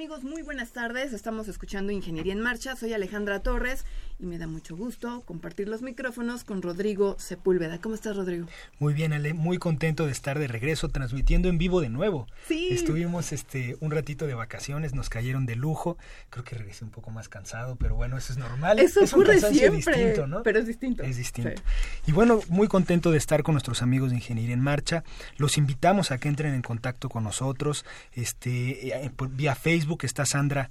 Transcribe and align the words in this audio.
Amigos? 0.00 0.24
Muy 0.24 0.40
buenas 0.40 0.70
tardes. 0.72 1.12
Estamos 1.12 1.46
escuchando 1.46 1.92
Ingeniería 1.92 2.32
en 2.32 2.40
Marcha. 2.40 2.74
Soy 2.74 2.94
Alejandra 2.94 3.42
Torres 3.42 3.84
y 4.20 4.26
me 4.26 4.38
da 4.38 4.46
mucho 4.46 4.76
gusto 4.76 5.22
compartir 5.24 5.68
los 5.68 5.80
micrófonos 5.82 6.44
con 6.44 6.60
Rodrigo 6.60 7.16
Sepúlveda. 7.18 7.80
¿Cómo 7.80 7.94
estás, 7.94 8.16
Rodrigo? 8.16 8.46
Muy 8.78 8.92
bien, 8.92 9.12
Ale. 9.12 9.32
Muy 9.32 9.58
contento 9.58 10.04
de 10.04 10.12
estar 10.12 10.38
de 10.38 10.46
regreso 10.46 10.88
transmitiendo 10.88 11.48
en 11.48 11.56
vivo 11.56 11.80
de 11.80 11.88
nuevo. 11.88 12.26
Sí. 12.46 12.68
Estuvimos 12.70 13.32
este 13.32 13.76
un 13.80 13.90
ratito 13.90 14.26
de 14.26 14.34
vacaciones, 14.34 14.94
nos 14.94 15.08
cayeron 15.08 15.46
de 15.46 15.56
lujo. 15.56 15.96
Creo 16.28 16.44
que 16.44 16.56
regresé 16.56 16.84
un 16.84 16.90
poco 16.90 17.10
más 17.10 17.28
cansado, 17.28 17.76
pero 17.76 17.94
bueno, 17.94 18.18
eso 18.18 18.32
es 18.32 18.38
normal. 18.38 18.78
Eso 18.78 19.00
es 19.00 19.12
ocurre 19.12 19.40
siempre, 19.40 19.94
distinto, 19.94 20.26
¿no? 20.26 20.42
Pero 20.42 20.58
es 20.58 20.66
distinto. 20.66 21.02
Es 21.02 21.16
distinto. 21.16 21.62
Y 22.06 22.12
bueno, 22.12 22.40
muy 22.48 22.68
contento 22.68 23.10
de 23.10 23.18
estar 23.18 23.42
con 23.42 23.54
nuestros 23.54 23.80
amigos 23.80 24.10
de 24.10 24.16
Ingeniería 24.16 24.54
en 24.54 24.60
Marcha. 24.60 25.02
Los 25.38 25.56
invitamos 25.56 26.10
a 26.10 26.18
que 26.18 26.28
entren 26.28 26.54
en 26.54 26.62
contacto 26.62 27.08
con 27.08 27.24
nosotros. 27.24 27.86
Este 28.12 28.88
eh, 28.88 29.10
vía 29.30 29.54
Facebook 29.54 30.00
está 30.02 30.26
Sandra 30.26 30.70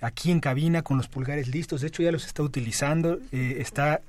aquí 0.00 0.30
en 0.30 0.40
cabina 0.40 0.82
con 0.82 0.96
los 0.96 1.08
pulgares 1.08 1.48
listos. 1.48 1.80
De 1.80 1.88
hecho, 1.88 2.02
ya 2.02 2.12
los 2.12 2.26
está 2.26 2.42
utilizando. 2.42 3.18
Eh, 3.32 3.56
está 3.58 4.02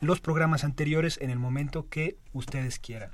los 0.00 0.20
programas 0.20 0.64
anteriores 0.64 1.18
en 1.22 1.30
el 1.30 1.38
momento 1.38 1.86
que 1.88 2.16
ustedes 2.32 2.80
quieran. 2.80 3.12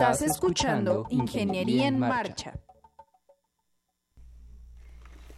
Estás 0.00 0.22
escuchando 0.22 1.06
Ingeniería 1.10 1.86
en 1.86 1.98
Marcha. 1.98 2.54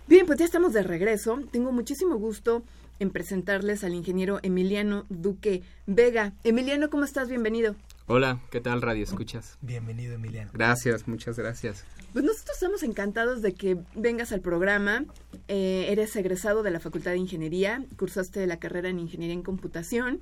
Bien, 0.06 0.24
pues 0.24 0.38
ya 0.38 0.44
estamos 0.44 0.72
de 0.72 0.84
regreso. 0.84 1.40
Tengo 1.50 1.72
muchísimo 1.72 2.14
gusto 2.14 2.62
en 3.00 3.10
presentarles 3.10 3.82
al 3.82 3.92
ingeniero 3.92 4.38
Emiliano 4.44 5.04
Duque 5.08 5.64
Vega. 5.86 6.34
Emiliano, 6.44 6.90
¿cómo 6.90 7.02
estás? 7.02 7.28
Bienvenido. 7.28 7.74
Hola, 8.06 8.40
¿qué 8.52 8.60
tal 8.60 8.82
Radio 8.82 9.02
Escuchas? 9.02 9.58
Bienvenido, 9.62 10.14
Emiliano. 10.14 10.52
Gracias, 10.54 11.08
muchas 11.08 11.36
gracias. 11.36 11.84
Pues 12.12 12.24
nosotros 12.24 12.54
estamos 12.54 12.84
encantados 12.84 13.42
de 13.42 13.54
que 13.54 13.78
vengas 13.96 14.30
al 14.30 14.42
programa. 14.42 15.06
Eh, 15.48 15.86
eres 15.88 16.14
egresado 16.14 16.62
de 16.62 16.70
la 16.70 16.78
Facultad 16.78 17.10
de 17.10 17.18
Ingeniería, 17.18 17.84
cursaste 17.96 18.46
la 18.46 18.60
carrera 18.60 18.90
en 18.90 19.00
Ingeniería 19.00 19.34
en 19.34 19.42
Computación 19.42 20.20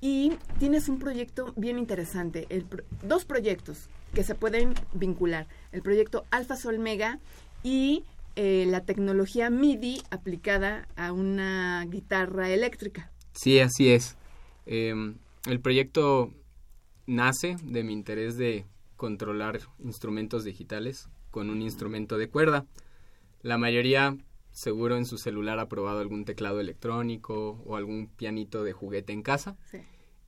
y 0.00 0.32
tienes 0.58 0.88
un 0.88 0.98
proyecto 0.98 1.52
bien 1.56 1.78
interesante, 1.78 2.46
el 2.50 2.66
dos 3.02 3.24
proyectos 3.24 3.88
que 4.14 4.22
se 4.22 4.34
pueden 4.34 4.74
vincular, 4.92 5.46
el 5.72 5.82
proyecto 5.82 6.24
Alfa 6.30 6.56
Sol 6.56 6.78
Mega 6.78 7.18
y 7.62 8.04
eh, 8.36 8.66
la 8.68 8.84
tecnología 8.84 9.50
MIDI 9.50 10.02
aplicada 10.10 10.86
a 10.96 11.12
una 11.12 11.84
guitarra 11.88 12.50
eléctrica. 12.50 13.10
Sí, 13.32 13.58
así 13.58 13.90
es. 13.90 14.16
Em, 14.66 15.16
el 15.46 15.60
proyecto 15.60 16.32
nace 17.06 17.56
de 17.62 17.82
mi 17.82 17.92
interés 17.92 18.36
de 18.36 18.66
controlar 18.96 19.60
instrumentos 19.82 20.44
digitales 20.44 21.08
con 21.30 21.50
un 21.50 21.62
instrumento 21.62 22.18
de 22.18 22.28
cuerda. 22.28 22.66
La 23.42 23.58
mayoría 23.58 24.16
seguro 24.58 24.96
en 24.96 25.06
su 25.06 25.18
celular 25.18 25.60
ha 25.60 25.68
probado 25.68 26.00
algún 26.00 26.24
teclado 26.24 26.58
electrónico 26.58 27.62
o 27.64 27.76
algún 27.76 28.08
pianito 28.08 28.64
de 28.64 28.72
juguete 28.72 29.12
en 29.12 29.22
casa. 29.22 29.56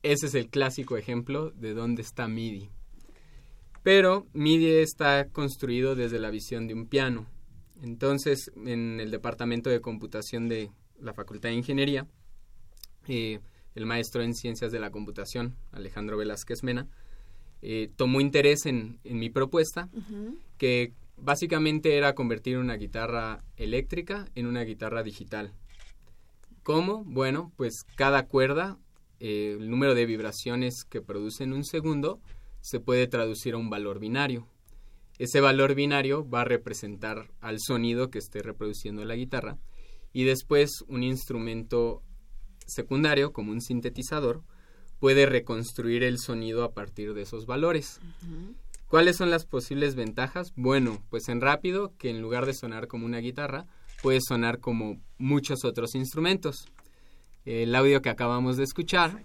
Ese 0.04 0.26
es 0.26 0.34
el 0.34 0.48
clásico 0.48 0.96
ejemplo 0.96 1.50
de 1.50 1.74
dónde 1.74 2.02
está 2.02 2.28
MIDI. 2.28 2.70
Pero 3.82 4.28
MIDI 4.32 4.78
está 4.78 5.28
construido 5.30 5.96
desde 5.96 6.20
la 6.20 6.30
visión 6.30 6.68
de 6.68 6.74
un 6.74 6.86
piano. 6.86 7.26
Entonces, 7.82 8.52
en 8.54 9.00
el 9.00 9.10
departamento 9.10 9.68
de 9.68 9.80
computación 9.80 10.48
de 10.48 10.70
la 11.00 11.12
Facultad 11.12 11.48
de 11.48 11.56
Ingeniería, 11.56 12.06
eh, 13.08 13.40
el 13.74 13.86
maestro 13.86 14.22
en 14.22 14.34
ciencias 14.34 14.70
de 14.70 14.78
la 14.78 14.90
computación, 14.90 15.56
Alejandro 15.72 16.16
Velázquez 16.16 16.62
Mena, 16.62 16.86
eh, 17.62 17.90
tomó 17.96 18.20
interés 18.20 18.64
en, 18.66 19.00
mi 19.02 19.28
propuesta, 19.28 19.88
que 20.56 20.92
básicamente 21.22 21.96
era 21.96 22.14
convertir 22.14 22.58
una 22.58 22.76
guitarra 22.76 23.44
eléctrica 23.56 24.26
en 24.34 24.46
una 24.46 24.62
guitarra 24.62 25.02
digital. 25.02 25.52
¿Cómo? 26.62 27.04
Bueno, 27.04 27.52
pues 27.56 27.84
cada 27.96 28.26
cuerda, 28.26 28.78
eh, 29.18 29.56
el 29.58 29.70
número 29.70 29.94
de 29.94 30.06
vibraciones 30.06 30.84
que 30.84 31.00
produce 31.00 31.44
en 31.44 31.52
un 31.52 31.64
segundo, 31.64 32.20
se 32.60 32.80
puede 32.80 33.06
traducir 33.06 33.54
a 33.54 33.58
un 33.58 33.70
valor 33.70 33.98
binario. 33.98 34.46
Ese 35.18 35.40
valor 35.40 35.74
binario 35.74 36.28
va 36.28 36.42
a 36.42 36.46
representar 36.46 37.30
al 37.40 37.58
sonido 37.60 38.10
que 38.10 38.18
esté 38.18 38.42
reproduciendo 38.42 39.04
la 39.04 39.16
guitarra 39.16 39.58
y 40.12 40.24
después 40.24 40.82
un 40.88 41.02
instrumento 41.02 42.02
secundario, 42.66 43.32
como 43.32 43.52
un 43.52 43.60
sintetizador, 43.60 44.42
puede 44.98 45.26
reconstruir 45.26 46.02
el 46.02 46.18
sonido 46.18 46.64
a 46.64 46.72
partir 46.72 47.14
de 47.14 47.22
esos 47.22 47.46
valores. 47.46 48.00
¿Cuáles 48.90 49.18
son 49.18 49.30
las 49.30 49.46
posibles 49.46 49.94
ventajas? 49.94 50.52
Bueno, 50.56 51.00
pues 51.10 51.28
en 51.28 51.40
rápido, 51.40 51.96
que 51.96 52.10
en 52.10 52.20
lugar 52.20 52.44
de 52.44 52.54
sonar 52.54 52.88
como 52.88 53.06
una 53.06 53.18
guitarra, 53.18 53.68
puede 54.02 54.18
sonar 54.20 54.58
como 54.58 55.00
muchos 55.16 55.64
otros 55.64 55.94
instrumentos. 55.94 56.66
El 57.44 57.72
audio 57.76 58.02
que 58.02 58.08
acabamos 58.08 58.56
de 58.56 58.64
escuchar 58.64 59.24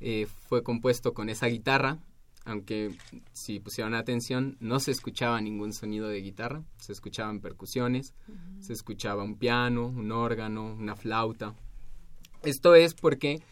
eh, 0.00 0.26
fue 0.48 0.62
compuesto 0.62 1.12
con 1.12 1.28
esa 1.28 1.48
guitarra, 1.48 1.98
aunque 2.46 2.96
si 3.34 3.60
pusieron 3.60 3.92
atención 3.92 4.56
no 4.58 4.80
se 4.80 4.92
escuchaba 4.92 5.38
ningún 5.38 5.74
sonido 5.74 6.08
de 6.08 6.22
guitarra, 6.22 6.64
se 6.78 6.92
escuchaban 6.92 7.40
percusiones, 7.40 8.14
se 8.60 8.72
escuchaba 8.72 9.22
un 9.22 9.36
piano, 9.36 9.86
un 9.86 10.12
órgano, 10.12 10.72
una 10.72 10.96
flauta. 10.96 11.54
Esto 12.42 12.74
es 12.74 12.94
porque 12.94 13.42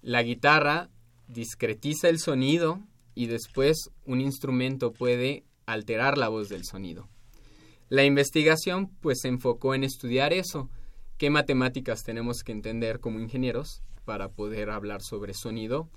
la 0.00 0.22
guitarra 0.22 0.88
discretiza 1.28 2.08
el 2.08 2.18
sonido 2.18 2.80
y 3.14 3.26
después 3.26 3.90
un 4.06 4.20
instrumento 4.20 4.92
puede 4.92 5.44
alterar 5.66 6.18
la 6.18 6.28
voz 6.28 6.48
del 6.48 6.64
sonido. 6.64 7.08
La 7.88 8.04
investigación 8.04 8.88
pues 9.00 9.20
se 9.20 9.28
enfocó 9.28 9.74
en 9.74 9.84
estudiar 9.84 10.32
eso, 10.32 10.70
qué 11.18 11.30
matemáticas 11.30 12.02
tenemos 12.04 12.42
que 12.42 12.52
entender 12.52 13.00
como 13.00 13.20
ingenieros 13.20 13.82
para 14.04 14.30
poder 14.30 14.70
hablar 14.70 15.02
sobre 15.02 15.34
sonido 15.34 15.88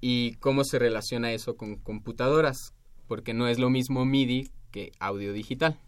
y 0.00 0.34
cómo 0.34 0.64
se 0.64 0.78
relaciona 0.78 1.32
eso 1.32 1.56
con 1.56 1.76
computadoras, 1.76 2.74
porque 3.06 3.34
no 3.34 3.48
es 3.48 3.58
lo 3.58 3.70
mismo 3.70 4.04
MIDI 4.04 4.50
que 4.70 4.92
audio 4.98 5.32
digital. 5.32 5.78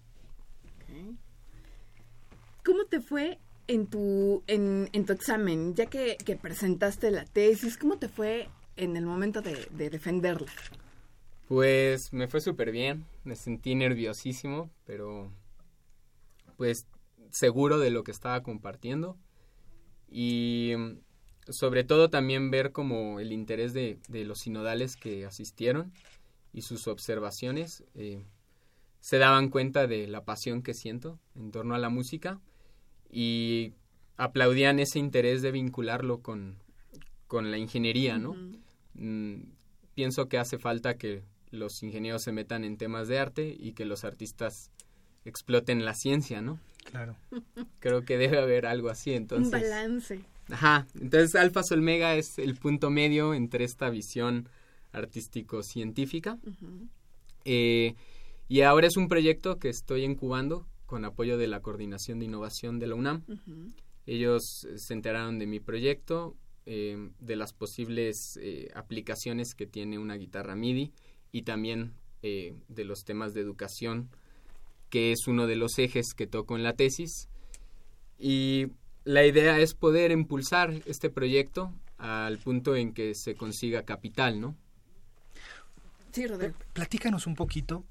¿Cómo 2.64 2.84
te 2.84 3.00
fue 3.00 3.38
en 3.66 3.86
tu, 3.86 4.42
en, 4.46 5.04
tu 5.04 5.12
examen, 5.12 5.74
ya 5.74 5.86
que, 5.86 6.16
presentaste 6.40 7.10
la 7.10 7.24
tesis, 7.24 7.76
cómo 7.76 7.98
te 7.98 8.08
fue 8.08 8.48
en 8.82 8.96
el 8.96 9.06
momento 9.06 9.40
de, 9.42 9.68
de 9.70 9.90
defenderla? 9.90 10.50
Pues 11.48 12.12
me 12.12 12.28
fue 12.28 12.40
súper 12.40 12.70
bien, 12.70 13.04
me 13.24 13.36
sentí 13.36 13.74
nerviosísimo, 13.74 14.70
pero 14.84 15.30
pues 16.56 16.86
seguro 17.30 17.78
de 17.78 17.90
lo 17.90 18.04
que 18.04 18.10
estaba 18.10 18.42
compartiendo 18.42 19.16
y 20.08 20.74
sobre 21.48 21.84
todo 21.84 22.10
también 22.10 22.50
ver 22.50 22.72
como 22.72 23.20
el 23.20 23.32
interés 23.32 23.72
de, 23.72 23.98
los 24.08 24.40
sinodales 24.40 24.96
que 24.96 25.24
asistieron 25.24 25.92
y 26.52 26.62
sus 26.62 26.86
observaciones 26.88 27.84
eh, 27.94 28.24
se 29.00 29.18
daban 29.18 29.48
cuenta 29.48 29.86
de 29.86 30.06
la 30.06 30.24
pasión 30.24 30.62
que 30.62 30.74
siento 30.74 31.18
en 31.34 31.50
torno 31.50 31.74
a 31.74 31.78
la 31.78 31.88
música 31.88 32.40
y 33.10 33.72
aplaudían 34.16 34.78
ese 34.78 34.98
interés 34.98 35.42
de 35.42 35.50
vincularlo 35.50 36.20
con, 36.20 36.58
la 37.30 37.58
ingeniería, 37.58 38.18
¿no? 38.18 38.36
Mm, 38.94 39.42
pienso 39.94 40.28
que 40.28 40.38
hace 40.38 40.58
falta 40.58 40.96
que 40.96 41.22
los 41.50 41.82
ingenieros 41.82 42.22
se 42.22 42.32
metan 42.32 42.64
en 42.64 42.76
temas 42.76 43.08
de 43.08 43.18
arte 43.18 43.56
y 43.58 43.72
que 43.72 43.84
los 43.84 44.04
artistas 44.04 44.70
exploten 45.24 45.84
la 45.84 45.94
ciencia, 45.94 46.40
¿no? 46.40 46.58
Claro. 46.84 47.16
Creo 47.80 48.04
que 48.04 48.16
debe 48.16 48.38
haber 48.38 48.66
algo 48.66 48.88
así, 48.88 49.12
entonces. 49.12 49.52
Un 49.52 49.60
balance. 49.60 50.20
Ajá, 50.50 50.86
entonces 50.94 51.34
Alfa 51.36 51.62
Solmega 51.62 52.16
es 52.16 52.38
el 52.38 52.56
punto 52.56 52.90
medio 52.90 53.34
entre 53.34 53.64
esta 53.64 53.90
visión 53.90 54.48
artístico-científica. 54.92 56.38
Eh, 57.44 57.94
y 58.48 58.62
ahora 58.62 58.88
es 58.88 58.96
un 58.96 59.08
proyecto 59.08 59.58
que 59.58 59.68
estoy 59.68 60.04
incubando 60.04 60.66
con 60.86 61.04
apoyo 61.04 61.38
de 61.38 61.46
la 61.46 61.60
Coordinación 61.60 62.18
de 62.18 62.24
Innovación 62.24 62.80
de 62.80 62.86
la 62.88 62.96
UNAM. 62.96 63.22
Ellos 64.06 64.66
se 64.74 64.92
enteraron 64.92 65.38
de 65.38 65.46
mi 65.46 65.60
proyecto, 65.60 66.36
eh, 66.72 67.10
de 67.18 67.34
las 67.34 67.52
posibles 67.52 68.38
eh, 68.40 68.70
aplicaciones 68.76 69.56
que 69.56 69.66
tiene 69.66 69.98
una 69.98 70.14
guitarra 70.14 70.54
MIDI 70.54 70.92
y 71.32 71.42
también 71.42 71.94
de 72.22 72.84
los 72.84 73.04
temas 73.04 73.34
de 73.34 73.40
educación, 73.40 74.08
que 74.88 75.10
es 75.10 75.26
uno 75.26 75.48
de 75.48 75.56
los 75.56 75.78
ejes 75.78 76.14
que 76.14 76.28
toco 76.28 76.54
en 76.54 76.62
la 76.62 76.74
tesis. 76.74 77.28
Y 78.18 78.68
la 79.02 79.24
idea 79.26 79.58
es 79.58 79.74
poder 79.74 80.12
impulsar 80.12 80.70
este 80.84 81.10
proyecto 81.10 81.72
al 81.98 82.38
punto 82.38 82.76
en 82.76 82.92
que 82.92 83.16
se 83.16 83.34
consiga 83.34 83.82
capital, 83.82 84.40
¿no? 84.40 84.54
Sí, 86.12 86.28
Rodrigo. 86.28 86.54
Platícanos 86.72 87.26
un 87.26 87.34
poquito 87.34 87.84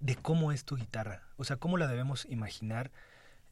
de 0.00 0.16
cómo 0.16 0.52
es 0.52 0.64
tu 0.64 0.76
guitarra, 0.76 1.22
o 1.36 1.44
sea, 1.44 1.56
cómo 1.56 1.76
la 1.76 1.86
debemos 1.86 2.24
imaginar, 2.30 2.90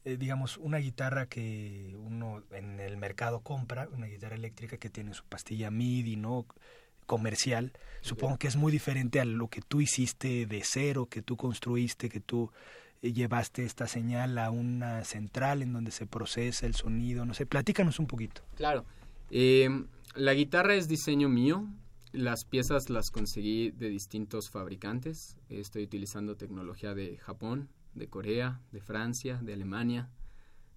eh, 0.03 0.17
digamos, 0.17 0.57
una 0.57 0.77
guitarra 0.77 1.27
que 1.27 1.95
uno 1.97 2.43
en 2.51 2.79
el 2.79 2.97
mercado 2.97 3.41
compra, 3.41 3.87
una 3.93 4.07
guitarra 4.07 4.35
eléctrica 4.35 4.77
que 4.77 4.89
tiene 4.89 5.13
su 5.13 5.23
pastilla 5.25 5.69
MIDI, 5.71 6.15
¿no? 6.15 6.45
comercial, 7.05 7.73
supongo 7.99 8.37
que 8.37 8.47
es 8.47 8.55
muy 8.55 8.71
diferente 8.71 9.19
a 9.19 9.25
lo 9.25 9.49
que 9.49 9.59
tú 9.59 9.81
hiciste 9.81 10.45
de 10.45 10.61
cero, 10.63 11.07
que 11.09 11.21
tú 11.21 11.35
construiste, 11.35 12.07
que 12.07 12.21
tú 12.21 12.51
llevaste 13.01 13.65
esta 13.65 13.85
señal 13.85 14.37
a 14.37 14.49
una 14.49 15.03
central 15.03 15.61
en 15.61 15.73
donde 15.73 15.91
se 15.91 16.05
procesa 16.05 16.65
el 16.65 16.75
sonido, 16.75 17.25
no 17.25 17.33
sé, 17.33 17.45
platícanos 17.45 17.99
un 17.99 18.07
poquito. 18.07 18.43
Claro, 18.55 18.85
eh, 19.29 19.69
la 20.15 20.33
guitarra 20.33 20.75
es 20.75 20.87
diseño 20.87 21.27
mío, 21.27 21.67
las 22.13 22.45
piezas 22.45 22.89
las 22.89 23.11
conseguí 23.11 23.71
de 23.71 23.89
distintos 23.89 24.49
fabricantes, 24.49 25.35
estoy 25.49 25.83
utilizando 25.83 26.37
tecnología 26.37 26.93
de 26.93 27.17
Japón, 27.17 27.67
de 27.93 28.07
Corea, 28.07 28.59
de 28.71 28.81
Francia, 28.81 29.39
de 29.41 29.53
Alemania, 29.53 30.09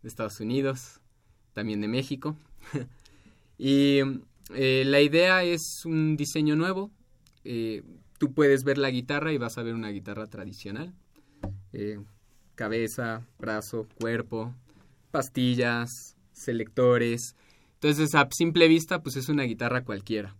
de 0.02 0.08
Estados 0.08 0.40
Unidos, 0.40 1.00
también 1.52 1.80
de 1.80 1.88
México. 1.88 2.36
y 3.58 4.00
eh, 4.54 4.84
la 4.84 5.00
idea 5.00 5.42
es 5.44 5.84
un 5.84 6.16
diseño 6.16 6.56
nuevo. 6.56 6.90
Eh, 7.44 7.82
tú 8.18 8.32
puedes 8.32 8.64
ver 8.64 8.78
la 8.78 8.90
guitarra 8.90 9.32
y 9.32 9.38
vas 9.38 9.58
a 9.58 9.62
ver 9.62 9.74
una 9.74 9.90
guitarra 9.90 10.26
tradicional. 10.26 10.92
Eh, 11.72 11.98
cabeza, 12.54 13.26
brazo, 13.38 13.86
cuerpo, 14.00 14.54
pastillas, 15.10 16.16
selectores. 16.32 17.36
Entonces, 17.74 18.14
a 18.14 18.28
simple 18.30 18.68
vista, 18.68 19.02
pues 19.02 19.16
es 19.16 19.28
una 19.28 19.44
guitarra 19.44 19.84
cualquiera. 19.84 20.36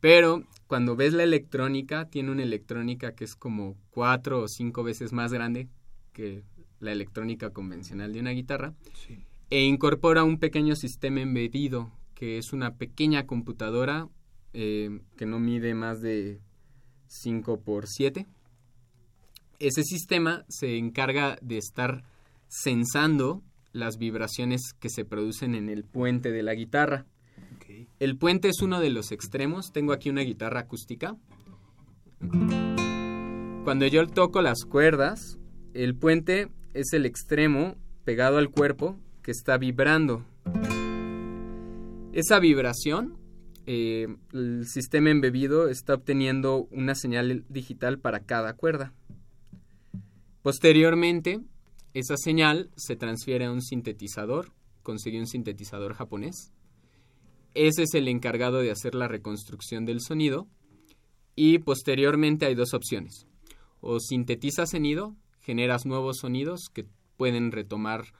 Pero 0.00 0.44
cuando 0.68 0.96
ves 0.96 1.12
la 1.12 1.24
electrónica, 1.24 2.08
tiene 2.08 2.30
una 2.30 2.42
electrónica 2.42 3.14
que 3.14 3.24
es 3.24 3.34
como 3.34 3.76
cuatro 3.90 4.42
o 4.42 4.48
cinco 4.48 4.84
veces 4.84 5.12
más 5.12 5.32
grande 5.32 5.68
que 6.18 6.42
la 6.80 6.90
electrónica 6.90 7.50
convencional 7.50 8.12
de 8.12 8.20
una 8.20 8.30
guitarra. 8.30 8.74
E 9.50 9.62
incorpora 9.62 10.24
un 10.24 10.38
pequeño 10.38 10.74
sistema 10.74 11.20
embedido, 11.20 11.92
que 12.14 12.38
es 12.38 12.52
una 12.52 12.74
pequeña 12.74 13.26
computadora 13.26 14.08
eh, 14.52 15.00
que 15.16 15.26
no 15.26 15.38
mide 15.38 15.74
más 15.74 16.00
de 16.00 16.40
5 17.06 17.60
por 17.60 17.86
7 17.86 18.26
ese 19.58 19.82
sistema 19.82 20.44
se 20.48 20.76
encarga 20.76 21.36
de 21.42 21.58
estar 21.58 22.04
sensando 22.48 23.42
las 23.72 23.98
vibraciones 23.98 24.72
que 24.78 24.88
se 24.88 25.04
producen 25.04 25.54
en 25.54 25.68
el 25.68 25.84
puente 25.84 26.30
de 26.30 26.42
la 26.42 26.54
guitarra. 26.54 27.06
El 28.00 28.16
puente 28.16 28.48
es 28.48 28.62
uno 28.62 28.80
de 28.80 28.90
los 28.90 29.12
extremos. 29.12 29.72
Tengo 29.72 29.92
aquí 29.92 30.10
una 30.10 30.22
guitarra 30.22 30.60
acústica. 30.60 31.16
Cuando 33.64 33.86
yo 33.86 34.06
toco 34.06 34.40
las 34.42 34.64
cuerdas, 34.64 35.38
el 35.84 35.94
puente 35.94 36.48
es 36.74 36.92
el 36.92 37.06
extremo 37.06 37.76
pegado 38.04 38.38
al 38.38 38.50
cuerpo 38.50 38.98
que 39.22 39.30
está 39.30 39.58
vibrando. 39.58 40.24
Esa 42.12 42.40
vibración 42.40 43.16
eh, 43.66 44.08
el 44.32 44.66
sistema 44.66 45.10
embebido 45.10 45.68
está 45.68 45.94
obteniendo 45.94 46.66
una 46.72 46.96
señal 46.96 47.44
digital 47.48 48.00
para 48.00 48.24
cada 48.24 48.54
cuerda. 48.54 48.92
Posteriormente, 50.42 51.42
esa 51.94 52.16
señal 52.16 52.70
se 52.74 52.96
transfiere 52.96 53.44
a 53.44 53.52
un 53.52 53.62
sintetizador, 53.62 54.50
consigue 54.82 55.20
un 55.20 55.28
sintetizador 55.28 55.94
japonés. 55.94 56.52
Ese 57.54 57.84
es 57.84 57.94
el 57.94 58.08
encargado 58.08 58.58
de 58.58 58.72
hacer 58.72 58.96
la 58.96 59.06
reconstrucción 59.06 59.84
del 59.84 60.00
sonido. 60.00 60.48
Y 61.36 61.60
posteriormente 61.60 62.46
hay 62.46 62.56
dos 62.56 62.74
opciones. 62.74 63.28
O 63.80 64.00
sintetizas 64.00 64.70
sonido, 64.70 65.14
generas 65.48 65.86
nuevos 65.86 66.18
sonidos 66.18 66.68
que 66.68 66.84
pueden 67.16 67.52
retomar 67.52 68.12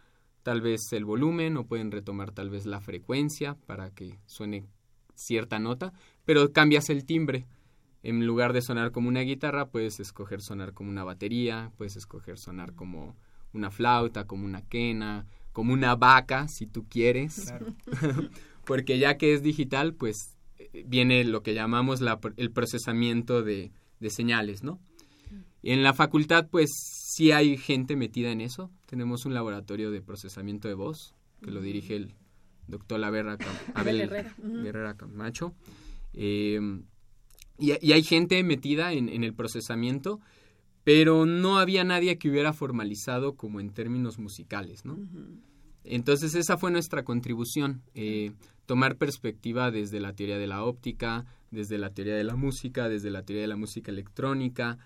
tal 0.43 0.63
vez 0.63 0.81
el 0.93 1.05
volumen 1.05 1.59
o 1.59 1.67
pueden 1.67 1.91
retomar 1.91 2.31
tal 2.33 2.49
vez 2.49 2.65
la 2.65 2.81
frecuencia 2.81 3.59
para 3.67 3.91
que 3.91 4.19
suene 4.25 4.65
cierta 5.15 5.59
nota, 5.59 5.93
pero 6.25 6.55
cambias 6.55 6.89
el 6.89 7.05
timbre. 7.05 7.47
En 8.03 8.27
lugar 8.27 8.55
de 8.55 8.63
sonar 8.63 8.93
como 8.93 9.11
una 9.11 9.21
guitarra, 9.21 9.69
puedes 9.69 10.01
escoger 10.01 10.41
sonar 10.41 10.73
como 10.73 10.89
una 10.89 11.05
batería, 11.05 11.71
puedes 11.77 11.97
escoger 11.97 12.39
sonar 12.39 12.73
como 12.73 13.15
una 13.53 13.71
flauta, 13.71 14.27
como 14.27 14.47
una 14.47 14.63
quena, 14.63 15.27
como 15.53 15.75
una 15.75 15.97
vaca, 15.97 16.49
si 16.49 16.67
tú 16.67 16.89
quieres. 16.89 17.53
Porque 18.65 18.99
ya 18.99 19.19
que 19.19 19.35
es 19.35 19.43
digital, 19.43 19.93
pues 19.93 20.39
eh, 20.57 20.83
viene 20.87 21.25
lo 21.25 21.43
que 21.43 21.53
llamamos 21.53 22.01
el 22.39 22.51
procesamiento 22.53 23.43
de, 23.43 23.71
de 24.01 24.09
señales, 24.09 24.63
¿no? 24.63 24.81
En 25.63 25.83
la 25.83 25.93
facultad, 25.93 26.49
pues 26.51 26.71
sí 26.73 27.33
hay 27.33 27.57
gente 27.57 27.97
metida 27.97 28.31
en 28.31 28.41
eso. 28.41 28.71
Tenemos 28.87 29.27
un 29.27 29.35
laboratorio 29.35 29.91
de 29.91 30.01
procesamiento 30.01 30.69
de 30.69 30.75
voz 30.75 31.15
que 31.43 31.51
lo 31.51 31.61
dirige 31.61 31.97
el 31.97 32.15
doctor 32.67 33.03
Abel 33.75 34.11
Herrera, 34.67 34.95
Camacho. 34.97 35.55
Em, 36.13 36.85
y, 37.59 37.73
hay 37.73 38.03
gente 38.03 38.43
metida 38.45 38.93
en, 38.93 39.25
el 39.25 39.35
procesamiento, 39.35 40.21
pero 40.85 41.27
no 41.27 41.59
había 41.59 41.85
nadie 41.85 42.19
que 42.19 42.31
hubiera 42.31 42.53
formalizado 42.53 43.35
como 43.35 43.61
en 43.61 43.71
términos 43.71 44.19
musicales, 44.19 44.85
¿no? 44.85 44.99
Entonces 45.85 46.35
esa 46.35 46.57
fue 46.59 46.71
nuestra 46.71 47.03
contribución, 47.03 47.83
eh, 47.95 48.33
tomar 48.67 48.97
perspectiva 48.97 49.71
desde 49.71 50.01
la 50.01 50.13
teoría 50.13 50.39
de 50.39 50.47
la 50.47 50.63
óptica, 50.65 51.25
desde 51.51 51.79
la 51.79 51.91
teoría 51.91 52.15
de 52.15 52.25
la 52.25 52.37
música, 52.37 52.89
desde 52.89 53.11
la 53.11 53.23
teoría 53.23 53.43
de 53.43 53.49
la 53.49 53.57
música 53.57 53.91
electrónica, 53.91 54.79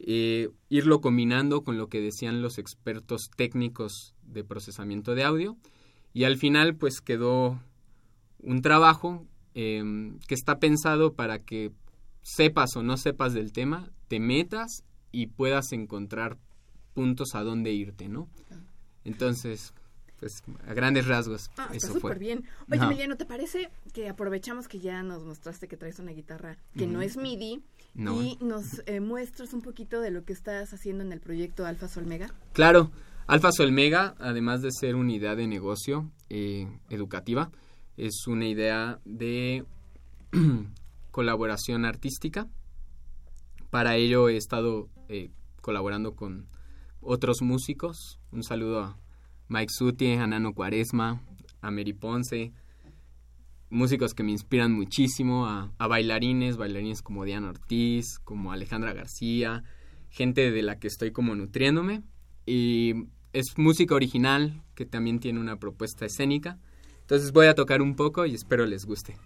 eh, 0.00 0.50
irlo 0.68 1.00
combinando 1.00 1.64
con 1.64 1.76
lo 1.76 1.88
que 1.88 2.00
decían 2.00 2.40
los 2.40 2.58
expertos 2.58 3.30
técnicos 3.36 4.14
de 4.22 4.44
procesamiento 4.44 5.14
de 5.14 5.24
audio 5.24 5.56
y 6.12 6.24
al 6.24 6.36
final 6.36 6.76
pues 6.76 7.00
quedó 7.00 7.60
un 8.40 8.62
trabajo 8.62 9.26
em, 9.54 10.18
que 10.20 10.34
está 10.34 10.58
pensado 10.60 11.14
para 11.14 11.40
que 11.40 11.72
sepas 12.22 12.76
o 12.76 12.82
no 12.82 12.96
sepas 12.96 13.32
del 13.34 13.52
tema, 13.52 13.90
te 14.06 14.20
metas 14.20 14.84
y 15.10 15.28
puedas 15.28 15.72
encontrar 15.72 16.38
puntos 16.94 17.34
a 17.34 17.42
dónde 17.42 17.72
irte, 17.72 18.08
¿no? 18.08 18.28
Entonces, 19.04 19.72
pues 20.18 20.42
a 20.66 20.74
grandes 20.74 21.06
rasgos. 21.06 21.50
Ah, 21.56 21.68
eso 21.72 21.88
está 21.88 22.00
súper 22.00 22.18
bien. 22.18 22.44
Oye, 22.70 22.82
Emiliano, 22.82 23.16
¿te 23.16 23.24
parece 23.24 23.70
que 23.92 24.08
aprovechamos 24.08 24.68
que 24.68 24.80
ya 24.80 25.02
nos 25.02 25.24
mostraste 25.24 25.68
que 25.68 25.76
traes 25.76 25.98
una 25.98 26.12
guitarra 26.12 26.58
que 26.76 26.86
no 26.86 27.02
es 27.02 27.16
MIDI 27.16 27.62
y 27.98 28.38
nos 28.40 28.82
eh, 28.86 29.00
muestras 29.00 29.52
un 29.52 29.60
poquito 29.60 30.00
de 30.00 30.12
lo 30.12 30.24
que 30.24 30.32
estás 30.32 30.72
haciendo 30.72 31.02
en 31.02 31.12
el 31.12 31.20
proyecto 31.20 31.66
Alfa 31.66 31.88
Solmega? 31.88 32.32
Claro, 32.52 32.92
Alfa 33.26 33.50
Solmega, 33.50 34.14
además 34.20 34.62
de 34.62 34.70
ser 34.70 34.94
una 34.94 35.12
idea 35.12 35.34
de 35.34 35.48
negocio 35.48 36.08
eh, 36.30 36.68
educativa, 36.90 37.50
es 37.96 38.26
una 38.28 38.46
idea 38.46 39.00
de 39.04 39.64
colaboración 41.10 41.84
artística. 41.84 42.46
Para 43.70 43.96
ello 43.96 44.28
he 44.28 44.36
estado 44.36 44.88
eh, 45.08 45.30
colaborando 45.60 46.14
con 46.14 46.46
otros 47.00 47.42
músicos. 47.42 48.20
Un 48.30 48.44
saludo 48.44 48.80
a 48.80 48.98
Mike 49.48 49.72
Suti, 49.76 50.12
a 50.12 50.26
Nano 50.26 50.54
Cuaresma, 50.54 51.20
a 51.60 51.70
Mary 51.72 51.94
Ponce, 51.94 52.52
músicos 53.70 54.14
que 54.14 54.22
me 54.22 54.32
inspiran 54.32 54.72
muchísimo, 54.72 55.46
a, 55.46 55.72
bailarines, 55.78 56.56
bailarines 56.56 57.02
como 57.02 57.24
Diana 57.24 57.50
Ortiz, 57.50 58.18
como 58.20 58.52
Alejandra 58.52 58.92
García, 58.92 59.64
gente 60.10 60.50
de 60.50 60.62
la 60.62 60.78
que 60.78 60.88
estoy 60.88 61.12
como 61.12 61.34
nutriéndome. 61.34 62.02
Y 62.46 62.94
es 63.32 63.56
música 63.56 63.94
original 63.94 64.62
que 64.74 64.86
también 64.86 65.20
tiene 65.20 65.40
una 65.40 65.58
propuesta 65.58 66.06
escénica. 66.06 66.58
Entonces 67.00 67.32
voy 67.32 67.46
a 67.46 67.54
tocar 67.54 67.82
un 67.82 67.94
poco 67.96 68.26
y 68.26 68.34
espero 68.34 68.66
les 68.66 68.84
guste. 68.84 69.16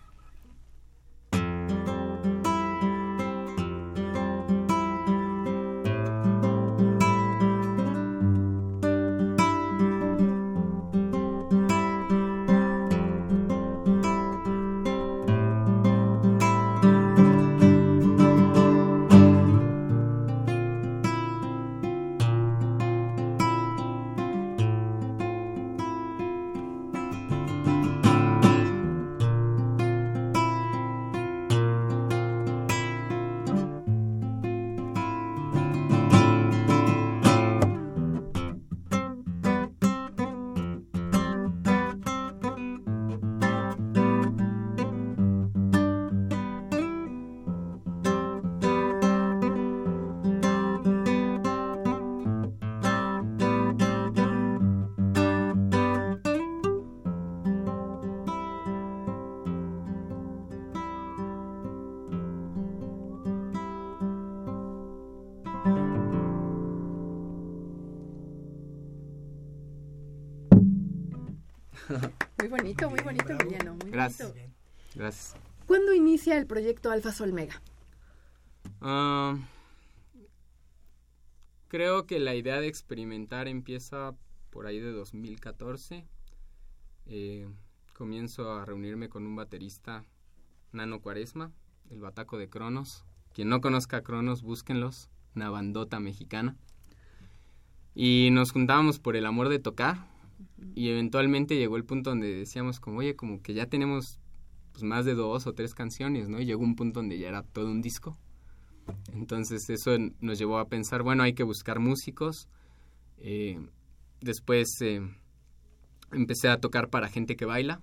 Muy 72.52 73.00
bonito, 73.00 73.32
Emiliano. 73.32 73.74
Muy 73.74 73.90
Gracias. 73.90 74.34
Gracias. 74.94 75.36
¿Cuándo 75.66 75.94
inicia 75.94 76.36
el 76.36 76.46
proyecto 76.46 76.90
Alfa 76.90 77.12
Solmega? 77.12 77.62
Ah, 78.80 79.38
creo 81.68 82.06
que 82.06 82.20
la 82.20 82.34
idea 82.34 82.60
de 82.60 82.68
experimentar 82.68 83.48
empieza 83.48 84.14
por 84.50 84.66
ahí 84.66 84.80
de 84.80 84.92
2014. 84.92 86.04
Eh, 87.06 87.48
comienzo 87.94 88.52
a 88.52 88.66
reunirme 88.66 89.08
con 89.08 89.26
un 89.26 89.34
baterista, 89.34 90.04
Nano 90.72 91.00
Cuaresma, 91.00 91.52
el 91.90 92.00
Bataco 92.00 92.36
de 92.36 92.50
Cronos. 92.50 93.04
Quien 93.32 93.48
no 93.48 93.62
conozca 93.62 93.98
a 93.98 94.02
Cronos, 94.02 94.42
búsquenlos, 94.42 95.08
una 95.34 95.48
bandota 95.48 96.00
mexicana. 96.00 96.56
Y 97.94 98.28
nos 98.32 98.52
juntábamos 98.52 98.98
por 98.98 99.16
el 99.16 99.24
amor 99.24 99.48
de 99.48 99.58
tocar, 99.58 100.11
y 100.74 100.88
eventualmente 100.88 101.56
llegó 101.56 101.76
el 101.76 101.84
punto 101.84 102.10
donde 102.10 102.34
decíamos 102.34 102.80
como, 102.80 102.98
oye, 102.98 103.16
como 103.16 103.42
que 103.42 103.54
ya 103.54 103.66
tenemos 103.66 104.20
pues, 104.72 104.84
más 104.84 105.04
de 105.04 105.14
dos 105.14 105.46
o 105.46 105.54
tres 105.54 105.74
canciones, 105.74 106.28
¿no? 106.28 106.40
Y 106.40 106.46
llegó 106.46 106.62
un 106.62 106.76
punto 106.76 107.00
donde 107.00 107.18
ya 107.18 107.28
era 107.28 107.42
todo 107.42 107.70
un 107.70 107.82
disco. 107.82 108.18
Entonces 109.12 109.68
eso 109.70 109.96
nos 110.20 110.38
llevó 110.38 110.58
a 110.58 110.68
pensar, 110.68 111.02
bueno, 111.02 111.22
hay 111.22 111.34
que 111.34 111.42
buscar 111.42 111.78
músicos. 111.78 112.48
Eh, 113.18 113.60
después 114.20 114.80
eh, 114.80 115.00
empecé 116.12 116.48
a 116.48 116.58
tocar 116.58 116.88
para 116.88 117.08
gente 117.08 117.36
que 117.36 117.44
baila 117.44 117.80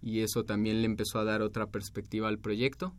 y 0.00 0.20
eso 0.20 0.44
también 0.44 0.80
le 0.80 0.86
empezó 0.86 1.18
a 1.18 1.24
dar 1.24 1.42
otra 1.42 1.66
perspectiva 1.66 2.28
al 2.28 2.38
proyecto. 2.38 2.94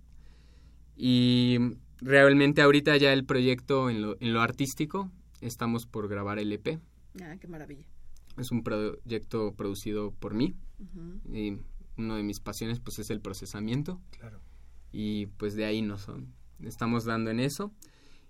Y 0.95 1.57
realmente 1.99 2.61
ahorita 2.61 2.95
ya 2.97 3.13
el 3.13 3.25
proyecto 3.25 3.89
en 3.89 4.01
lo, 4.01 4.17
en 4.19 4.33
lo 4.33 4.41
artístico, 4.41 5.11
estamos 5.41 5.85
por 5.85 6.07
grabar 6.07 6.39
el 6.39 6.51
EP. 6.51 6.79
Ah, 7.21 7.35
qué 7.39 7.47
maravilla. 7.47 7.85
Es 8.37 8.51
un 8.51 8.63
proyecto 8.63 9.53
producido 9.55 10.11
por 10.11 10.33
mí. 10.33 10.55
Y 11.31 11.57
una 11.97 12.17
de 12.17 12.23
mis 12.23 12.39
pasiones 12.39 12.79
pues 12.79 12.99
es 12.99 13.09
el 13.09 13.21
procesamiento. 13.21 14.01
Claro. 14.11 14.41
Y 14.91 15.27
pues 15.37 15.55
de 15.55 15.65
ahí 15.65 15.81
nos 15.81 16.07
estamos 16.61 17.05
dando 17.05 17.31
en 17.31 17.39
eso. 17.39 17.71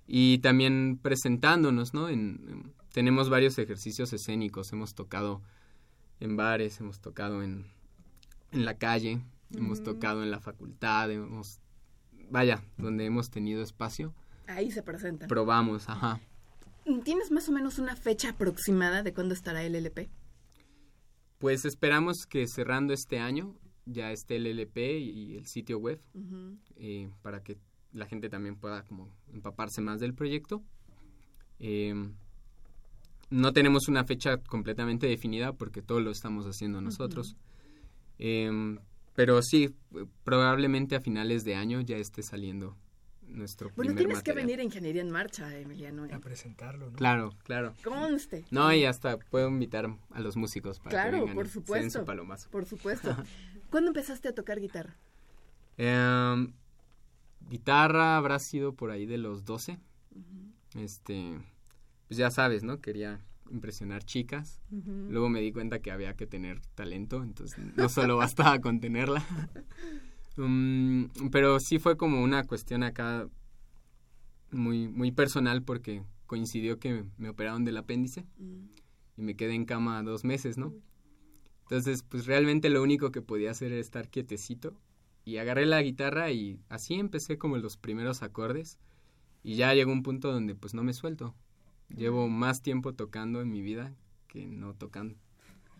Y 0.05 0.39
también 0.39 0.99
presentándonos, 1.01 1.93
¿no? 1.93 2.09
En, 2.09 2.73
tenemos 2.91 3.29
varios 3.29 3.57
ejercicios 3.57 4.11
escénicos. 4.13 4.71
Hemos 4.73 4.95
tocado 4.95 5.41
en 6.19 6.35
bares, 6.35 6.79
hemos 6.79 6.99
tocado 6.99 7.41
en, 7.41 7.65
en 8.51 8.65
la 8.65 8.77
calle. 8.77 9.21
hemos 9.55 9.83
tocado 9.83 10.23
en 10.23 10.31
la 10.31 10.39
facultad, 10.39 11.11
hemos, 11.11 11.59
vaya, 12.29 12.63
donde 12.77 13.05
hemos 13.05 13.29
tenido 13.29 13.61
espacio. 13.61 14.13
Ahí 14.47 14.71
se 14.71 14.83
presentan. 14.83 15.27
Probamos, 15.27 15.89
ajá. 15.89 16.19
¿Tienes 17.03 17.31
más 17.31 17.47
o 17.49 17.51
menos 17.51 17.79
una 17.79 17.95
fecha 17.95 18.29
aproximada 18.31 19.03
de 19.03 19.13
cuándo 19.13 19.33
estará 19.33 19.63
el 19.63 19.75
LP? 19.75 20.09
Pues 21.39 21.65
esperamos 21.65 22.25
que 22.27 22.47
cerrando 22.47 22.93
este 22.93 23.19
año 23.19 23.55
ya 23.85 24.11
esté 24.11 24.37
el 24.37 24.47
LP 24.47 24.99
y 24.99 25.35
el 25.37 25.45
sitio 25.45 25.77
web 25.77 25.99
eh, 26.75 27.09
para 27.21 27.43
que 27.43 27.57
la 27.91 28.05
gente 28.05 28.29
también 28.29 28.55
pueda 28.55 28.83
como 28.83 29.09
empaparse 29.33 29.81
más 29.81 29.99
del 29.99 30.13
proyecto. 30.13 30.63
Em, 31.59 32.13
no 33.29 33.53
tenemos 33.53 33.87
una 33.87 34.03
fecha 34.03 34.37
completamente 34.37 35.07
definida 35.07 35.53
porque 35.53 35.81
todo 35.81 35.99
lo 35.99 36.11
estamos 36.11 36.45
haciendo 36.45 36.81
nosotros. 36.81 37.35
Em, 38.19 38.79
pero 39.15 39.41
sí, 39.41 39.73
probablemente 40.23 40.95
a 40.95 41.01
finales 41.01 41.43
de 41.43 41.55
año 41.55 41.81
ya 41.81 41.97
esté 41.97 42.23
saliendo 42.23 42.75
nuestro 43.33 43.71
bueno, 43.75 43.95
tienes 43.95 44.23
que 44.23 44.33
venir 44.33 44.59
a 44.59 44.63
Ingeniería 44.63 45.01
en 45.01 45.11
Marcha, 45.11 45.55
Emiliano. 45.57 46.05
A 46.11 46.19
presentarlo, 46.19 46.91
¿no? 46.91 46.97
Claro, 46.97 47.33
claro. 47.43 47.73
Conste. 47.83 48.45
No, 48.51 48.73
y 48.73 48.85
hasta 48.85 49.17
puedo 49.17 49.49
invitar 49.49 49.93
a 50.11 50.19
los 50.19 50.37
músicos 50.37 50.79
para 50.79 50.91
claro, 50.91 51.11
que 51.11 51.19
vengan 51.21 51.35
por 51.35 51.47
supuesto. 51.47 52.05
Por 52.51 52.65
supuesto. 52.67 53.15
¿Cuándo 53.69 53.89
empezaste 53.89 54.29
a 54.29 54.35
tocar 54.35 54.59
guitarra? 54.59 54.95
Em, 55.77 56.53
guitarra 57.49 58.17
habrá 58.17 58.39
sido 58.39 58.73
por 58.73 58.91
ahí 58.91 59.05
de 59.05 59.17
los 59.17 59.45
12. 59.45 59.79
Este, 60.75 61.39
pues 62.07 62.17
ya 62.17 62.31
sabes, 62.31 62.63
¿no? 62.63 62.81
Quería 62.81 63.21
impresionar 63.49 64.03
chicas. 64.03 64.59
Luego 64.69 65.29
me 65.29 65.41
di 65.41 65.51
cuenta 65.51 65.79
que 65.79 65.91
había 65.91 66.15
que 66.15 66.27
tener 66.27 66.61
talento, 66.75 67.23
entonces 67.23 67.59
no 67.75 67.89
solo 67.89 68.17
bastaba 68.17 68.59
con 68.59 68.79
tenerla. 68.79 69.23
Um, 70.37 71.09
pero 71.31 71.59
sí 71.59 71.79
fue 71.79 71.95
como 71.95 72.23
una 72.23 72.43
cuestión 72.45 72.83
acá 72.83 73.27
muy, 74.51 74.87
muy 74.87 75.11
personal 75.11 75.63
porque 75.63 76.03
coincidió 76.25 76.79
que 76.79 77.05
me 77.17 77.29
operaron 77.29 77.65
del 77.65 77.77
apéndice 77.77 78.25
mm. 78.39 78.65
y 79.17 79.21
me 79.21 79.35
quedé 79.35 79.53
en 79.53 79.65
cama 79.65 80.01
dos 80.03 80.23
meses, 80.23 80.57
¿no? 80.57 80.73
Entonces, 81.63 82.03
pues 82.03 82.25
realmente 82.25 82.69
lo 82.69 82.81
único 82.81 83.11
que 83.11 83.21
podía 83.21 83.51
hacer 83.51 83.71
era 83.71 83.81
estar 83.81 84.09
quietecito 84.09 84.73
y 85.25 85.37
agarré 85.37 85.65
la 85.65 85.81
guitarra 85.81 86.31
y 86.31 86.59
así 86.69 86.95
empecé 86.95 87.37
como 87.37 87.57
los 87.57 87.77
primeros 87.77 88.23
acordes 88.23 88.77
y 89.43 89.55
ya 89.55 89.73
llegó 89.73 89.91
un 89.91 90.03
punto 90.03 90.31
donde 90.31 90.55
pues 90.55 90.73
no 90.73 90.83
me 90.83 90.93
suelto. 90.93 91.35
Llevo 91.89 92.27
más 92.27 92.61
tiempo 92.61 92.93
tocando 92.93 93.41
en 93.41 93.51
mi 93.51 93.61
vida 93.61 93.93
que 94.27 94.47
no 94.47 94.73
tocando. 94.73 95.15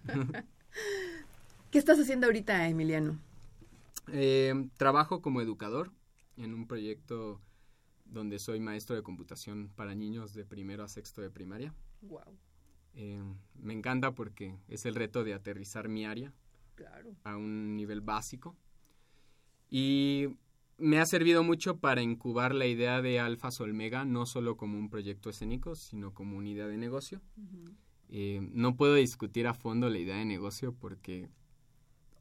¿Qué 1.72 1.79
estás 1.79 2.00
haciendo 2.00 2.27
ahorita, 2.27 2.67
Emiliano? 2.67 3.17
Eh, 4.12 4.69
trabajo 4.77 5.22
como 5.22 5.41
educador 5.41 5.91
en 6.38 6.53
un 6.53 6.67
proyecto 6.67 7.41
donde 8.05 8.39
soy 8.39 8.60
maestro 8.60 8.95
de 8.95 9.03
computación 9.03 9.72
para 9.75 9.95
niños 9.95 10.33
de 10.33 10.45
primero 10.45 10.83
a 10.83 10.88
sexto 10.88 11.22
de 11.22 11.29
primaria. 11.29 11.74
Wow. 12.01 12.38
Eh, 12.95 13.24
me 13.55 13.74
encanta 13.74 14.13
porque 14.13 14.55
es 14.67 14.86
el 14.86 14.95
reto 14.95 15.24
de 15.24 15.33
aterrizar 15.33 15.89
mi 15.89 16.05
área 16.05 16.33
a 17.24 17.38
un 17.38 17.75
nivel 17.75 18.01
básico. 18.01 18.55
Y 19.69 20.27
me 20.77 21.00
ha 21.00 21.05
servido 21.05 21.43
mucho 21.43 21.77
para 21.77 22.01
incubar 22.01 22.53
la 22.53 22.67
idea 22.67 23.01
de 23.01 23.19
Alfa 23.19 23.51
Solmega, 23.51 24.05
no 24.05 24.25
solo 24.25 24.57
como 24.57 24.77
un 24.77 24.89
proyecto 24.89 25.29
escénico, 25.29 25.75
sino 25.75 26.13
como 26.13 26.38
una 26.38 26.50
idea 26.50 26.67
de 26.67 26.77
negocio. 26.77 27.22
Eh, 28.10 28.48
no 28.51 28.75
puedo 28.75 28.95
discutir 28.95 29.48
a 29.48 29.53
fondo 29.53 29.89
la 29.89 29.98
idea 29.98 30.17
de 30.17 30.25
negocio 30.25 30.74
porque 30.74 31.29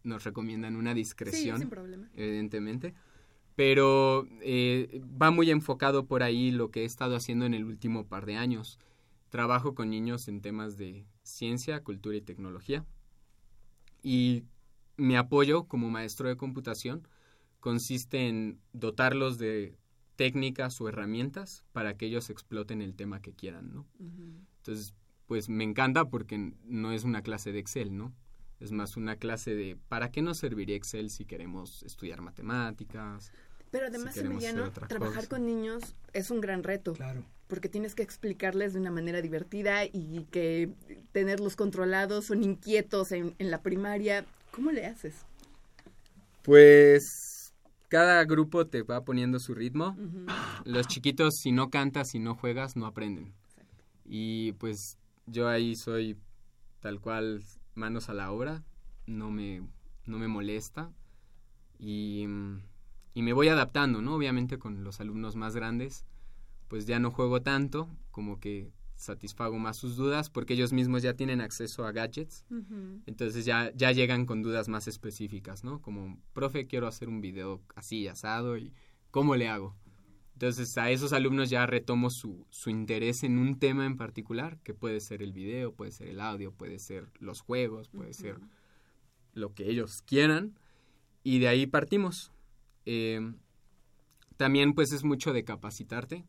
nos 0.04 0.24
recomiendan 0.24 0.76
una 0.76 0.94
discreción, 0.94 1.70
evidentemente. 2.14 2.94
Pero 3.54 4.26
eh, 4.40 5.02
va 5.20 5.30
muy 5.30 5.50
enfocado 5.50 6.06
por 6.06 6.22
ahí 6.22 6.50
lo 6.50 6.70
que 6.70 6.82
he 6.82 6.84
estado 6.84 7.16
haciendo 7.16 7.44
en 7.44 7.54
el 7.54 7.64
último 7.64 8.06
par 8.06 8.24
de 8.24 8.36
años. 8.36 8.78
Trabajo 9.28 9.74
con 9.74 9.90
niños 9.90 10.28
en 10.28 10.40
temas 10.40 10.78
de 10.78 11.06
ciencia, 11.22 11.82
cultura 11.82 12.16
y 12.16 12.22
tecnología. 12.22 12.84
Y 14.02 14.44
mi 14.96 15.16
apoyo 15.16 15.64
como 15.64 15.90
maestro 15.90 16.28
de 16.28 16.36
computación 16.36 17.06
consiste 17.60 18.28
en 18.28 18.58
dotarlos 18.72 19.38
de 19.38 19.76
técnicas 20.16 20.80
o 20.80 20.88
herramientas 20.88 21.64
para 21.72 21.96
que 21.96 22.06
ellos 22.06 22.30
exploten 22.30 22.82
el 22.82 22.94
tema 22.94 23.20
que 23.20 23.32
quieran, 23.32 23.72
¿no? 23.72 23.86
Entonces, 24.58 24.94
pues 25.26 25.48
me 25.48 25.64
encanta 25.64 26.10
porque 26.10 26.54
no 26.64 26.92
es 26.92 27.04
una 27.04 27.22
clase 27.22 27.52
de 27.52 27.58
Excel, 27.58 27.96
¿no? 27.96 28.12
Es 28.62 28.70
más 28.70 28.96
una 28.96 29.16
clase 29.16 29.56
de 29.56 29.76
¿para 29.88 30.12
qué 30.12 30.22
nos 30.22 30.38
serviría 30.38 30.76
Excel 30.76 31.10
si 31.10 31.24
queremos 31.24 31.82
estudiar 31.82 32.20
matemáticas? 32.20 33.32
Pero 33.72 33.86
además, 33.86 34.16
Emiliano, 34.16 34.70
trabajar 34.70 35.26
con 35.26 35.44
niños 35.44 35.96
es 36.12 36.30
un 36.30 36.40
gran 36.40 36.62
reto. 36.62 36.92
Claro. 36.92 37.24
Porque 37.48 37.68
tienes 37.68 37.96
que 37.96 38.02
explicarles 38.02 38.72
de 38.72 38.80
una 38.80 38.92
manera 38.92 39.20
divertida 39.20 39.84
y 39.84 40.26
que 40.30 40.70
tenerlos 41.10 41.56
controlados, 41.56 42.26
son 42.26 42.44
inquietos 42.44 43.10
en, 43.10 43.34
en 43.38 43.50
la 43.50 43.62
primaria. 43.62 44.24
¿Cómo 44.52 44.70
le 44.70 44.86
haces? 44.86 45.16
Pues 46.42 47.54
cada 47.88 48.24
grupo 48.24 48.66
te 48.68 48.82
va 48.82 49.04
poniendo 49.04 49.40
su 49.40 49.54
ritmo. 49.54 49.96
Los 50.64 50.86
chiquitos, 50.86 51.34
si 51.38 51.50
no 51.50 51.68
cantas, 51.68 52.10
si 52.10 52.20
no 52.20 52.36
juegas, 52.36 52.76
no 52.76 52.86
aprenden. 52.86 53.34
Y 54.04 54.52
pues 54.52 54.98
yo 55.26 55.48
ahí 55.48 55.74
soy 55.74 56.16
tal 56.80 57.00
cual 57.00 57.42
manos 57.74 58.08
a 58.08 58.14
la 58.14 58.30
obra, 58.30 58.64
no 59.06 59.30
me, 59.30 59.62
no 60.06 60.18
me 60.18 60.28
molesta 60.28 60.90
y, 61.78 62.26
y 63.14 63.22
me 63.22 63.32
voy 63.32 63.48
adaptando, 63.48 64.02
¿no? 64.02 64.14
Obviamente 64.14 64.58
con 64.58 64.84
los 64.84 65.00
alumnos 65.00 65.36
más 65.36 65.54
grandes, 65.54 66.04
pues 66.68 66.86
ya 66.86 66.98
no 66.98 67.10
juego 67.10 67.42
tanto, 67.42 67.88
como 68.10 68.40
que 68.40 68.70
satisfago 69.02 69.58
más 69.58 69.76
sus 69.76 69.96
dudas 69.96 70.30
porque 70.30 70.54
ellos 70.54 70.72
mismos 70.72 71.02
ya 71.02 71.14
tienen 71.14 71.40
acceso 71.40 71.84
a 71.84 71.92
gadgets. 71.92 72.44
Entonces 73.06 73.44
ya, 73.44 73.72
ya 73.74 73.92
llegan 73.92 74.26
con 74.26 74.42
dudas 74.42 74.68
más 74.68 74.88
específicas, 74.88 75.64
¿no? 75.64 75.82
Como, 75.82 76.18
profe, 76.32 76.66
quiero 76.66 76.86
hacer 76.86 77.08
un 77.08 77.20
video 77.20 77.60
así, 77.74 78.06
asado, 78.08 78.56
y 78.56 78.72
¿cómo 79.10 79.36
le 79.36 79.48
hago? 79.48 79.74
Entonces 80.42 80.76
a 80.76 80.90
esos 80.90 81.12
alumnos 81.12 81.50
ya 81.50 81.66
retomo 81.66 82.10
su, 82.10 82.44
su 82.50 82.68
interés 82.68 83.22
en 83.22 83.38
un 83.38 83.60
tema 83.60 83.86
en 83.86 83.96
particular, 83.96 84.58
que 84.64 84.74
puede 84.74 84.98
ser 84.98 85.22
el 85.22 85.32
video, 85.32 85.72
puede 85.72 85.92
ser 85.92 86.08
el 86.08 86.20
audio, 86.20 86.50
puede 86.50 86.80
ser 86.80 87.06
los 87.20 87.40
juegos, 87.40 87.90
puede 87.90 88.12
ser 88.12 88.40
lo 89.34 89.54
que 89.54 89.70
ellos 89.70 90.02
quieran. 90.02 90.58
Y 91.22 91.38
de 91.38 91.46
ahí 91.46 91.68
partimos. 91.68 92.32
Eh, 92.86 93.20
también 94.36 94.74
pues 94.74 94.90
es 94.90 95.04
mucho 95.04 95.32
de 95.32 95.44
capacitarte 95.44 96.24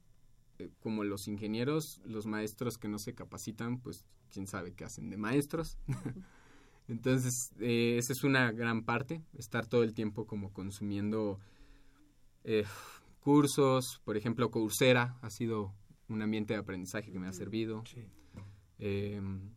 eh, 0.60 0.70
como 0.80 1.04
los 1.04 1.28
ingenieros, 1.28 2.00
los 2.06 2.28
maestros 2.28 2.78
que 2.78 2.90
no 2.90 3.00
se 3.00 3.16
capacitan, 3.16 3.80
pues 3.80 4.06
quién 4.32 4.46
sabe 4.46 4.76
qué 4.76 4.84
hacen 4.84 5.10
de 5.10 5.18
maestros. 5.18 5.80
Entonces, 6.88 7.52
eh, 7.60 7.96
esa 7.98 8.14
es 8.14 8.24
una 8.24 8.52
gran 8.52 8.84
parte, 8.84 9.24
estar 9.36 9.66
todo 9.66 9.82
el 9.82 9.96
tiempo 9.96 10.28
como 10.28 10.54
consumiendo 10.54 11.40
cursos, 13.24 14.02
por 14.04 14.18
ejemplo, 14.18 14.52
Coursera 14.52 15.18
ha 15.22 15.30
sido 15.30 15.74
un 16.10 16.22
ambiente 16.22 16.54
de 16.54 16.60
aprendizaje 16.60 17.12
que 17.12 17.20
me 17.20 17.28
ha 17.28 17.34
servido. 17.34 17.84
Em, 18.78 19.52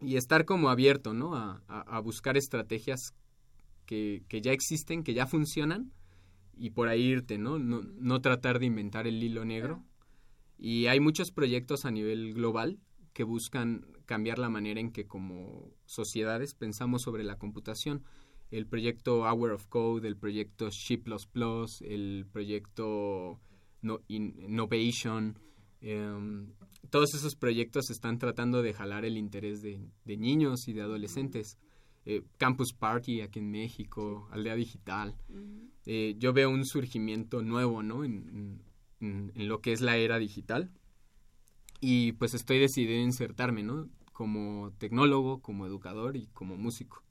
y 0.00 0.16
estar 0.16 0.44
como 0.44 0.70
abierto, 0.70 1.12
¿no? 1.12 1.36
A, 1.36 2.00
buscar 2.00 2.36
estrategias 2.36 3.14
que, 3.86 4.24
que, 4.28 4.40
ya 4.40 4.52
existen, 4.52 5.04
que 5.04 5.14
ya 5.14 5.26
funcionan, 5.26 5.92
y 6.56 6.70
por 6.70 6.88
ahí 6.88 7.02
irte, 7.02 7.38
¿no? 7.38 7.58
No, 7.58 7.82
no 7.82 8.20
tratar 8.20 8.58
de 8.58 8.66
inventar 8.66 9.06
el 9.06 9.22
hilo 9.22 9.44
negro, 9.44 9.84
y 10.58 10.86
hay 10.86 10.98
muchos 10.98 11.30
proyectos 11.30 11.84
a 11.84 11.90
nivel 11.90 12.34
global 12.34 12.78
que 13.12 13.24
buscan 13.24 13.86
cambiar 14.06 14.38
la 14.38 14.48
manera 14.48 14.80
en 14.80 14.92
que 14.92 15.06
como 15.06 15.70
sociedades 15.84 16.54
pensamos 16.54 17.02
sobre 17.02 17.24
la 17.24 17.36
computación. 17.36 18.04
El 18.52 18.66
proyecto 18.66 19.22
Hour 19.22 19.52
of 19.52 19.66
Code, 19.66 20.06
el 20.06 20.16
proyecto 20.16 20.70
C++, 20.70 21.02
el 21.80 22.26
proyecto 22.30 23.40
Innovation, 24.08 25.38
em, 25.80 26.52
todos 26.90 27.14
esos 27.14 27.34
proyectos 27.34 27.90
están 27.90 28.18
tratando 28.18 28.62
de 28.62 28.72
jalar 28.72 29.04
el 29.04 29.16
interés 29.16 29.62
de, 29.62 29.80
niños 30.04 30.68
y 30.68 30.72
de 30.72 30.82
adolescentes. 30.82 31.58
Eh, 32.04 32.22
Campus 32.36 32.72
Party 32.72 33.22
aquí 33.22 33.40
en 33.40 33.50
México, 33.50 34.28
Aldea 34.30 34.54
Digital. 34.54 35.16
Eh, 35.86 36.14
yo 36.18 36.32
veo 36.32 36.50
un 36.50 36.64
surgimiento 36.64 37.42
nuevo, 37.42 37.82
¿no? 37.82 38.04
en, 38.04 38.62
en, 39.00 39.48
lo 39.48 39.60
que 39.60 39.72
es 39.72 39.80
la 39.80 39.96
era 39.96 40.18
digital. 40.18 40.70
Y 41.80 42.12
pues 42.12 42.34
estoy 42.34 42.58
decidido 42.58 43.00
a 43.00 43.04
insertarme, 43.04 43.62
¿no? 43.62 43.88
Como 44.12 44.72
tecnólogo, 44.78 45.40
como 45.40 45.66
educador 45.66 46.16
y 46.16 46.26
como 46.28 46.56
músico. 46.56 47.02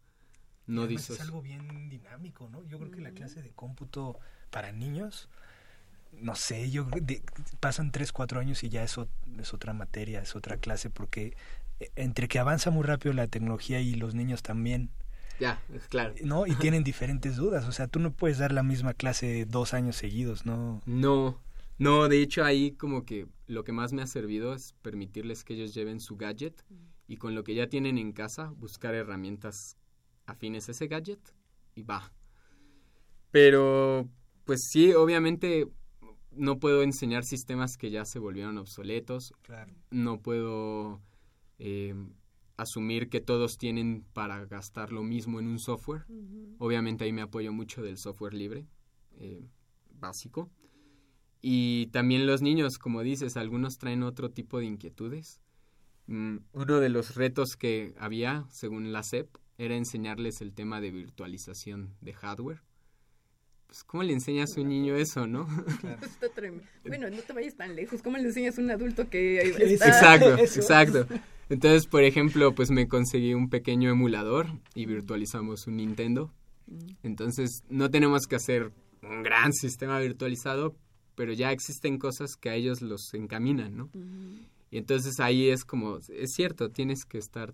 No 0.71 0.88
dices... 0.88 1.12
Es 1.17 1.21
algo 1.21 1.41
bien 1.41 1.89
dinámico, 1.89 2.49
¿no? 2.49 2.63
Yo 2.67 2.79
creo 2.79 2.91
que 2.91 3.01
la 3.01 3.12
clase 3.12 3.41
de 3.41 3.51
cómputo 3.51 4.19
para 4.49 4.71
niños, 4.71 5.29
no 6.13 6.36
sé, 6.36 6.71
yo 6.71 6.88
pasan 7.60 7.91
tres, 7.91 8.12
cuatro 8.12 8.39
años 8.39 8.63
y 8.63 8.69
ya 8.69 8.84
eso 8.84 9.07
es 9.38 9.53
otra 9.53 9.73
materia, 9.73 10.21
es 10.21 10.36
otra 10.36 10.57
clase, 10.57 10.89
porque 10.89 11.36
eh, 11.79 11.91
entre 11.95 12.27
que 12.27 12.39
avanza 12.39 12.71
muy 12.71 12.84
rápido 12.84 13.13
la 13.13 13.27
tecnología 13.27 13.81
y 13.81 13.95
los 13.95 14.15
niños 14.15 14.43
también, 14.43 14.89
Ya, 15.39 15.60
claro. 15.89 16.13
¿No? 16.23 16.45
Y 16.47 16.55
tienen 16.55 16.84
diferentes 16.84 17.36
dudas. 17.36 17.67
O 17.67 17.71
sea, 17.71 17.88
tú 17.88 17.99
no 17.99 18.13
puedes 18.13 18.38
dar 18.38 18.51
la 18.51 18.63
misma 18.63 18.93
clase 18.93 19.45
dos 19.45 19.73
años 19.73 19.95
seguidos, 19.95 20.45
¿no? 20.45 20.81
No, 20.86 21.41
no, 21.77 22.07
de 22.07 22.21
hecho 22.21 22.43
ahí 22.45 22.73
como 22.73 23.05
que 23.05 23.27
lo 23.47 23.63
que 23.63 23.71
más 23.71 23.91
me 23.91 24.03
ha 24.03 24.07
servido 24.07 24.53
es 24.53 24.73
permitirles 24.81 25.43
que 25.43 25.55
ellos 25.55 25.73
lleven 25.73 25.99
su 25.99 26.15
gadget 26.15 26.63
y 27.07 27.17
con 27.17 27.36
lo 27.36 27.43
que 27.43 27.55
ya 27.55 27.67
tienen 27.67 27.97
en 27.97 28.13
casa 28.13 28.53
buscar 28.57 28.93
herramientas 28.93 29.77
afines 30.32 30.67
a 30.67 30.72
ese 30.72 30.88
gadget 30.88 31.20
y 31.76 31.84
va. 31.84 32.12
Pero, 33.32 34.10
pues 34.46 34.67
sí, 34.70 34.94
obviamente 34.94 35.67
no 36.32 36.60
puedo 36.60 36.84
enseñar 36.84 37.24
sistemas 37.24 37.78
que 37.78 37.91
ya 37.91 38.06
se 38.06 38.20
volvieron 38.20 38.58
obsoletos. 38.58 39.34
Claro. 39.41 39.74
No 39.89 40.22
puedo 40.22 41.02
eh, 41.60 41.94
asumir 42.58 43.10
que 43.10 43.22
todos 43.22 43.58
tienen 43.58 44.06
para 44.13 44.46
gastar 44.46 44.91
lo 44.91 45.04
mismo 45.04 45.39
en 45.39 45.48
un 45.48 45.60
software. 45.60 46.06
Obviamente 46.58 47.04
ahí 47.04 47.13
me 47.13 47.22
apoyo 47.22 47.52
mucho 47.52 47.82
del 47.82 47.98
software 47.98 48.34
libre, 48.34 48.67
eh, 49.17 49.48
básico. 49.94 50.50
Y 51.41 51.88
también 51.88 52.28
los 52.28 52.41
niños, 52.41 52.78
como 52.78 53.02
dices, 53.02 53.36
algunos 53.36 53.78
traen 53.78 54.04
otro 54.04 54.30
tipo 54.30 54.60
de 54.60 54.65
inquietudes. 54.65 55.41
Mm, 56.06 56.38
uno 56.54 56.80
de 56.80 56.89
los 56.89 57.15
retos 57.15 57.56
que 57.58 57.96
había, 57.98 58.46
según 58.50 58.91
la 58.91 59.02
SEP, 59.02 59.28
era 59.62 59.76
enseñarles 59.76 60.41
el 60.41 60.54
tema 60.54 60.82
de 60.82 60.89
virtualización 60.89 61.93
de 62.02 62.13
hardware. 62.13 62.62
Pues, 63.67 63.84
¿cómo 63.84 64.02
le 64.02 64.12
enseñas 64.12 64.58
a 64.58 64.62
un 64.62 64.69
niño 64.69 64.95
eso, 64.95 65.28
no? 65.28 65.47
Está 66.02 66.30
tremendo. 66.30 66.65
Bueno, 66.84 67.10
no 67.12 67.17
te 67.21 67.32
vayas 67.32 67.56
tan 67.56 67.76
lejos. 67.76 68.02
¿Cómo 68.02 68.17
le 68.17 68.24
enseñas 68.24 68.58
a 68.58 68.62
un 68.62 68.71
adulto 68.71 69.08
que 69.08 69.39
está... 69.39 69.88
Exacto, 69.88 70.38
exacto. 70.38 71.08
Entonces, 71.50 71.86
por 71.86 72.04
ejemplo, 72.04 72.56
pues 72.56 72.71
me 72.71 72.88
conseguí 72.88 73.36
un 73.36 73.50
pequeño 73.50 73.91
emulador 73.91 74.47
y 74.74 74.88
virtualizamos 74.88 75.67
un 75.67 75.78
Nintendo. 75.78 76.34
Mm. 76.65 76.89
Entonces, 77.04 77.63
no 77.69 77.91
tenemos 77.91 78.26
que 78.26 78.38
hacer 78.38 78.71
un 79.04 79.21
gran 79.21 79.54
sistema 79.54 80.00
virtualizado, 80.00 80.76
pero 81.15 81.34
ya 81.34 81.52
existen 81.52 82.00
cosas 82.00 82.36
que 82.36 82.50
a 82.50 82.56
ellos 82.56 82.82
los 82.82 83.13
encaminan, 83.13 83.78
¿no? 83.78 83.89
Y 84.71 84.78
entonces 84.78 85.19
ahí 85.19 85.50
es 85.50 85.65
como, 85.65 86.00
es 86.10 86.32
cierto, 86.34 86.71
tienes 86.71 87.06
que 87.06 87.19
estar 87.19 87.54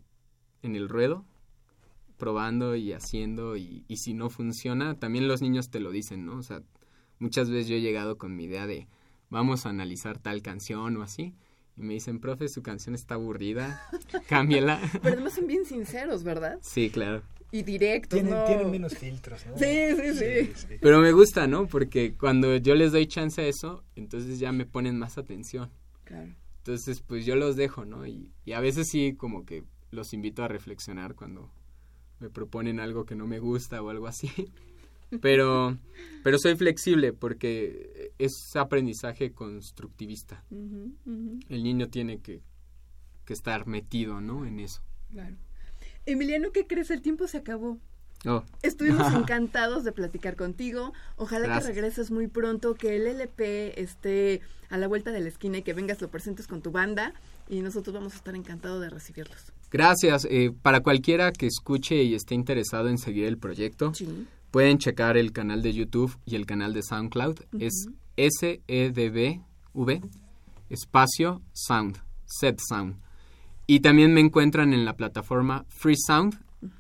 en 0.62 0.76
el 0.76 0.88
ruedo, 0.88 1.26
probando 2.18 2.76
y 2.76 2.94
haciendo, 2.94 3.56
y, 3.58 3.84
y 3.88 3.98
si 3.98 4.14
no 4.14 4.30
funciona, 4.30 5.00
también 5.00 5.28
los 5.28 5.42
niños 5.42 5.70
te 5.70 5.80
lo 5.80 5.92
dicen, 5.92 6.26
¿no? 6.26 6.38
O 6.38 6.44
sea, 6.44 6.62
muchas 7.20 7.50
veces 7.50 7.68
yo 7.68 7.76
he 7.76 7.82
llegado 7.82 8.18
con 8.18 8.36
mi 8.36 8.46
idea 8.46 8.68
de, 8.68 8.88
vamos 9.30 9.66
a 9.66 9.70
analizar 9.70 10.18
tal 10.18 10.42
canción 10.42 10.98
o 10.98 11.04
así, 11.04 11.34
y 11.76 11.84
me 11.84 11.94
dicen, 11.94 12.20
profe, 12.20 12.50
su 12.50 12.64
canción 12.64 12.96
está 12.96 13.16
aburrida, 13.16 13.82
cámbiala. 14.28 14.82
Pero 15.02 15.16
además 15.16 15.34
son 15.34 15.48
bien 15.48 15.66
sinceros, 15.66 16.24
¿verdad? 16.24 16.60
Sí, 16.62 16.90
claro 16.90 17.22
y 17.52 17.64
directos. 17.64 18.20
Tienen, 18.20 18.46
tienen 18.46 18.72
menos 18.72 18.98
filtros, 18.98 19.46
¿no? 19.46 19.58
Sí 19.58 19.66
sí, 20.14 20.52
sí 20.54 20.76
Pero 20.82 21.00
me 21.00 21.12
gusta, 21.12 21.48
¿no? 21.48 21.68
Porque 21.68 22.16
cuando 22.16 22.56
yo 22.58 22.76
les 22.76 22.92
doy 22.92 23.08
chance 23.08 23.42
a 23.42 23.48
eso, 23.48 23.84
entonces 23.96 24.40
ya 24.40 24.52
me 24.52 24.66
ponen 24.66 24.98
más 24.98 25.18
atención. 25.18 25.70
Claro. 26.04 26.34
Entonces, 26.60 27.02
pues 27.02 27.26
yo 27.26 27.36
los 27.36 27.56
dejo, 27.56 27.86
¿no? 27.86 28.06
Y, 28.06 28.30
y 28.46 28.54
a 28.54 28.60
veces 28.60 28.88
sí, 28.90 29.16
como 29.16 29.46
que 29.46 29.64
los 29.92 30.14
invito 30.14 30.44
a 30.44 30.48
reflexionar 30.48 31.16
cuando 31.16 31.52
me 32.20 32.30
proponen 32.30 32.80
algo 32.80 33.06
que 33.06 33.16
no 33.16 33.28
me 33.28 33.40
gusta 33.40 33.82
o 33.82 33.90
algo 33.90 34.08
así. 34.08 34.30
Pero, 35.22 35.78
pero 36.22 36.38
soy 36.38 36.58
flexible 36.58 37.14
porque 37.14 38.12
es 38.18 38.58
aprendizaje 38.58 39.32
constructivista. 39.32 40.44
El 40.52 41.64
niño 41.64 41.88
tiene 41.88 42.20
que, 42.20 42.42
que 43.24 43.32
estar 43.32 43.68
metido, 43.68 44.20
¿no? 44.20 44.46
En 44.46 44.60
eso. 44.60 44.82
Claro. 45.10 45.38
Emiliano, 46.06 46.52
¿qué 46.52 46.68
crees? 46.68 46.92
El 46.92 47.02
tiempo 47.02 47.26
se 47.28 47.38
acabó. 47.38 47.80
Oh. 48.26 48.44
Estuvimos 48.64 49.14
encantados 49.14 49.84
de 49.84 49.92
platicar 49.92 50.36
contigo. 50.36 50.94
Ojalá 51.16 51.60
que 51.60 51.68
regreses 51.68 52.12
muy 52.12 52.28
pronto, 52.28 52.76
que 52.76 52.96
el 52.96 53.08
LP 53.08 53.82
esté 53.82 54.42
a 54.70 54.78
la 54.78 54.88
vuelta 54.88 55.12
de 55.12 55.22
la 55.22 55.30
esquina 55.30 55.60
y 55.60 55.64
que 55.64 55.74
vengas, 55.74 56.02
lo 56.02 56.10
presentes 56.10 56.48
con 56.48 56.62
tu 56.62 56.72
banda 56.72 57.14
y 57.48 57.62
nosotros 57.62 57.94
vamos 57.94 58.14
a 58.14 58.18
estar 58.18 58.36
encantados 58.36 58.82
de 58.82 58.90
recibirlos. 58.90 59.54
Gracias. 59.72 60.26
Eh, 60.30 60.52
para 60.62 60.82
cualquiera 60.82 61.32
que 61.32 61.48
escuche 61.48 62.04
y 62.04 62.16
esté 62.16 62.36
interesado 62.36 62.90
en 62.90 62.98
seguir 62.98 63.26
el 63.26 63.38
proyecto, 63.38 63.92
pueden 64.52 64.78
checar 64.78 65.18
el 65.18 65.32
canal 65.32 65.62
de 65.62 65.74
YouTube 65.74 66.18
y 66.26 66.36
el 66.36 66.46
canal 66.46 66.74
de 66.74 66.84
SoundCloud. 66.84 67.40
Es 67.60 67.88
S-E-D-B-V 68.16 70.02
espacio 70.70 71.42
Sound, 71.54 72.02
Set 72.26 72.60
Sound. 72.68 73.00
Y 73.66 73.82
también 73.82 74.14
me 74.14 74.22
encuentran 74.22 74.74
en 74.74 74.86
la 74.86 74.96
plataforma 74.96 75.66
Free 75.70 75.98
Sound, 75.98 76.40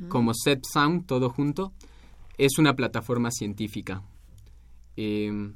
como 0.10 0.34
Set 0.34 0.62
Sound, 0.72 1.06
todo 1.06 1.30
junto. 1.30 1.74
Es 2.38 2.58
una 2.58 2.76
plataforma 2.76 3.30
científica. 3.32 4.04
Em, 4.96 5.56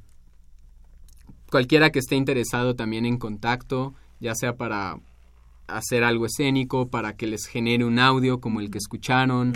cualquiera 1.50 1.90
que 1.92 2.00
esté 2.00 2.16
interesado 2.16 2.76
también 2.76 3.06
en 3.06 3.18
contacto, 3.18 3.94
ya 4.20 4.36
sea 4.36 4.58
para 4.58 5.00
hacer 5.76 6.04
algo 6.04 6.26
escénico, 6.26 6.90
para 6.90 7.16
que 7.16 7.28
les 7.28 7.46
genere 7.46 7.86
un 7.86 8.00
audio 8.00 8.40
como 8.40 8.60
el 8.60 8.70
que 8.70 8.78
escucharon, 8.78 9.54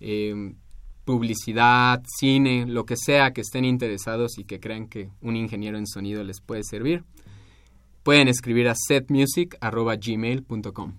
em, 0.00 0.56
publicidad, 1.04 2.02
cine, 2.18 2.66
lo 2.66 2.86
que 2.86 2.96
sea 2.96 3.32
que 3.32 3.42
estén 3.42 3.64
interesados 3.64 4.38
y 4.38 4.44
que 4.44 4.60
crean 4.60 4.88
que 4.88 5.10
un 5.20 5.36
ingeniero 5.36 5.78
en 5.78 5.86
sonido 5.86 6.24
les 6.24 6.40
puede 6.40 6.64
servir, 6.64 7.04
pueden 8.02 8.28
escribir 8.28 8.68
a 8.68 8.74
setmusic.gmail.com. 8.74 10.94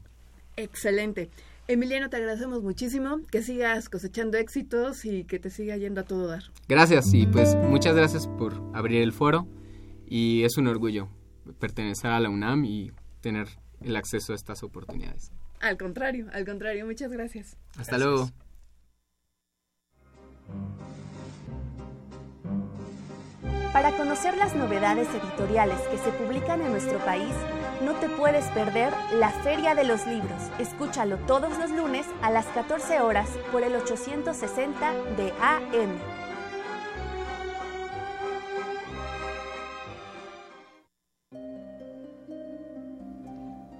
Excelente. 0.58 1.30
Emiliano, 1.68 2.10
te 2.10 2.18
agradecemos 2.18 2.62
muchísimo, 2.62 3.22
que 3.32 3.42
sigas 3.42 3.90
cosechando 3.90 4.38
éxitos 4.38 5.04
y 5.06 5.24
que 5.24 5.40
te 5.40 5.50
siga 5.50 5.76
yendo 5.78 6.02
a 6.02 6.04
todo 6.04 6.28
dar. 6.28 6.44
Gracias 6.68 7.12
y 7.12 7.26
pues 7.26 7.56
muchas 7.56 7.96
gracias 7.96 8.28
por 8.28 8.54
abrir 8.74 9.02
el 9.02 9.14
foro 9.14 9.48
y 10.06 10.44
es 10.44 10.58
un 10.58 10.68
orgullo 10.68 11.10
pertenecer 11.60 12.12
a 12.12 12.20
la 12.20 12.30
UNAM 12.30 12.66
y 12.66 12.92
tener 13.22 13.48
el 13.86 13.96
acceso 13.96 14.34
a 14.34 14.36
estas 14.36 14.64
oportunidades. 14.64 15.32
Al 15.60 15.78
contrario, 15.78 16.28
al 16.34 16.46
contrario, 16.46 16.86
muchas 16.86 17.12
gracias. 17.12 17.58
Hasta 17.78 17.98
luego. 17.98 18.30
Para 23.72 23.92
conocer 23.98 24.38
las 24.38 24.56
novedades 24.56 25.08
editoriales 25.10 25.80
que 25.92 25.98
se 25.98 26.12
publican 26.12 26.62
en 26.62 26.72
nuestro 26.72 26.98
país, 27.00 27.34
no 27.84 27.94
te 27.96 28.08
puedes 28.08 28.46
perder 28.52 28.94
la 29.14 29.30
Feria 29.30 29.76
de 29.76 29.84
los 29.84 30.08
Libros. 30.08 30.50
Escúchalo 30.60 31.18
todos 31.28 31.58
los 31.60 31.72
lunes 31.72 32.06
a 32.22 32.32
las 32.32 32.46
14 32.48 33.02
horas 33.02 33.30
por 33.52 33.64
el 33.64 33.76
860 33.76 34.94
de 35.18 35.34
AM. 35.42 36.15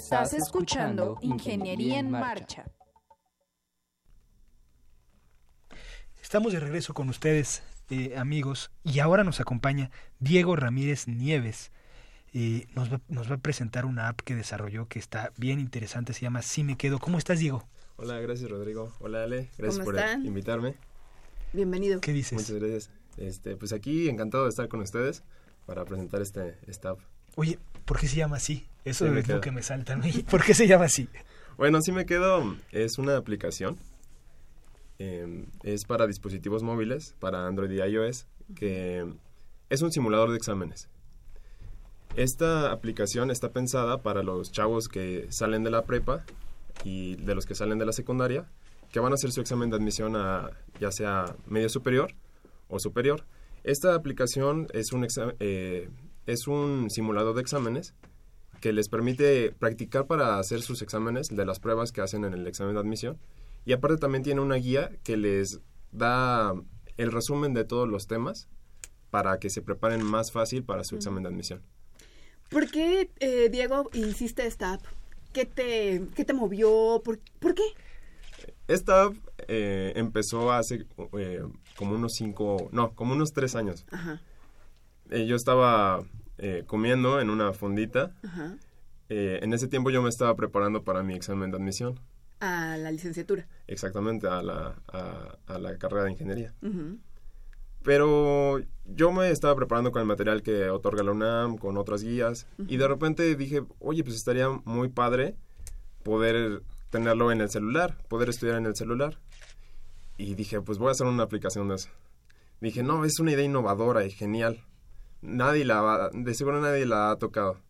Estás 0.07 0.35
escuchando 0.35 1.19
Ingeniería 1.21 1.99
en 1.99 2.13
Marcha. 2.13 2.71
Estamos 6.23 6.53
de 6.53 6.61
regreso 6.61 6.95
con 6.95 7.09
ustedes, 7.09 7.65
eh, 7.91 8.17
amigos, 8.17 8.71
y 8.85 9.01
ahora 9.01 9.25
nos 9.25 9.41
acompaña 9.41 9.91
Diego 10.21 10.55
Ramírez 10.55 11.09
Nieves. 11.09 11.73
Eh, 12.33 12.69
nos, 12.77 12.93
va, 12.93 13.01
nos, 13.09 13.29
va, 13.29 13.35
a 13.35 13.39
presentar 13.39 13.85
una 13.85 14.07
app 14.07 14.21
que 14.21 14.37
desarrolló 14.37 14.87
que 14.87 15.01
está 15.01 15.33
bien 15.39 15.59
interesante, 15.59 16.13
se 16.13 16.21
llama 16.21 16.41
Si 16.43 16.63
Me 16.63 16.77
Quedo. 16.77 17.01
¿Cómo 17.01 17.19
estás, 17.19 17.41
Diego? 17.41 17.67
Hola, 17.97 18.21
gracias, 18.21 18.49
Rodrigo. 18.49 18.93
Hola, 19.01 19.25
Ale. 19.25 19.51
Gracias 19.59 19.85
por 19.85 19.99
invitarme. 20.23 20.77
Bienvenido. 21.53 22.01
¿Qué 22.01 22.13
dices? 22.13 22.39
Muchas 22.39 22.53
gracias. 22.53 22.91
Este, 23.17 23.57
pues 23.57 23.73
aquí 23.73 24.09
encantado 24.09 24.45
de 24.45 24.51
estar 24.51 24.69
con 24.69 24.79
ustedes 24.83 25.25
para 25.67 25.85
presentar 25.85 26.23
este, 26.23 26.57
esta 26.69 26.91
app. 26.91 27.01
Oye, 27.35 27.59
¿por 27.85 27.99
qué 27.99 28.07
se 28.07 28.15
llama 28.15 28.37
así? 28.37 28.69
Eso 28.87 29.05
es 29.07 29.29
lo 29.29 29.41
que 29.41 29.51
me 29.51 29.63
salta. 29.63 29.99
¿Por 30.31 30.45
qué 30.45 30.55
se 30.55 30.69
llama 30.69 30.85
así? 30.85 31.09
Bueno, 31.57 31.83
sí 31.83 31.91
me 31.91 32.07
quedo. 32.07 32.57
Es 32.71 32.99
una 32.99 33.17
aplicación 33.17 33.77
em, 35.01 35.47
es 35.65 35.85
para 35.85 36.07
dispositivos 36.07 36.63
móviles, 36.63 37.17
para 37.19 37.49
Android 37.49 37.71
y 37.73 37.81
iOS, 37.83 38.29
que 38.55 39.05
es 39.71 39.83
un 39.83 39.91
simulador 39.91 40.31
de 40.31 40.37
exámenes. 40.37 40.89
Esta 42.15 42.71
aplicación 42.71 43.33
está 43.33 43.51
pensada 43.51 44.03
para 44.03 44.23
los 44.23 44.53
chavos 44.53 44.87
que 44.87 45.27
salen 45.31 45.65
de 45.65 45.71
la 45.73 45.83
prepa 45.83 46.25
y 46.85 47.17
de 47.17 47.35
los 47.35 47.45
que 47.45 47.57
salen 47.57 47.81
de 47.81 47.87
la 47.87 47.93
secundaria, 47.93 48.47
que 48.93 49.01
van 49.01 49.11
a 49.11 49.17
hacer 49.17 49.33
su 49.33 49.41
examen 49.41 49.69
de 49.69 49.77
admisión 49.77 50.15
a 50.15 50.53
ya 50.79 50.93
sea 50.93 51.35
medio 51.49 51.69
superior 51.69 52.15
o 52.69 52.79
superior. 52.79 53.25
Esta 53.65 53.97
aplicación 53.97 54.69
es 54.73 54.93
un, 54.93 55.05
eh, 55.41 55.89
es 56.27 56.47
un 56.47 56.89
simulador 56.89 57.35
de 57.35 57.41
exámenes 57.41 57.97
que 58.61 58.73
les 58.73 58.89
permite 58.89 59.53
practicar 59.53 60.07
para 60.07 60.39
hacer 60.39 60.63
sus 60.63 60.83
exámenes 60.83 61.29
de 61.29 61.45
las 61.45 61.61
pruebas 61.61 61.93
que 61.93 62.01
hacen 62.01 62.25
en 62.25 62.35
el 62.35 62.47
examen 62.47 62.75
de 62.75 62.81
admisión. 62.81 63.19
Y 63.65 63.73
aparte 63.73 63.99
también 63.99 64.23
tiene 64.23 64.41
una 64.41 64.57
guía 64.57 64.91
que 65.03 65.17
les 65.17 65.61
da 65.93 66.55
el 66.97 67.13
resumen 67.13 67.55
de 67.55 67.65
todos 67.65 67.89
los 67.89 68.07
temas 68.07 68.49
para 69.11 69.39
que 69.39 69.51
se 69.51 69.63
preparen 69.63 70.05
más 70.05 70.33
fácil 70.33 70.65
para 70.65 70.85
su 70.85 70.97
examen 70.97 71.23
de 71.23 71.29
admisión. 71.29 71.63
¿Por 72.51 72.71
qué, 72.71 73.11
eh, 73.19 73.49
Diego, 73.51 73.91
hiciste 73.93 74.47
esta 74.47 74.75
app? 74.75 74.83
¿Qué 75.33 75.47
te, 75.47 76.03
qué 76.15 76.25
te 76.25 76.33
movió? 76.33 77.03
¿Por, 77.05 77.19
qué? 77.55 77.65
Esta 78.69 79.05
app 79.05 79.17
eh, 79.49 79.93
empezó 79.97 80.53
hace 80.53 80.87
eh, 81.19 81.43
como 81.77 81.95
unos 81.95 82.15
cinco, 82.15 82.69
no, 82.73 82.95
como 82.95 83.15
unos 83.15 83.33
tres 83.33 83.57
años. 83.57 83.85
Ajá. 83.91 84.21
yo 85.11 85.35
estaba 85.35 86.05
comiendo 86.67 87.21
en 87.21 87.31
una 87.31 87.53
fondita. 87.53 88.15
Ajá. 88.23 88.57
en 89.09 89.53
ese 89.53 89.69
tiempo 89.69 89.91
yo 89.91 90.03
me 90.03 90.09
estaba 90.09 90.35
preparando 90.35 90.83
para 90.83 91.03
mi 91.03 91.15
examen 91.15 91.51
de 91.51 91.57
admisión. 91.57 92.01
A 92.41 92.77
la 92.77 92.91
licenciatura. 92.91 93.47
Exactamente, 93.67 94.27
a 94.27 94.43
la, 94.43 94.75
a, 94.89 95.59
la 95.59 95.79
carrera 95.79 96.05
de 96.05 96.13
ingeniería. 96.13 96.55
Pero 97.83 98.61
yo 98.85 99.13
me 99.13 99.31
estaba 99.31 99.55
preparando 99.55 99.93
con 99.93 100.03
el 100.03 100.09
material 100.09 100.43
que 100.43 100.69
otorga 100.71 101.05
la 101.05 101.13
UNAM, 101.13 101.57
con 101.57 101.77
otras 101.77 102.03
guías, 102.03 102.47
y 102.67 102.77
de 102.77 102.89
repente 102.89 103.37
dije, 103.37 103.63
oye, 103.79 104.03
pues 104.03 104.17
estaría 104.17 104.49
muy 104.65 104.89
padre 104.89 105.37
poder 106.03 106.63
tenerlo 106.91 107.33
en 107.33 107.41
el 107.41 107.49
celular, 107.49 107.97
poder 108.09 108.29
estudiar 108.29 108.57
en 108.57 108.67
el 108.67 108.77
celular. 108.77 109.19
Y 110.19 110.35
dije, 110.35 110.61
pues 110.61 110.79
voy 110.79 110.89
a 110.89 110.93
hacer 110.93 111.07
una 111.07 111.23
aplicación 111.23 111.69
de 111.69 111.77
eso. 111.77 111.91
Dije, 112.61 112.83
no, 112.83 113.05
es 113.05 113.19
una 113.21 113.33
idea 113.33 113.45
innovadora 113.45 114.05
y 114.05 114.11
genial. 114.11 114.65
Nadie 115.27 115.65
la 115.65 115.81
va, 115.81 116.11
de 116.13 116.35
seguro 116.35 116.61
nadie 116.61 116.87
la 116.87 117.11
ha 117.11 117.17
tocado. 117.17 117.61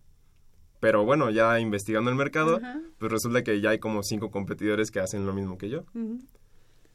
Pero 0.81 1.05
bueno, 1.05 1.31
ya 1.31 1.59
investigando 1.59 2.11
el 2.11 2.16
mercado, 2.16 2.61
pues 2.99 3.11
resulta 3.11 3.42
que 3.42 3.61
ya 3.61 3.71
hay 3.71 3.79
como 3.79 4.03
cinco 4.03 4.31
competidores 4.31 4.90
que 4.90 5.01
hacen 5.01 5.27
lo 5.27 5.33
mismo 5.33 5.59
que 5.59 5.69
yo. 5.69 5.85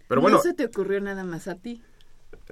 Pero 0.08 0.22
bueno. 0.22 0.38
No 0.38 0.44
se 0.44 0.54
te 0.54 0.66
ocurrió 0.66 1.02
nada 1.02 1.24
más 1.24 1.48
a 1.48 1.56
ti. 1.56 1.82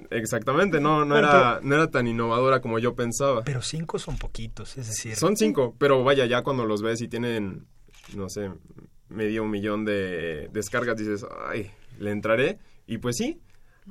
Exactamente, 0.10 0.80
no, 0.80 1.06
no, 1.06 1.18
era, 1.18 1.60
no 1.62 1.76
era 1.76 1.90
tan 1.90 2.08
innovadora 2.08 2.62
como 2.62 2.80
yo 2.80 2.96
pensaba. 2.96 3.44
Pero 3.44 3.62
cinco 3.62 4.00
son 4.00 4.18
poquitos, 4.18 4.78
es 4.78 4.88
decir. 4.88 5.16
Son 5.16 5.38
cinco, 5.38 5.76
pero 5.78 6.04
vaya, 6.04 6.26
ya 6.26 6.42
cuando 6.42 6.66
los 6.66 6.82
ves 6.82 7.02
y 7.02 7.08
tienen, 7.08 7.68
no 8.16 8.30
sé, 8.30 8.52
medio 9.10 9.46
millón 9.46 9.86
de 9.86 10.50
descargas, 10.52 10.98
dices, 10.98 11.26
ay, 11.48 11.72
le 12.00 12.12
entraré. 12.12 12.60
Y 12.88 12.98
pues 12.98 13.18
sí, 13.18 13.40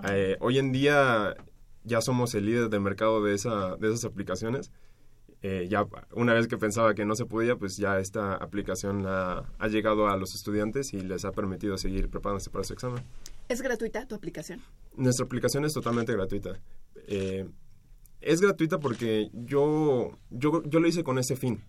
eh, 0.09 0.37
hoy 0.41 0.59
en 0.59 0.73
día 0.73 1.35
ya 1.89 2.01
somos 2.01 2.35
el 2.35 2.47
líder 2.47 2.69
del 2.69 2.81
mercado 2.81 3.23
de, 3.23 3.35
esa, 3.35 3.77
de 3.77 3.89
esas 3.89 4.05
aplicaciones. 4.05 4.71
Eh, 5.43 5.69
ya 5.71 5.87
una 6.13 6.35
vez 6.35 6.49
que 6.49 6.59
pensaba 6.59 6.95
que 6.95 7.05
no 7.05 7.15
se 7.15 7.25
podía, 7.25 7.57
pues 7.57 7.77
ya 7.77 7.99
esta 7.99 8.35
aplicación 8.35 9.05
ha 9.07 9.69
llegado 9.69 10.09
a 10.09 10.17
los 10.17 10.35
estudiantes 10.35 10.93
y 10.93 11.01
les 11.01 11.25
ha 11.25 11.33
permitido 11.33 11.79
seguir 11.79 12.09
preparándose 12.11 12.51
para 12.51 12.65
su 12.65 12.73
examen. 12.73 13.03
¿Es 13.49 13.63
gratuita 13.63 14.07
tu 14.07 14.15
aplicación? 14.15 14.61
Nuestra 14.97 15.25
aplicación 15.25 15.65
es 15.65 15.73
totalmente 15.73 16.13
gratuita. 16.13 16.61
Eh, 17.07 17.49
es 18.21 18.41
gratuita 18.41 18.79
porque 18.79 19.31
yo, 19.33 20.19
yo, 20.31 20.63
yo 20.65 20.81
lo 20.81 20.89
hice 20.89 21.05
con 21.05 21.19
ese 21.19 21.37
fin, 21.37 21.63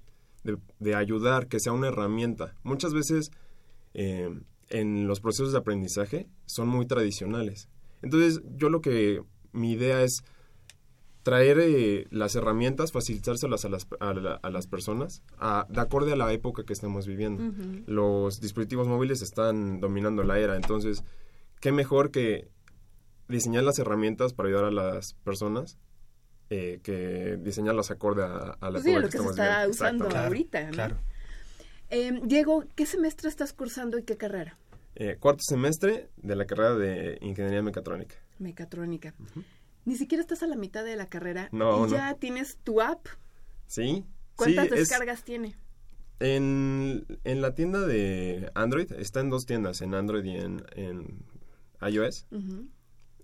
de, 0.80 0.96
ayudar, 0.96 1.48
que 1.48 1.60
sea 1.60 1.74
una 1.74 1.88
herramienta. 1.88 2.56
Muchas 2.64 2.94
veces 2.94 3.32
eh, 3.94 4.30
en 4.70 5.08
los 5.08 5.20
procesos 5.20 5.52
de 5.52 5.60
aprendizaje 5.60 6.28
son 6.46 6.68
muy 6.68 6.86
tradicionales. 6.86 7.70
Entonces 8.02 8.42
yo 8.56 8.70
lo 8.70 8.82
que, 8.82 9.22
mi 9.52 9.72
idea 9.72 10.04
es 10.04 10.24
traer 11.24 11.60
eh, 11.60 12.08
las 12.12 12.36
herramientas, 12.36 12.92
facilitárselas 12.92 13.66
a 13.66 13.70
las, 13.70 13.88
a, 14.00 14.50
las 14.50 14.68
personas, 14.68 15.22
de 15.70 15.82
acorde 15.82 16.14
a 16.14 16.16
la 16.16 16.32
época 16.34 16.64
que 16.64 16.74
estamos 16.74 17.06
viviendo. 17.08 17.44
Los 17.86 18.42
dispositivos 18.42 18.88
móviles 18.88 19.22
están 19.22 19.80
dominando 19.80 20.24
la 20.24 20.40
era, 20.40 20.56
entonces 20.56 21.04
qué 21.60 21.72
mejor 21.72 22.12
que 22.12 22.50
diseñar 23.28 23.64
las 23.64 23.78
herramientas 23.80 24.34
para 24.34 24.50
ayudar 24.50 24.66
a 24.66 24.72
las 24.72 25.14
personas 25.14 25.78
eh, 26.50 26.80
que 26.82 27.38
diseñarlas 27.40 27.92
acorde 27.92 28.24
a, 28.24 28.58
a 28.60 28.72
la 28.72 28.82
pues 28.82 28.84
sí, 28.84 28.92
lo 28.92 29.08
que, 29.08 29.20
se 29.20 29.24
está 29.24 29.68
usando 29.70 30.10
ahorita. 30.10 30.70
Claro. 30.70 30.98
Em, 31.92 32.28
Diego, 32.28 32.64
¿qué 32.76 32.88
semestre 32.88 33.30
estás 33.30 33.54
cursando 33.54 34.00
y 34.00 34.04
qué 34.04 34.18
carrera? 34.18 34.58
Eh, 34.96 35.18
cuarto 35.20 35.44
semestre 35.44 36.10
de 36.18 36.36
la 36.36 36.46
carrera 36.46 36.74
de 36.74 37.20
Ingeniería 37.22 37.62
Mecatrónica. 37.62 38.16
Mecatrónica. 38.39 39.13
Ni 39.86 39.95
siquiera 39.95 40.21
estás 40.21 40.43
a 40.43 40.47
la 40.47 40.56
mitad 40.56 40.84
de 40.84 40.95
la 40.95 41.10
carrera 41.10 41.49
no, 41.52 41.88
y 41.88 41.91
ya 41.91 42.15
tienes 42.15 42.58
tu 42.63 42.82
app. 42.82 43.08
Sí. 43.67 44.06
¿Cuántas 44.36 44.69
descargas 44.69 45.23
tiene? 45.23 45.56
En, 46.19 47.06
en, 47.23 47.41
la 47.41 47.56
tienda 47.56 47.86
de 47.86 48.52
Android, 48.54 48.91
está 48.93 49.21
en 49.21 49.30
dos 49.30 49.45
tiendas, 49.45 49.82
en 49.82 49.93
Android 49.93 50.23
y 50.25 50.36
en, 50.36 50.65
en 50.75 51.25
iOS. 51.82 52.28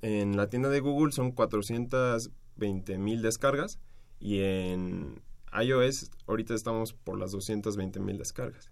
En 0.02 0.38
la 0.38 0.50
tienda 0.50 0.70
de 0.70 0.80
Google 0.80 1.12
son 1.12 1.32
420 1.32 2.98
mil 2.98 3.22
descargas 3.22 3.80
y 4.20 4.40
en 4.40 5.22
iOS 5.52 6.12
ahorita 6.28 6.54
estamos 6.54 6.94
por 6.94 7.18
las 7.18 7.32
220 7.32 8.00
mil 8.00 8.18
descargas. 8.18 8.72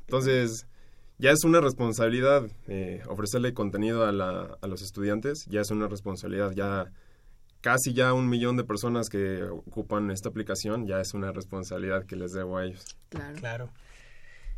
Entonces, 0.00 0.66
ya 1.18 1.30
es 1.30 1.44
una 1.44 1.60
responsabilidad 1.60 2.44
eh, 2.68 3.02
ofrecerle 3.08 3.54
contenido 3.54 4.04
a, 4.04 4.12
la, 4.12 4.58
a 4.60 4.66
los 4.66 4.82
estudiantes, 4.82 5.46
ya 5.46 5.60
es 5.60 5.70
una 5.70 5.88
responsabilidad, 5.88 6.52
ya 6.52 6.90
casi 7.60 7.94
ya 7.94 8.12
un 8.12 8.28
millón 8.28 8.56
de 8.56 8.64
personas 8.64 9.08
que 9.08 9.42
ocupan 9.44 10.10
esta 10.10 10.28
aplicación, 10.28 10.86
ya 10.86 11.00
es 11.00 11.14
una 11.14 11.32
responsabilidad 11.32 12.04
que 12.04 12.16
les 12.16 12.32
debo 12.32 12.58
a 12.58 12.64
ellos. 12.64 12.84
Claro. 13.08 13.38
claro. 13.38 13.70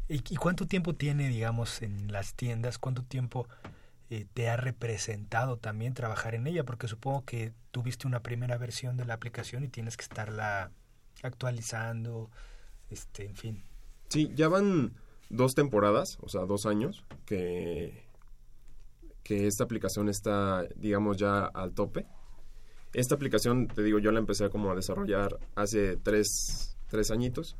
¿Y, 0.09 0.16
¿Y, 0.16 0.37
cuánto 0.37 0.66
tiempo 0.66 0.94
tiene, 0.94 1.29
digamos, 1.29 1.83
en 1.83 2.11
las 2.11 2.35
tiendas? 2.35 2.79
¿Cuánto 2.79 3.03
tiempo 3.03 3.47
eh, 4.11 4.25
te 4.33 4.49
ha 4.49 4.57
representado 4.57 5.59
también 5.59 5.92
trabajar 5.92 6.35
en 6.35 6.47
ella, 6.47 6.64
porque 6.64 6.88
supongo 6.88 7.27
que 7.27 7.53
tuviste 7.73 8.07
una 8.07 8.21
primera 8.21 8.57
versión 8.57 8.97
de 8.97 9.05
la 9.05 9.12
aplicación 9.12 9.64
y 9.64 9.68
tienes 9.68 9.99
que 9.99 10.03
estarla 10.03 10.71
actualizando, 11.23 12.31
este, 12.88 13.27
en 13.27 13.37
fin. 13.37 13.64
Sí, 14.09 14.33
ya 14.35 14.49
van 14.49 14.94
dos 15.30 15.54
temporadas, 15.54 16.18
o 16.20 16.28
sea, 16.28 16.42
dos 16.42 16.66
años, 16.66 17.04
que, 17.26 18.04
que 19.22 19.46
esta 19.46 19.64
aplicación 19.64 20.08
está, 20.08 20.66
digamos, 20.76 21.16
ya 21.16 21.44
al 21.44 21.74
tope. 21.74 22.06
Esta 22.94 23.14
aplicación, 23.14 23.68
te 23.68 23.82
digo, 23.82 23.98
yo 23.98 24.10
la 24.12 24.18
empecé 24.18 24.48
como 24.48 24.70
a 24.70 24.74
desarrollar 24.74 25.38
hace 25.54 25.96
tres, 25.96 26.76
tres 26.88 27.10
añitos, 27.10 27.56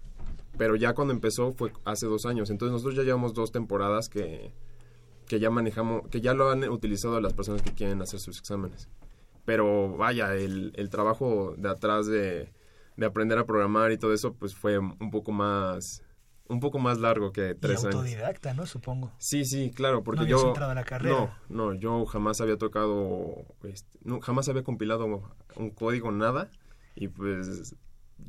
pero 0.57 0.77
ya 0.77 0.95
cuando 0.95 1.13
empezó 1.13 1.53
fue 1.53 1.73
hace 1.85 2.07
dos 2.07 2.25
años. 2.25 2.51
Entonces 2.51 2.73
nosotros 2.73 2.97
ya 2.97 3.03
llevamos 3.03 3.35
dos 3.35 3.53
temporadas 3.53 4.09
que, 4.09 4.53
que 5.27 5.39
ya 5.39 5.51
manejamos, 5.51 6.09
que 6.09 6.21
ya 6.21 6.33
lo 6.33 6.51
han 6.51 6.65
utilizado 6.69 7.21
las 7.21 7.35
personas 7.35 7.63
que 7.63 7.75
quieren 7.75 8.01
hacer 8.01 8.21
sus 8.21 8.39
exámenes. 8.39 8.89
Pero 9.45 9.97
vaya, 9.97 10.35
el, 10.35 10.73
el 10.75 10.91
trabajo 10.91 11.55
de 11.57 11.69
atrás 11.69 12.07
de, 12.07 12.53
de, 12.97 13.07
aprender 13.07 13.39
a 13.39 13.47
programar 13.47 13.93
y 13.93 13.99
todo 13.99 14.13
eso, 14.13 14.33
pues 14.35 14.55
fue 14.55 14.79
un 14.79 15.11
poco 15.11 15.33
más 15.33 16.03
un 16.49 16.61
poco 16.61 16.79
más 16.79 16.99
largo 16.99 17.33
que 17.33 17.55
tres 17.55 17.83
y 17.83 17.87
autodidacta, 17.87 18.55
¿no? 18.55 18.67
Supongo. 18.67 19.13
Sí, 19.19 19.45
sí, 19.45 19.71
claro, 19.71 20.03
porque 20.03 20.23
no 20.23 20.27
yo... 20.27 20.49
Entrado 20.49 20.73
a 20.73 20.75
la 20.75 20.85
carrera. 20.85 21.39
No, 21.49 21.73
no, 21.73 21.75
yo 21.75 22.07
jamás 22.07 22.41
había 22.41 22.57
tocado, 22.57 23.45
este, 23.65 23.99
no, 24.03 24.21
jamás 24.21 24.49
había 24.49 24.65
compilado 24.65 25.35
un 25.57 25.71
código, 25.71 26.11
nada, 26.11 26.51
y 26.95 27.09
pues 27.09 27.77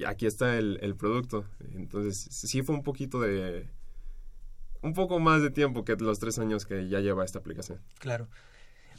aquí 0.06 0.26
está 0.26 0.58
el, 0.58 0.80
el 0.82 0.96
producto. 0.96 1.46
Entonces, 1.74 2.28
sí 2.30 2.62
fue 2.62 2.76
un 2.76 2.84
poquito 2.84 3.20
de, 3.22 3.70
un 4.82 4.94
poco 4.94 5.20
más 5.20 5.42
de 5.42 5.50
tiempo 5.50 5.84
que 5.84 5.96
los 5.96 6.20
tres 6.20 6.40
años 6.40 6.66
que 6.66 6.88
ya 6.88 7.00
lleva 7.00 7.26
esta 7.26 7.40
aplicación. 7.40 7.80
Claro. 8.00 8.28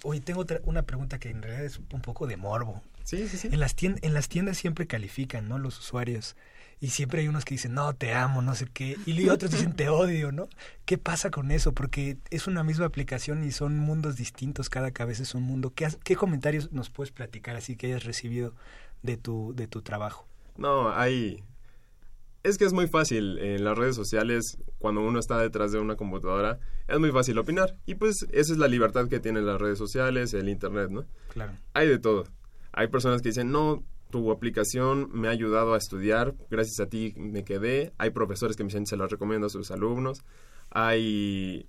Oye, 0.03 0.21
tengo 0.21 0.41
otra, 0.41 0.61
una 0.65 0.83
pregunta 0.83 1.19
que 1.19 1.31
en 1.31 1.43
realidad 1.43 1.65
es 1.65 1.79
un 1.79 2.01
poco 2.01 2.27
de 2.27 2.37
morbo. 2.37 2.83
Sí, 3.05 3.29
sí, 3.29 3.37
sí. 3.37 3.49
En 3.53 3.61
las, 3.61 3.75
tiendas, 3.75 4.03
en 4.03 4.15
las 4.15 4.29
tiendas 4.29 4.57
siempre 4.57 4.87
califican, 4.87 5.49
¿no? 5.49 5.59
Los 5.59 5.79
usuarios. 5.79 6.37
Y 6.83 6.89
siempre 6.89 7.21
hay 7.21 7.29
unos 7.29 7.45
que 7.45 7.55
dicen, 7.55 7.75
no, 7.75 7.95
te 7.95 8.15
amo, 8.15 8.41
no 8.41 8.55
sé 8.55 8.67
qué. 8.73 8.97
Y 9.05 9.29
otros 9.29 9.51
dicen, 9.51 9.75
te 9.77 9.91
odio, 9.91 10.33
¿no? 10.33 10.49
¿Qué 10.87 10.97
pasa 10.97 11.31
con 11.31 11.51
eso? 11.51 11.73
Porque 11.73 12.17
es 12.31 12.47
una 12.47 12.65
misma 12.65 12.87
aplicación 12.87 13.45
y 13.45 13.53
son 13.53 13.79
mundos 13.79 14.17
distintos. 14.17 14.71
Cada 14.71 14.91
cabeza 14.91 15.23
es 15.23 15.35
un 15.35 15.43
mundo. 15.43 15.75
¿Qué, 15.75 15.89
qué 16.03 16.17
comentarios 16.17 16.73
nos 16.73 16.89
puedes 16.89 17.13
platicar 17.13 17.55
así 17.57 17.77
que 17.77 17.89
hayas 17.89 18.05
recibido 18.05 18.55
de 19.03 19.19
tu, 19.19 19.53
de 19.55 19.67
tu 19.67 19.83
trabajo? 19.83 20.27
No, 20.57 20.91
hay, 20.91 21.43
Es 22.43 22.57
que 22.57 22.65
es 22.65 22.73
muy 22.73 22.89
fácil 22.89 23.39
en 23.39 23.63
las 23.63 23.77
redes 23.77 23.95
sociales, 23.95 24.57
cuando 24.79 25.03
uno 25.03 25.19
está 25.19 25.39
detrás 25.39 25.73
de 25.73 25.81
una 25.81 25.97
computadora, 25.97 26.61
es 26.89 26.99
muy 26.99 27.11
fácil 27.13 27.37
opinar. 27.39 27.77
Y 27.85 27.97
pues 27.97 28.27
esa 28.33 28.53
es 28.53 28.59
la 28.59 28.69
libertad 28.69 29.07
que 29.09 29.21
tienen 29.21 29.45
las 29.45 29.61
redes 29.61 29.77
sociales, 29.77 30.33
el 30.33 30.49
Internet, 30.49 30.89
¿no? 30.91 31.05
Claro. 31.29 31.53
Hay 31.75 31.89
de 31.89 31.99
todo. 31.99 32.25
Hay 32.73 32.89
personas 32.89 33.21
que 33.21 33.29
dicen, 33.29 33.51
no, 33.51 33.85
tu 34.11 34.31
aplicación 34.31 35.11
me 35.13 35.29
ha 35.29 35.31
ayudado 35.31 35.75
a 35.75 35.79
estudiar, 35.79 36.35
gracias 36.51 36.81
a 36.81 36.89
ti 36.89 37.15
me 37.17 37.45
quedé. 37.45 37.93
Hay 37.99 38.11
profesores 38.11 38.57
que 38.57 38.65
me 38.65 38.69
dicen, 38.69 38.87
se 38.87 38.97
las 38.97 39.11
recomiendo 39.11 39.47
a 39.47 39.51
sus 39.51 39.71
alumnos. 39.71 40.23
Hay 40.71 41.69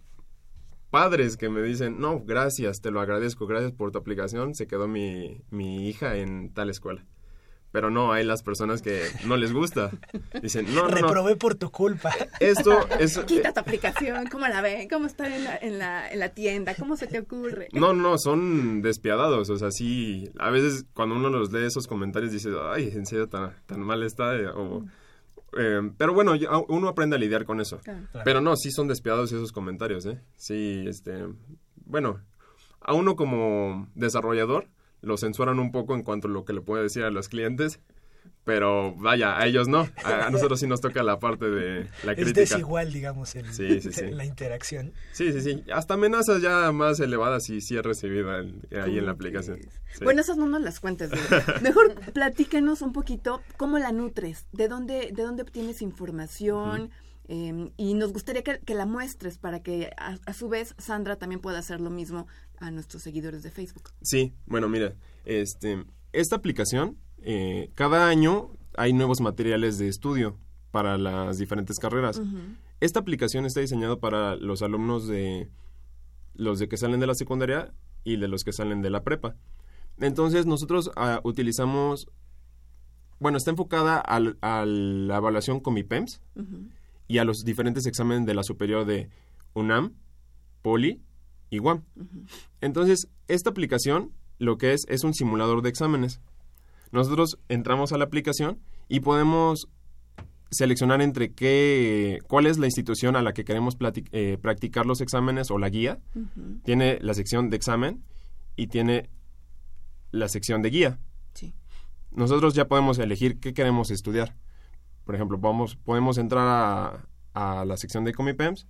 padres 0.89 1.37
que 1.37 1.49
me 1.49 1.61
dicen, 1.61 1.99
no, 1.99 2.21
gracias, 2.23 2.81
te 2.81 2.91
lo 2.91 2.99
agradezco, 2.99 3.47
gracias 3.47 3.71
por 3.71 3.91
tu 3.91 3.97
aplicación, 3.97 4.55
se 4.55 4.67
quedó 4.67 4.87
mi, 4.87 5.41
mi 5.49 5.87
hija 5.87 6.17
en 6.17 6.53
tal 6.53 6.69
escuela. 6.69 7.05
Pero 7.71 7.89
no, 7.89 8.11
hay 8.11 8.25
las 8.25 8.43
personas 8.43 8.81
que 8.81 9.03
no 9.25 9.37
les 9.37 9.53
gusta. 9.53 9.91
Dicen, 10.41 10.65
no, 10.75 10.83
no, 10.83 10.89
no. 10.89 11.07
Reprobé 11.07 11.35
por 11.37 11.55
tu 11.55 11.71
culpa. 11.71 12.11
Esto 12.39 12.87
es... 12.99 13.17
Quita 13.27 13.53
tu 13.53 13.61
aplicación, 13.61 14.27
¿cómo 14.27 14.47
la 14.47 14.61
ven? 14.61 14.89
¿Cómo 14.89 15.05
está 15.05 15.33
en 15.33 15.43
la, 15.45 15.55
en 15.55 15.79
la, 15.79 16.09
en 16.09 16.19
la 16.19 16.29
tienda? 16.29 16.75
¿Cómo 16.75 16.97
se 16.97 17.07
te 17.07 17.19
ocurre? 17.19 17.69
No, 17.71 17.93
no, 17.93 18.17
son 18.17 18.81
despiadados. 18.81 19.49
O 19.49 19.57
sea, 19.57 19.71
sí, 19.71 20.29
a 20.37 20.49
veces 20.49 20.85
cuando 20.93 21.15
uno 21.15 21.29
los 21.29 21.51
lee 21.53 21.65
esos 21.65 21.87
comentarios 21.87 22.33
dice, 22.33 22.49
ay, 22.73 22.89
en 22.93 23.05
serio 23.05 23.29
tan, 23.29 23.55
tan 23.65 23.79
mal 23.79 24.03
está. 24.03 24.31
O, 24.55 24.83
eh, 25.57 25.91
pero 25.97 26.13
bueno, 26.13 26.33
uno 26.67 26.87
aprende 26.89 27.15
a 27.15 27.19
lidiar 27.19 27.45
con 27.45 27.61
eso. 27.61 27.79
Claro. 27.79 28.07
Pero 28.25 28.41
no, 28.41 28.57
sí 28.57 28.71
son 28.71 28.89
despiadados 28.89 29.31
esos 29.31 29.53
comentarios, 29.53 30.05
¿eh? 30.05 30.19
Sí, 30.35 30.83
este... 30.87 31.25
Bueno, 31.85 32.19
a 32.81 32.93
uno 32.93 33.15
como 33.15 33.87
desarrollador 33.95 34.67
lo 35.01 35.17
censuran 35.17 35.59
un 35.59 35.71
poco 35.71 35.95
en 35.95 36.03
cuanto 36.03 36.27
a 36.27 36.31
lo 36.31 36.45
que 36.45 36.53
le 36.53 36.61
puede 36.61 36.83
decir 36.83 37.03
a 37.03 37.09
los 37.11 37.27
clientes. 37.29 37.79
Pero 38.43 38.95
vaya, 38.95 39.37
a 39.39 39.45
ellos 39.45 39.67
no. 39.67 39.87
A, 40.03 40.29
nosotros 40.31 40.59
sí 40.59 40.65
nos 40.65 40.81
toca 40.81 41.03
la 41.03 41.19
parte 41.19 41.47
de 41.47 41.87
la 42.03 42.13
Es 42.13 42.17
crítica. 42.23 42.39
desigual, 42.41 42.91
digamos, 42.91 43.35
el- 43.35 43.51
Sí, 43.53 43.81
sí, 43.81 43.91
sí. 43.93 44.09
la 44.11 44.25
interacción. 44.25 44.93
Sí, 45.11 45.31
sí, 45.31 45.41
sí. 45.41 45.63
Hasta 45.71 45.93
amenazas 45.93 46.41
ya 46.41 46.71
más 46.71 46.99
elevadas 46.99 47.43
sí, 47.43 47.61
sí 47.61 47.75
he 47.77 47.83
recibido 47.83 48.35
en- 48.39 48.61
ahí 48.83 48.97
en 48.97 49.05
la 49.05 49.11
aplicación. 49.11 49.59
Sí. 49.93 50.03
Bueno, 50.03 50.21
esas 50.21 50.37
no 50.37 50.47
nos 50.47 50.61
las 50.61 50.79
cuentes. 50.79 51.11
Diego. 51.11 51.27
Mejor 51.61 51.93
platícanos 52.13 52.81
un 52.81 52.93
poquito 52.93 53.41
cómo 53.57 53.77
la 53.77 53.91
nutres, 53.91 54.47
de 54.53 54.67
dónde, 54.67 55.11
de 55.13 55.23
dónde 55.23 55.43
obtienes 55.43 55.81
información. 55.83 56.89
eh, 57.27 57.69
y 57.77 57.93
nos 57.93 58.11
gustaría 58.11 58.43
que, 58.43 58.59
que 58.59 58.73
la 58.75 58.85
muestres 58.87 59.37
para 59.37 59.61
que 59.61 59.91
a, 59.97 60.17
a 60.25 60.33
su 60.33 60.49
vez 60.49 60.73
Sandra 60.79 61.15
también 61.15 61.39
pueda 61.41 61.59
hacer 61.59 61.79
lo 61.79 61.89
mismo 61.91 62.27
a 62.61 62.71
nuestros 62.71 63.03
seguidores 63.03 63.43
de 63.43 63.51
Facebook. 63.51 63.89
Sí, 64.01 64.33
bueno, 64.45 64.69
mira, 64.69 64.93
este, 65.25 65.83
esta 66.13 66.35
aplicación, 66.37 66.97
eh, 67.21 67.69
cada 67.75 68.07
año 68.07 68.51
hay 68.77 68.93
nuevos 68.93 69.19
materiales 69.19 69.77
de 69.77 69.87
estudio 69.89 70.37
para 70.71 70.97
las 70.97 71.37
diferentes 71.37 71.77
carreras. 71.79 72.21
Esta 72.79 72.99
aplicación 72.99 73.45
está 73.45 73.59
diseñada 73.59 73.97
para 73.99 74.35
los 74.37 74.61
alumnos 74.61 75.07
de 75.07 75.49
los 76.35 76.59
de 76.59 76.69
que 76.69 76.77
salen 76.77 76.99
de 77.01 77.07
la 77.07 77.13
secundaria 77.15 77.73
y 78.05 78.15
de 78.17 78.27
los 78.27 78.43
que 78.43 78.53
salen 78.53 78.81
de 78.81 78.89
la 78.89 79.03
prepa. 79.03 79.35
Entonces 79.99 80.45
nosotros 80.45 80.89
ah, 80.95 81.19
utilizamos, 81.23 82.07
bueno, 83.19 83.37
está 83.37 83.51
enfocada 83.51 83.99
al- 83.99 84.37
a 84.41 84.65
la 84.65 85.17
evaluación 85.17 85.59
con 85.59 85.73
MIPEMS 85.73 86.21
y 87.07 87.17
a 87.17 87.25
los 87.25 87.43
diferentes 87.43 87.85
exámenes 87.85 88.25
de 88.25 88.33
la 88.33 88.43
superior 88.43 88.85
de 88.85 89.09
UNAM, 89.53 89.93
Poli 90.61 91.01
y 91.51 91.59
UAM. 91.59 91.83
Entonces, 92.61 93.07
esta 93.27 93.51
aplicación 93.51 94.11
lo 94.39 94.57
que 94.57 94.73
es 94.73 94.85
es 94.87 95.03
un 95.03 95.13
simulador 95.13 95.61
de 95.61 95.69
exámenes. 95.69 96.19
Nosotros 96.91 97.37
entramos 97.47 97.91
a 97.91 97.97
la 97.99 98.05
aplicación 98.05 98.59
y 98.89 99.01
podemos 99.01 99.67
seleccionar 100.49 101.01
entre 101.01 101.33
qué, 101.33 102.19
cuál 102.27 102.47
es 102.47 102.57
la 102.57 102.65
institución 102.65 103.15
a 103.15 103.21
la 103.21 103.33
que 103.33 103.45
queremos 103.45 103.77
eh, 104.11 104.37
practicar 104.41 104.85
los 104.85 104.99
exámenes 104.99 105.51
o 105.51 105.59
la 105.59 105.69
guía. 105.69 105.99
Tiene 106.63 106.97
la 107.01 107.13
sección 107.13 107.49
de 107.49 107.57
examen 107.57 108.03
y 108.55 108.67
tiene 108.67 109.09
la 110.11 110.27
sección 110.27 110.61
de 110.61 110.69
guía. 110.69 110.99
Sí. 111.33 111.53
Nosotros 112.11 112.53
ya 112.53 112.67
podemos 112.67 112.97
elegir 112.99 113.39
qué 113.39 113.53
queremos 113.53 113.91
estudiar. 113.91 114.35
Por 115.05 115.15
ejemplo, 115.15 115.37
vamos, 115.37 115.77
podemos 115.77 116.17
entrar 116.17 116.47
a, 116.47 117.05
a 117.33 117.65
la 117.65 117.77
sección 117.77 118.03
de 118.03 118.13
Comipems, 118.13 118.67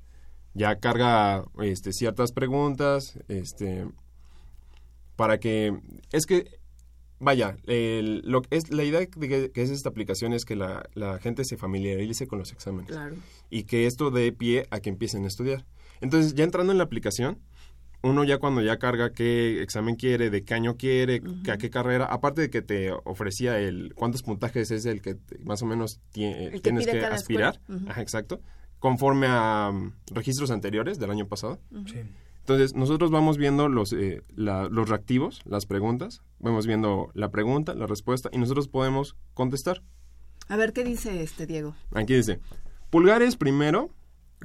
ya 0.53 0.75
carga 0.79 1.45
este, 1.61 1.93
ciertas 1.93 2.31
preguntas, 2.31 3.17
este, 3.27 3.85
para 5.15 5.39
que 5.39 5.73
es 6.11 6.25
que 6.25 6.59
vaya 7.19 7.55
el- 7.67 8.21
lo 8.25 8.41
que 8.41 8.55
es 8.57 8.71
la 8.71 8.83
idea 8.83 8.99
de 9.01 9.07
que, 9.07 9.51
que 9.51 9.61
es 9.61 9.69
esta 9.69 9.89
aplicación 9.89 10.33
es 10.33 10.43
que 10.43 10.55
la, 10.55 10.89
la 10.95 11.19
gente 11.19 11.45
se 11.45 11.55
familiarice 11.57 12.27
con 12.27 12.39
los 12.39 12.51
exámenes. 12.51 12.91
Claro. 12.91 13.15
y 13.49 13.63
que 13.63 13.85
esto 13.85 14.11
dé 14.11 14.31
pie 14.31 14.65
a 14.71 14.79
que 14.79 14.89
empiecen 14.89 15.25
a 15.25 15.27
estudiar. 15.27 15.65
Entonces 15.99 16.33
ya 16.35 16.43
entrando 16.45 16.71
en 16.71 16.77
la 16.79 16.85
aplicación 16.85 17.37
uno 18.03 18.23
ya 18.23 18.39
cuando 18.39 18.61
ya 18.63 18.79
carga 18.79 19.11
qué 19.11 19.61
examen 19.61 19.95
quiere 19.95 20.31
de 20.31 20.43
qué 20.43 20.55
año 20.55 20.75
quiere 20.77 21.21
que 21.43 21.51
a 21.51 21.57
qué 21.57 21.69
carrera 21.69 22.05
aparte 22.05 22.41
de 22.41 22.49
que 22.49 22.63
te 22.63 22.91
ofrecía 23.03 23.59
el 23.59 23.93
cuántos 23.93 24.23
puntajes 24.23 24.71
es 24.71 24.85
el 24.87 25.01
que 25.03 25.13
te- 25.13 25.37
más 25.39 25.61
o 25.61 25.67
menos 25.67 25.99
tie- 26.11 26.33
El 26.47 26.51
que 26.53 26.59
tienes 26.61 26.87
que 26.87 27.05
aspirar. 27.05 27.59
Ajá, 27.87 28.01
exacto 28.01 28.41
conforme 28.81 29.27
a 29.29 29.71
mm, 29.71 29.93
registros 30.13 30.51
anteriores 30.51 30.99
del 30.99 31.09
año 31.11 31.27
pasado 31.27 31.59
Sí. 31.85 32.01
entonces, 32.39 32.75
nosotros 32.75 33.09
vamos 33.11 33.37
viendo 33.37 33.69
los, 33.69 33.93
eh, 33.93 34.23
la- 34.35 34.67
los 34.67 34.89
reactivos, 34.89 35.39
las 35.45 35.65
preguntas, 35.65 36.21
vamos 36.39 36.67
viendo 36.67 37.09
la 37.13 37.29
pregunta, 37.31 37.73
la 37.75 37.87
respuesta, 37.87 38.29
y 38.33 38.37
nosotros 38.39 38.67
podemos 38.67 39.15
contestar. 39.33 39.81
A 40.49 40.57
ver, 40.57 40.73
¿qué 40.73 40.83
dice 40.83 41.21
este 41.23 41.45
Diego? 41.45 41.75
Aquí 41.93 42.13
dice, 42.15 42.39
pulgares 42.89 43.37
primero, 43.37 43.89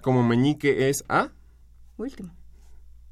como 0.02 0.22
meñique 0.22 0.88
es 0.90 1.02
A, 1.08 1.30
Último. 1.96 2.32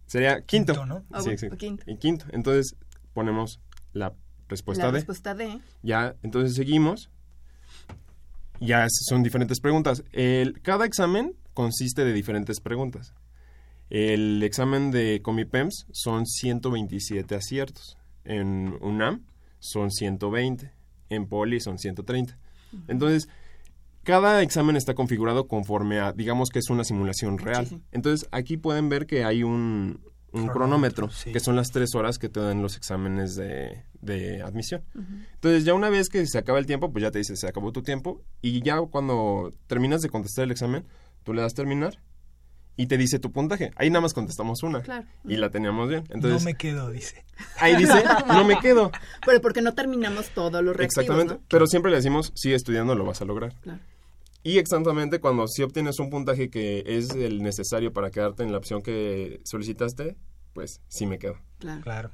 sería 0.07 0.43
quinto. 0.43 0.75
Quinto, 0.75 0.87
¿no? 0.87 1.05
Ah, 1.11 1.23
Sí, 1.23 1.31
quinto. 1.59 1.85
Y 1.91 1.97
quinto. 1.97 2.27
Entonces, 2.31 2.77
ponemos 3.15 3.61
la 3.95 4.13
respuesta 4.49 4.85
la 4.85 4.93
D. 4.93 4.99
respuesta 4.99 5.35
D. 5.35 5.59
Ya, 5.83 6.15
entonces 6.23 6.55
seguimos. 6.55 7.11
Ya 8.61 8.87
son 8.89 9.23
diferentes 9.23 9.61
preguntas. 9.61 10.05
El, 10.13 10.61
cada 10.63 10.87
examen 10.87 11.35
consiste 11.55 12.05
de 12.05 12.13
diferentes 12.13 12.61
preguntas. 12.61 13.15
El 13.91 14.43
examen 14.43 14.91
de 14.91 15.21
Comipems 15.23 15.87
son 15.93 16.27
127 16.27 17.35
aciertos. 17.35 17.99
En 18.25 18.79
UNAM 18.81 19.23
son 19.59 19.91
120. 19.91 20.73
En 21.11 21.27
Poli 21.27 21.61
son 21.61 21.79
130. 21.79 22.39
Entonces, 22.89 23.29
cada 24.03 24.43
examen 24.43 24.77
está 24.77 24.95
configurado 24.95 25.47
conforme 25.47 26.01
a, 26.01 26.13
digamos 26.13 26.51
que 26.51 26.59
es 26.59 26.71
una 26.71 26.85
simulación 26.85 27.39
real. 27.39 27.67
Sí, 27.67 27.77
sí. 27.77 27.83
Entonces, 27.93 28.29
aquí 28.33 28.57
pueden 28.57 28.89
ver 28.89 29.07
que 29.07 29.25
hay 29.25 29.43
un, 29.43 30.01
un 30.33 30.49
Cronómetro, 30.49 30.53
cronómetro, 30.53 31.11
sí. 31.11 31.33
que 31.33 31.41
son 31.41 31.57
las 31.57 31.71
tres 31.71 31.95
horas 31.95 32.19
que 32.19 32.29
te 32.29 32.41
dan 32.41 32.63
los 32.63 32.77
exámenes 32.77 33.37
de, 33.37 33.85
de 34.05 34.43
admisión. 34.43 34.83
Entonces, 35.35 35.65
ya 35.65 35.75
una 35.75 35.91
vez 35.91 36.09
que 36.09 36.27
se 36.27 36.39
acaba 36.39 36.59
el 36.59 36.67
tiempo, 36.67 36.93
pues 36.93 37.03
ya 37.03 37.11
te 37.11 37.19
dice, 37.19 37.37
se 37.37 37.49
acabó 37.49 37.73
tu 37.73 37.83
tiempo. 37.83 38.23
Y 38.43 38.63
ya 38.63 38.81
cuando 38.81 39.53
terminas 39.67 40.03
de 40.03 40.09
contestar 40.09 40.45
el 40.45 40.51
examen, 40.51 40.85
tú 41.23 41.33
le 41.35 41.43
das 41.43 41.55
terminar 41.55 41.99
y 42.77 42.87
te 42.87 42.97
dice 42.97 43.19
tu 43.19 43.31
puntaje. 43.33 43.71
Ahí 43.77 43.91
nada 43.91 44.01
más 44.01 44.15
contestamos 44.15 44.63
una. 44.63 44.83
Claro. 44.83 45.07
Y 45.25 45.37
la 45.37 45.51
teníamos 45.51 45.89
bien. 45.89 46.05
Entonces, 46.11 46.43
no 46.43 46.45
me 46.45 46.55
quedo, 46.55 46.91
dice. 46.91 47.25
ahí 47.59 47.77
dice, 47.77 48.03
no 48.27 48.45
me 48.45 48.59
quedo. 48.59 48.91
Pero 49.27 49.41
porque 49.41 49.63
no 49.63 49.75
terminamos 49.75 50.31
todos 50.31 50.63
los 50.63 50.77
reactivos, 50.77 51.05
Exactamente. 51.05 51.35
¿no? 51.35 51.41
Pero 51.49 51.67
siempre 51.67 51.91
le 51.91 51.99
decimos, 51.99 52.33
sigue 52.35 52.55
estudiando, 52.55 52.95
lo 52.95 53.05
vas 53.05 53.23
a 53.23 53.25
lograr. 53.25 53.55
Claro. 53.61 53.81
Y 54.43 54.59
exactamente 54.59 55.21
cuando 55.21 55.47
sí 55.49 55.63
obtienes 55.63 55.99
un 55.99 56.11
puntaje 56.11 56.51
que 56.51 56.85
es 56.87 57.11
el 57.11 57.43
necesario 57.43 57.93
para 57.93 58.11
quedarte 58.11 58.43
en 58.43 58.53
la 58.53 58.59
opción 58.59 58.83
que 58.83 59.41
solicitaste, 59.45 60.17
pues 60.53 60.83
sí 60.89 61.07
me 61.07 61.19
quedo. 61.19 61.39
Claro. 61.59 61.81
Claro. 61.81 62.11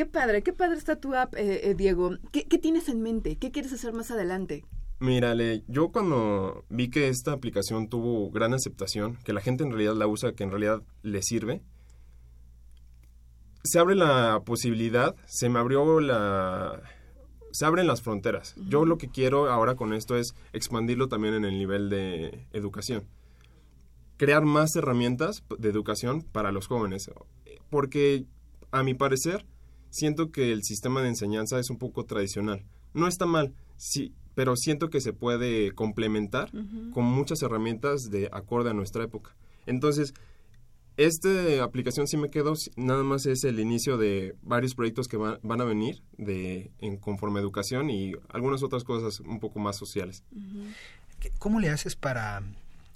Qué 0.00 0.06
padre, 0.06 0.42
qué 0.42 0.54
padre 0.54 0.78
está 0.78 0.96
tu 0.96 1.14
app, 1.14 1.34
eh, 1.34 1.68
eh, 1.68 1.74
Diego. 1.74 2.16
¿Qué, 2.32 2.46
qué 2.48 2.56
tienes 2.56 2.88
en 2.88 3.02
mente? 3.02 3.36
¿Qué 3.36 3.50
quieres 3.50 3.70
hacer 3.74 3.92
más 3.92 4.10
adelante? 4.10 4.64
Mírale, 4.98 5.62
yo 5.68 5.92
cuando 5.92 6.64
vi 6.70 6.88
que 6.88 7.08
esta 7.08 7.32
aplicación 7.32 7.86
tuvo 7.86 8.30
gran 8.30 8.54
aceptación, 8.54 9.18
que 9.26 9.34
la 9.34 9.42
gente 9.42 9.62
en 9.62 9.68
realidad 9.68 9.94
la 9.96 10.06
usa, 10.06 10.32
que 10.32 10.42
en 10.42 10.52
realidad 10.52 10.82
le 11.02 11.20
sirve, 11.20 11.60
se 13.62 13.78
abre 13.78 13.94
la 13.94 14.40
posibilidad, 14.46 15.14
se 15.26 15.50
me 15.50 15.58
abrió 15.58 16.00
la... 16.00 16.80
Se 17.52 17.66
abren 17.66 17.86
las 17.86 18.00
fronteras. 18.00 18.54
Yo 18.56 18.86
lo 18.86 18.96
que 18.96 19.10
quiero 19.10 19.50
ahora 19.50 19.74
con 19.74 19.92
esto 19.92 20.16
es 20.16 20.32
expandirlo 20.54 21.08
también 21.08 21.34
en 21.34 21.44
el 21.44 21.58
nivel 21.58 21.90
de 21.90 22.46
educación. 22.54 23.04
Crear 24.16 24.46
más 24.46 24.74
herramientas 24.76 25.44
de 25.58 25.68
educación 25.68 26.22
para 26.22 26.52
los 26.52 26.68
jóvenes. 26.68 27.10
Porque, 27.68 28.24
a 28.70 28.82
mi 28.82 28.94
parecer, 28.94 29.44
siento 29.90 30.30
que 30.30 30.52
el 30.52 30.62
sistema 30.62 31.02
de 31.02 31.08
enseñanza 31.08 31.58
es 31.58 31.70
un 31.70 31.78
poco 31.78 32.04
tradicional. 32.04 32.64
No 32.94 33.06
está 33.06 33.26
mal, 33.26 33.52
sí, 33.76 34.12
pero 34.34 34.56
siento 34.56 34.88
que 34.88 35.00
se 35.00 35.12
puede 35.12 35.72
complementar 35.72 36.50
con 36.92 37.04
muchas 37.04 37.42
herramientas 37.42 38.10
de 38.10 38.28
acorde 38.32 38.70
a 38.70 38.74
nuestra 38.74 39.04
época. 39.04 39.34
Entonces, 39.66 40.14
esta 40.96 41.62
aplicación 41.62 42.06
sí 42.06 42.16
me 42.16 42.28
quedo, 42.28 42.56
sí, 42.56 42.70
nada 42.76 43.02
más 43.02 43.24
es 43.26 43.44
el 43.44 43.58
inicio 43.58 43.96
de 43.96 44.36
varios 44.42 44.74
proyectos 44.74 45.08
que 45.08 45.16
van, 45.16 45.38
van 45.42 45.60
a 45.60 45.64
venir 45.64 46.02
de 46.18 46.70
en 46.78 46.96
conforme 46.96 47.38
a 47.38 47.42
educación 47.42 47.90
y 47.90 48.12
algunas 48.28 48.62
otras 48.62 48.84
cosas 48.84 49.20
un 49.20 49.40
poco 49.40 49.60
más 49.60 49.76
sociales. 49.76 50.24
¿Cómo 51.38 51.60
le 51.60 51.70
haces 51.70 51.96
para, 51.96 52.42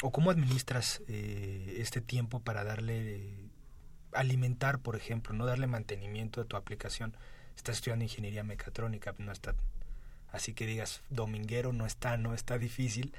o 0.03 0.11
cómo 0.11 0.31
administras 0.31 1.03
eh, 1.09 1.77
este 1.79 2.01
tiempo 2.01 2.41
para 2.41 2.65
darle, 2.65 3.44
alimentar, 4.15 4.79
por 4.79 4.97
ejemplo, 4.97 5.35
no 5.35 5.47
darle 5.47 5.67
mantenimiento 5.67 6.41
a 6.41 6.45
tu 6.45 6.57
aplicación? 6.57 7.17
Estás 7.57 7.77
estudiando 7.77 8.05
ingeniería 8.05 8.43
mecatrónica, 8.43 9.15
no 9.19 9.33
está, 9.33 9.55
así 10.33 10.55
que 10.55 10.67
digas, 10.67 11.03
dominguero 11.11 11.73
no 11.73 11.87
está, 11.87 12.17
no 12.17 12.35
está 12.35 12.59
difícil. 12.59 13.12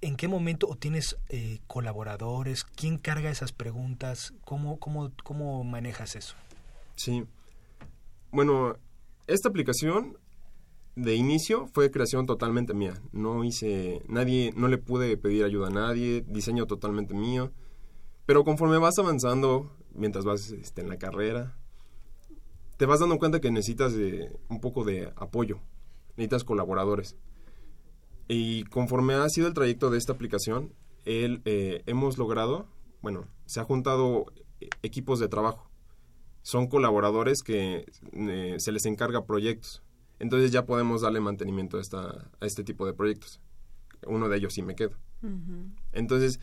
¿En 0.00 0.16
qué 0.16 0.26
momento 0.26 0.66
o 0.68 0.76
tienes 0.76 1.16
eh, 1.28 1.60
colaboradores? 1.66 2.64
¿Quién 2.64 2.98
carga 2.98 3.30
esas 3.30 3.52
preguntas? 3.52 4.34
¿Cómo, 4.44 4.78
cómo, 4.80 5.12
¿Cómo 5.22 5.62
manejas 5.64 6.16
eso? 6.16 6.34
Sí. 6.96 7.24
Bueno, 8.32 8.76
esta 9.26 9.48
aplicación 9.48 10.16
de 10.96 11.14
inicio 11.14 11.68
fue 11.68 11.90
creación 11.90 12.26
totalmente 12.26 12.74
mía. 12.74 12.94
No 13.12 13.44
hice, 13.44 14.02
nadie, 14.08 14.52
no 14.56 14.68
le 14.68 14.78
pude 14.78 15.16
pedir 15.16 15.44
ayuda 15.44 15.68
a 15.68 15.70
nadie, 15.70 16.24
diseño 16.26 16.66
totalmente 16.66 17.14
mío. 17.14 17.52
Pero 18.26 18.44
conforme 18.44 18.78
vas 18.78 18.98
avanzando, 18.98 19.76
mientras 19.94 20.24
vas 20.24 20.50
este, 20.50 20.80
en 20.80 20.88
la 20.88 20.98
carrera, 20.98 21.56
te 22.76 22.86
vas 22.86 23.00
dando 23.00 23.18
cuenta 23.18 23.40
que 23.40 23.50
necesitas 23.50 23.94
de, 23.94 24.30
un 24.48 24.60
poco 24.60 24.84
de 24.84 25.12
apoyo, 25.16 25.60
necesitas 26.16 26.44
colaboradores. 26.44 27.16
Y 28.28 28.64
conforme 28.64 29.14
ha 29.14 29.28
sido 29.28 29.48
el 29.48 29.54
trayecto 29.54 29.90
de 29.90 29.98
esta 29.98 30.12
aplicación, 30.12 30.72
eh, 31.04 31.82
hemos 31.86 32.18
logrado, 32.18 32.66
bueno, 33.02 33.26
se 33.46 33.60
ha 33.60 33.64
juntado 33.64 34.26
equipos 34.82 35.18
de 35.18 35.28
trabajo. 35.28 35.68
Son 36.42 36.68
colaboradores 36.68 37.42
que 37.42 37.84
eh, 38.12 38.54
se 38.58 38.72
les 38.72 38.86
encarga 38.86 39.26
proyectos 39.26 39.82
entonces 40.22 40.52
ya 40.52 40.64
podemos 40.66 41.00
darle 41.00 41.18
mantenimiento 41.18 41.78
a, 41.78 41.80
esta, 41.80 42.30
a 42.40 42.46
este 42.46 42.62
tipo 42.62 42.86
de 42.86 42.94
proyectos. 42.94 43.40
Uno 44.06 44.28
de 44.28 44.36
ellos 44.36 44.54
sí 44.54 44.62
me 44.62 44.76
quedo. 44.76 44.96
Entonces, 45.90 46.38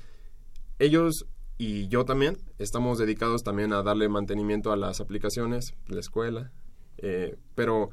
ellos 0.80 1.26
y 1.60 1.90
yo 1.90 2.06
también 2.06 2.38
estamos 2.58 2.98
dedicados 2.98 3.44
también 3.44 3.74
a 3.74 3.84
darle 3.84 4.08
mantenimiento 4.08 4.72
a 4.72 4.78
las 4.78 5.02
aplicaciones, 5.02 5.76
la 5.88 6.00
escuela, 6.00 6.54
eh, 6.98 7.36
pero 7.54 7.90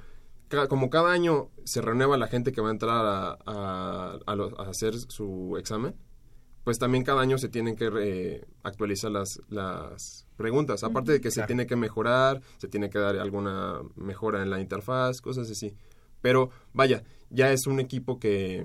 como 0.68 0.88
cada 0.88 1.10
año 1.10 1.50
se 1.64 1.82
renueva 1.82 2.16
la 2.16 2.28
gente 2.28 2.52
que 2.52 2.60
va 2.60 2.68
a 2.68 2.70
entrar 2.70 3.04
a, 3.04 3.38
a, 3.44 4.68
hacer 4.68 4.94
su 4.94 5.56
examen, 5.58 5.96
pues 6.62 6.78
también 6.78 7.02
cada 7.02 7.20
año 7.20 7.38
se 7.38 7.48
tienen 7.48 7.74
que 7.74 8.46
actualizar 8.62 9.10
las, 9.10 9.40
las 9.48 10.28
preguntas. 10.36 10.84
Aparte 10.84 11.10
de 11.10 11.20
que 11.20 11.32
se 11.32 11.42
tiene 11.42 11.66
que 11.66 11.74
mejorar, 11.74 12.42
se 12.58 12.68
tiene 12.68 12.88
que 12.88 13.00
dar 13.00 13.16
alguna 13.16 13.80
mejora 13.96 14.42
en 14.44 14.50
la 14.50 14.60
interfaz, 14.60 15.20
cosas 15.20 15.50
así. 15.50 15.74
Pero 16.22 16.50
vaya, 16.72 17.02
ya 17.30 17.50
es 17.50 17.66
un 17.66 17.80
equipo 17.80 18.20
que 18.20 18.64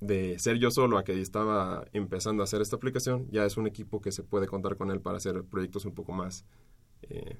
de 0.00 0.38
ser 0.38 0.58
yo 0.58 0.70
solo 0.70 0.98
a 0.98 1.04
que 1.04 1.20
estaba 1.20 1.86
empezando 1.92 2.42
a 2.42 2.44
hacer 2.44 2.60
esta 2.60 2.76
aplicación, 2.76 3.28
ya 3.30 3.44
es 3.44 3.56
un 3.56 3.66
equipo 3.66 4.00
que 4.00 4.12
se 4.12 4.22
puede 4.22 4.46
contar 4.46 4.76
con 4.76 4.90
él 4.90 5.00
para 5.00 5.16
hacer 5.16 5.42
proyectos 5.44 5.84
un 5.84 5.94
poco 5.94 6.12
más 6.12 6.44
eh, 7.02 7.38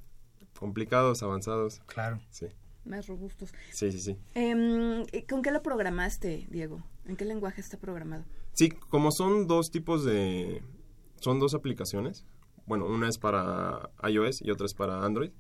complicados, 0.59 1.23
avanzados. 1.23 1.81
Claro. 1.87 2.21
Sí. 2.31 2.47
Más 2.85 3.09
robustos. 3.09 3.53
Sí, 3.73 3.91
sí, 3.91 3.99
sí. 3.99 4.17
Em, 4.35 5.05
¿Con 5.29 5.43
qué 5.43 5.51
lo 5.51 5.63
programaste, 5.63 6.47
Diego? 6.51 6.83
¿En 7.05 7.17
qué 7.17 7.25
lenguaje 7.25 7.61
está 7.61 7.79
programado? 7.79 8.25
Sí, 8.53 8.71
como 8.71 9.11
son 9.11 9.47
dos 9.47 9.71
tipos 9.71 10.05
de... 10.05 10.63
Son 11.21 11.41
dos 11.41 11.55
aplicaciones. 11.55 12.25
Bueno, 12.67 12.87
una 12.87 13.09
es 13.09 13.19
para 13.19 13.91
iOS 14.09 14.43
y 14.43 14.51
otra 14.51 14.67
es 14.67 14.75
para 14.75 15.05
Android. 15.05 15.31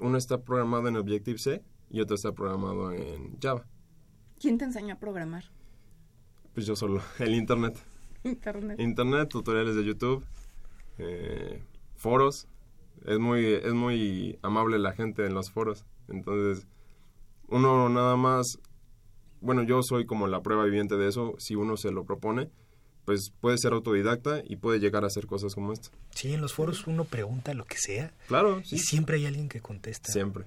una 0.00 0.18
está 0.18 0.42
programada 0.42 0.88
en 0.88 0.96
Objective-C 0.96 1.62
y 1.90 2.00
otra 2.00 2.14
está 2.14 2.32
programado 2.32 2.92
en 2.92 3.38
Java. 3.40 3.66
¿Quién 4.40 4.58
te 4.58 4.64
enseñó 4.64 4.94
a 4.94 4.98
programar? 4.98 5.44
Pues 6.54 6.66
yo 6.66 6.76
solo, 6.76 7.02
el 7.18 7.34
Internet. 7.34 7.76
Internet. 8.24 8.78
Internet, 8.80 9.28
tutoriales 9.28 9.74
de 9.74 9.84
YouTube, 9.84 10.24
eh, 10.98 11.62
foros. 11.96 12.46
Es 13.04 13.18
muy, 13.18 13.44
es 13.44 13.72
muy 13.72 14.38
amable 14.42 14.78
la 14.78 14.92
gente 14.92 15.26
en 15.26 15.34
los 15.34 15.50
foros. 15.50 15.84
Entonces, 16.08 16.66
uno 17.48 17.88
nada 17.88 18.16
más 18.16 18.58
bueno, 19.42 19.64
yo 19.64 19.82
soy 19.82 20.06
como 20.06 20.28
la 20.28 20.40
prueba 20.40 20.64
viviente 20.64 20.96
de 20.96 21.08
eso, 21.08 21.34
si 21.38 21.56
uno 21.56 21.76
se 21.76 21.90
lo 21.90 22.04
propone, 22.04 22.48
pues 23.04 23.32
puede 23.40 23.58
ser 23.58 23.72
autodidacta 23.72 24.40
y 24.44 24.56
puede 24.56 24.78
llegar 24.78 25.02
a 25.02 25.08
hacer 25.08 25.26
cosas 25.26 25.54
como 25.54 25.72
esta. 25.72 25.90
Sí, 26.14 26.32
en 26.32 26.40
los 26.40 26.54
foros 26.54 26.86
uno 26.86 27.04
pregunta 27.04 27.52
lo 27.52 27.64
que 27.64 27.76
sea. 27.76 28.14
Claro, 28.28 28.62
sí. 28.64 28.76
Y 28.76 28.78
siempre 28.78 29.16
hay 29.16 29.26
alguien 29.26 29.48
que 29.48 29.60
contesta. 29.60 30.12
Siempre. 30.12 30.44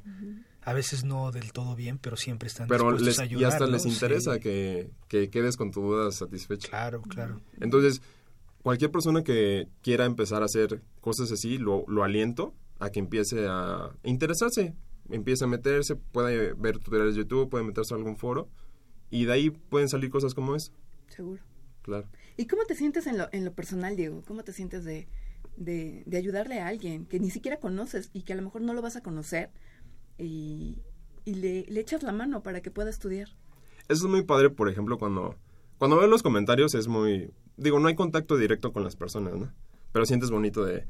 A 0.65 0.73
veces 0.73 1.05
no 1.05 1.31
del 1.31 1.53
todo 1.53 1.75
bien, 1.75 1.99
pero 1.99 2.17
siempre 2.17 2.47
están 2.47 2.67
pero 2.67 2.91
dispuestos 2.91 3.19
a 3.19 3.23
ayudar. 3.23 3.41
Y 3.41 3.45
hasta 3.45 3.67
les 3.67 3.85
interesa 3.85 4.39
que, 4.39 4.89
que, 5.07 5.29
quedes 5.29 5.57
con 5.57 5.71
tu 5.71 5.81
duda 5.81 6.11
satisfecha. 6.11 6.67
Claro, 6.67 7.01
claro. 7.03 7.39
Entonces, 7.61 8.01
cualquier 8.63 8.91
persona 8.91 9.23
que 9.23 9.67
quiera 9.83 10.05
empezar 10.05 10.41
a 10.41 10.45
hacer 10.45 10.81
cosas 11.01 11.31
así, 11.31 11.59
lo, 11.59 11.85
lo 11.87 12.03
aliento 12.03 12.55
a 12.79 12.89
que 12.89 12.99
empiece 12.99 13.47
a 13.47 13.91
interesarse. 14.03 14.73
Empiece 15.09 15.43
a 15.43 15.47
meterse, 15.47 15.95
puede 15.95 16.53
ver 16.53 16.79
tutoriales 16.79 17.13
de 17.13 17.21
YouTube, 17.21 17.47
puede 17.47 17.63
meterse 17.63 17.93
a 17.93 17.97
algún 17.97 18.17
foro 18.17 18.49
y 19.11 19.25
de 19.25 19.33
ahí 19.33 19.49
pueden 19.51 19.87
salir 19.87 20.09
cosas 20.09 20.33
como 20.33 20.55
eso. 20.55 20.71
Seguro. 21.07 21.43
Claro. 21.83 22.07
¿Y 22.37 22.47
cómo 22.47 22.65
te 22.65 22.75
sientes 22.75 23.05
en 23.05 23.19
lo, 23.19 23.29
en 23.31 23.45
lo 23.45 23.53
personal, 23.53 23.95
Diego? 23.95 24.23
¿Cómo 24.25 24.43
te 24.43 24.51
sientes 24.51 24.83
de, 24.83 25.07
de, 25.57 26.17
ayudarle 26.17 26.59
a 26.59 26.67
alguien 26.67 27.05
que 27.05 27.19
ni 27.19 27.29
siquiera 27.29 27.57
conoces 27.57 28.09
y 28.13 28.23
que 28.23 28.33
a 28.33 28.35
lo 28.35 28.41
mejor 28.41 28.61
no 28.61 28.73
lo 28.73 28.81
vas 28.81 28.95
a 28.95 29.01
conocer 29.01 29.51
y, 30.17 30.81
y 31.25 31.35
le, 31.35 31.65
le, 31.67 31.79
echas 31.79 32.03
la 32.03 32.11
mano 32.11 32.43
para 32.43 32.61
que 32.61 32.71
pueda 32.71 32.89
estudiar? 32.89 33.29
Eso 33.87 34.05
es 34.05 34.11
muy 34.11 34.23
padre, 34.23 34.49
por 34.49 34.69
ejemplo, 34.69 34.97
cuando, 34.97 35.35
cuando 35.77 35.97
veo 35.97 36.07
los 36.07 36.23
comentarios 36.23 36.73
es 36.75 36.87
muy... 36.87 37.31
Digo, 37.57 37.79
no 37.79 37.87
hay 37.87 37.95
contacto 37.95 38.37
directo 38.37 38.73
con 38.73 38.83
las 38.83 38.95
personas, 38.95 39.35
¿no? 39.35 39.51
Pero 39.91 40.05
sientes 40.05 40.29
bonito 40.29 40.65
de... 40.65 40.85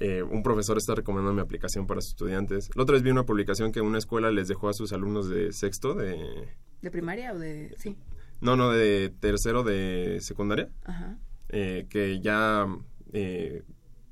Eh, 0.00 0.22
un 0.22 0.42
profesor 0.42 0.76
está 0.78 0.94
recomendando 0.94 1.34
mi 1.34 1.40
aplicación 1.40 1.86
para 1.86 2.00
sus 2.00 2.10
estudiantes. 2.10 2.70
La 2.74 2.82
otra 2.82 2.94
vez 2.94 3.02
vi 3.02 3.10
una 3.10 3.26
publicación 3.26 3.70
que 3.70 3.80
una 3.80 3.98
escuela 3.98 4.30
les 4.30 4.48
dejó 4.48 4.68
a 4.68 4.72
sus 4.72 4.92
alumnos 4.92 5.28
de 5.28 5.52
sexto 5.52 5.94
de 5.94 6.48
¿De 6.82 6.90
primaria 6.90 7.32
o 7.32 7.38
de...? 7.38 7.74
Sí. 7.78 7.96
No, 8.40 8.56
no, 8.56 8.70
de 8.70 9.12
tercero 9.20 9.62
de 9.62 10.18
secundaria. 10.20 10.70
Ajá. 10.84 11.18
Eh, 11.48 11.86
que 11.88 12.20
ya 12.20 12.66
eh, 13.12 13.62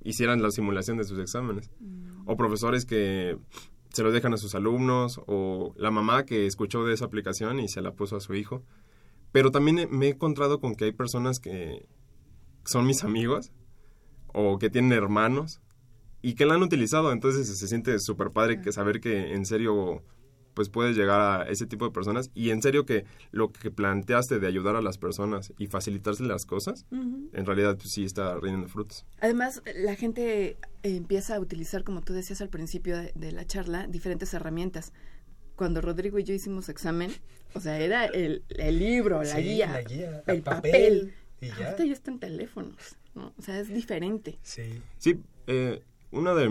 hicieran 0.03 0.43
la 0.43 0.51
simulación 0.51 0.97
de 0.97 1.05
sus 1.05 1.19
exámenes. 1.19 1.71
Mm. 1.81 2.29
O 2.29 2.37
profesores 2.37 2.87
que 2.87 3.37
se 3.93 4.03
lo 4.03 4.13
dejan 4.13 4.35
a 4.35 4.39
sus 4.39 4.55
alumnos. 4.55 5.21
O 5.27 5.75
la 5.77 5.91
mamá 5.91 6.25
que 6.25 6.47
escuchó 6.47 6.85
de 6.85 6.95
esa 6.95 7.05
aplicación 7.05 7.61
y 7.61 7.69
se 7.69 7.83
la 7.83 7.93
puso 7.93 8.17
a 8.17 8.21
su 8.21 8.35
hijo. 8.35 8.63
Pero 9.33 9.51
también 9.51 9.89
me 9.91 10.07
he 10.07 10.11
encontrado 10.11 10.61
con 10.61 10.75
que 10.75 10.85
hay 10.87 10.93
personas 10.93 11.39
que 11.39 11.87
son 12.65 12.87
mis 12.87 13.05
amigos 13.05 13.53
o 14.35 14.59
que 14.59 14.71
tienen 14.71 14.93
hermanos 14.93 15.61
y 16.21 16.35
que 16.35 16.47
la 16.47 16.55
han 16.55 16.63
utilizado. 16.63 17.13
Entonces 17.13 17.47
se 17.59 17.69
siente 17.69 17.99
súper 17.99 18.31
padre 18.31 18.61
que 18.61 18.73
saber 18.73 19.01
que 19.01 19.35
en 19.35 19.47
serio 19.47 20.03
pues 20.55 20.69
puedes 20.69 20.97
llegar 20.97 21.21
a 21.21 21.49
ese 21.49 21.67
tipo 21.67 21.85
de 21.85 21.91
personas 21.91 22.31
y 22.35 22.51
en 22.51 22.63
serio 22.63 22.85
que 22.87 23.05
lo 23.31 23.53
que 23.53 23.71
planteaste 23.71 24.39
de 24.39 24.47
ayudar 24.47 24.77
a 24.77 24.83
las 24.83 24.99
personas 24.99 25.53
y 25.59 25.67
facilitarse 25.67 26.23
las 26.25 26.47
cosas, 26.47 26.87
en 26.91 27.47
realidad 27.47 27.77
pues, 27.77 27.93
sí 27.93 28.05
está 28.05 28.35
rindiendo 28.35 28.69
frutos. 28.69 29.07
Además, 29.21 29.63
la 29.75 29.95
gente 29.95 30.57
empieza 30.83 31.37
a 31.37 31.41
utilizar, 31.41 31.85
como 31.85 32.03
tú 32.03 32.13
decías 32.13 32.41
al 32.41 32.49
principio 32.49 32.97
de, 32.97 33.33
la 33.33 33.47
charla, 33.47 33.87
diferentes 33.87 34.33
herramientas. 34.35 34.93
Cuando 35.57 35.81
Rodrigo 35.81 36.19
y 36.19 36.25
yo 36.25 36.35
hicimos 36.35 36.69
examen, 36.69 37.13
o 37.55 37.61
sea, 37.61 37.79
era 37.79 38.07
el, 38.07 38.43
libro, 38.49 39.23
la, 39.23 39.39
guía, 39.41 39.85
el 40.27 40.43
papel. 40.43 41.15
Y 41.41 41.49
ya. 41.49 41.77
ya 41.77 41.93
está 41.93 42.11
en 42.11 42.21
teléfonos, 42.21 42.97
¿no? 43.15 43.35
O 43.37 43.43
sea, 43.43 43.59
es 43.59 43.69
diferente. 43.69 44.39
Sí. 44.43 44.81
Sí, 44.99 45.21
eh, 45.47 45.83
una 46.13 46.35
de, 46.35 46.49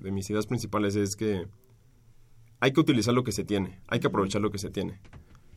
de 0.00 0.10
mis 0.10 0.30
ideas 0.30 0.46
principales 0.46 0.96
es 0.96 1.16
que 1.16 1.46
hay 2.62 2.72
que 2.72 2.78
utilizar 2.78 3.12
lo 3.12 3.24
que 3.24 3.32
se 3.32 3.42
tiene, 3.42 3.80
hay 3.88 3.98
que 3.98 4.06
aprovechar 4.06 4.40
lo 4.40 4.52
que 4.52 4.58
se 4.58 4.70
tiene. 4.70 5.00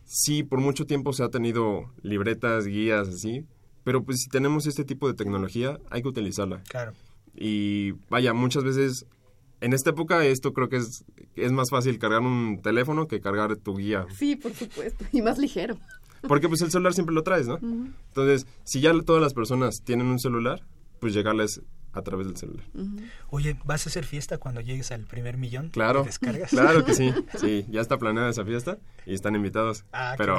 Sí, 0.05 0.41
por 0.41 0.59
mucho 0.59 0.87
tiempo 0.87 1.13
se 1.13 1.23
ha 1.23 1.29
tenido 1.29 1.93
libretas, 2.01 2.65
guías, 2.65 3.07
así, 3.07 3.45
pero 3.83 4.03
pues 4.03 4.21
si 4.21 4.27
tenemos 4.27 4.65
este 4.65 4.83
tipo 4.85 5.07
de 5.07 5.13
tecnología, 5.13 5.77
hay 5.91 6.01
que 6.01 6.07
utilizarla. 6.07 6.63
Claro. 6.67 6.93
Y 7.35 7.91
vaya, 8.09 8.33
muchas 8.33 8.63
veces, 8.63 9.05
en 9.61 9.73
esta 9.73 9.91
época 9.91 10.25
esto 10.25 10.51
creo 10.51 10.67
que 10.67 10.77
es, 10.77 11.05
es 11.35 11.51
más 11.51 11.69
fácil 11.69 11.99
cargar 11.99 12.21
un 12.21 12.59
teléfono 12.63 13.07
que 13.07 13.21
cargar 13.21 13.55
tu 13.57 13.75
guía. 13.77 14.07
Sí, 14.17 14.35
por 14.35 14.55
supuesto, 14.55 15.05
y 15.11 15.21
más 15.21 15.37
ligero. 15.37 15.77
Porque 16.27 16.49
pues 16.49 16.61
el 16.61 16.71
celular 16.71 16.95
siempre 16.95 17.13
lo 17.13 17.21
traes, 17.21 17.47
¿no? 17.47 17.59
Entonces, 18.07 18.47
si 18.63 18.81
ya 18.81 18.91
todas 19.01 19.21
las 19.21 19.35
personas 19.35 19.83
tienen 19.83 20.07
un 20.07 20.17
celular, 20.17 20.65
pues 20.99 21.13
llegarles 21.13 21.61
a 21.95 22.01
través 22.01 22.27
del 22.27 22.37
celular. 22.37 22.65
Oye, 23.29 23.57
¿vas 23.65 23.87
a 23.87 23.89
hacer 23.89 24.05
fiesta 24.05 24.37
cuando 24.37 24.61
llegues 24.61 24.91
al 24.91 25.05
primer 25.05 25.37
millón 25.37 25.69
claro, 25.69 26.01
de 26.01 26.07
descargas? 26.07 26.49
Claro 26.49 26.85
que 26.85 26.93
sí, 26.93 27.13
sí, 27.39 27.65
ya 27.69 27.81
está 27.81 27.97
planeada 27.97 28.29
esa 28.29 28.45
fiesta 28.45 28.77
y 29.05 29.13
están 29.13 29.35
invitados. 29.35 29.85
Ah, 29.93 30.15
pero, 30.17 30.37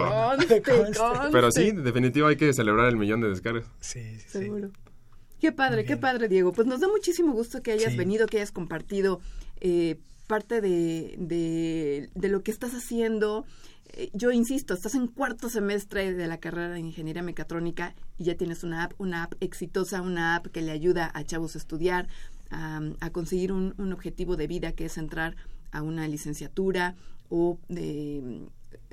pero 1.32 1.50
sí, 1.50 1.72
definitivo 1.72 2.28
hay 2.28 2.36
que 2.36 2.52
celebrar 2.52 2.88
el 2.88 2.96
millón 2.96 3.20
de 3.20 3.28
descargas. 3.28 3.64
Sí, 3.80 4.18
sí. 4.20 4.28
Seguro. 4.28 4.70
Qué 5.40 5.52
padre, 5.52 5.84
qué 5.84 5.96
padre, 5.96 6.28
Diego. 6.28 6.52
Pues 6.52 6.66
nos 6.66 6.80
da 6.80 6.88
muchísimo 6.88 7.32
gusto 7.32 7.62
que 7.62 7.72
hayas 7.72 7.96
venido, 7.96 8.26
que 8.26 8.38
hayas 8.38 8.52
compartido 8.52 9.20
eh, 9.61 9.98
parte 10.26 10.61
de, 10.61 11.14
de, 11.18 12.11
de 12.14 12.28
lo 12.28 12.42
que 12.42 12.50
estás 12.50 12.72
haciendo. 12.72 13.44
Yo 14.12 14.30
insisto, 14.30 14.74
estás 14.74 14.94
en 14.94 15.07
cuarto 15.07 15.49
semestre 15.49 16.12
de 16.12 16.26
la 16.26 16.38
carrera 16.38 16.68
de 16.70 16.80
ingeniería 16.80 17.22
mecatrónica 17.22 17.94
y 18.18 18.24
ya 18.24 18.36
tienes 18.36 18.62
una 18.62 18.84
app, 18.84 18.92
una 18.99 19.22
app 19.22 19.34
exitosa, 19.40 20.03
una 20.03 20.36
app 20.36 20.49
que 20.49 20.61
le 20.61 20.70
ayuda 20.70 21.11
a 21.14 21.24
chavos 21.24 21.55
a 21.55 21.59
estudiar, 21.59 22.09
a, 22.51 23.11
conseguir 23.11 23.53
un, 23.53 23.92
objetivo 23.92 24.36
de 24.36 24.47
vida 24.47 24.72
que 24.72 24.84
es 24.84 24.99
entrar 24.99 25.36
a 25.72 25.80
una 25.80 26.07
licenciatura 26.09 26.94
o 27.30 27.59
de 27.68 28.42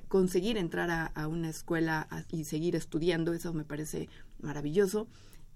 conseguir 0.07 0.57
entrar 0.57 1.11
a, 1.13 1.27
una 1.27 1.49
escuela 1.49 2.07
y 2.29 2.45
seguir 2.45 2.75
estudiando. 2.77 3.33
Eso 3.33 3.53
me 3.53 3.65
parece 3.65 4.07
maravilloso. 4.39 5.07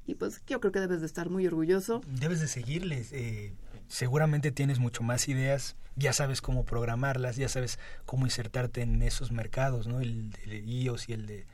Y 0.05 0.15
pues 0.15 0.41
yo 0.45 0.59
creo 0.59 0.71
que 0.73 0.79
debes 0.81 0.99
de 0.99 1.05
estar 1.05 1.29
muy 1.29 1.47
orgulloso. 1.47 2.01
Debes 2.19 2.41
de 2.41 2.47
seguirles. 2.47 3.13
Eh, 3.13 3.53
seguramente 3.87 4.51
tienes 4.51 4.79
mucho 4.79 5.03
más 5.03 5.29
ideas, 5.29 5.75
ya 5.97 6.13
sabes 6.13 6.41
cómo 6.41 6.63
programarlas, 6.63 7.35
ya 7.35 7.49
sabes 7.49 7.79
cómo 8.05 8.25
insertarte 8.25 8.81
en 8.81 9.01
esos 9.01 9.31
mercados, 9.31 9.87
¿no? 9.87 9.99
El 9.99 10.31
de 10.31 10.59
iOS 10.59 11.09
y 11.09 11.13
el 11.13 11.25
de 11.25 11.45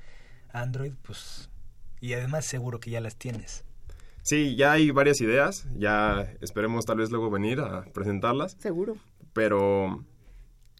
Android, 0.51 0.93
pues... 1.01 1.49
Y 1.99 2.13
además 2.13 2.45
seguro 2.45 2.79
que 2.79 2.91
ya 2.91 2.99
las 2.99 3.15
tienes. 3.15 3.63
Sí, 4.21 4.55
ya 4.55 4.73
hay 4.73 4.91
varias 4.91 5.21
ideas, 5.21 5.65
ya 5.75 6.29
esperemos 6.41 6.85
tal 6.85 6.97
vez 6.97 7.09
luego 7.11 7.31
venir 7.31 7.61
a 7.61 7.85
presentarlas. 7.93 8.57
Seguro. 8.59 8.97
Pero, 9.31 10.03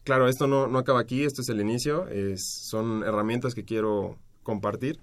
claro, 0.04 0.28
esto 0.28 0.46
no, 0.46 0.66
no 0.66 0.78
acaba 0.78 1.00
aquí, 1.00 1.24
esto 1.24 1.40
es 1.40 1.48
el 1.48 1.60
inicio, 1.60 2.08
es, 2.08 2.66
son 2.68 3.02
herramientas 3.04 3.54
que 3.54 3.64
quiero 3.64 4.18
compartir. 4.42 5.00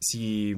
Si 0.00 0.56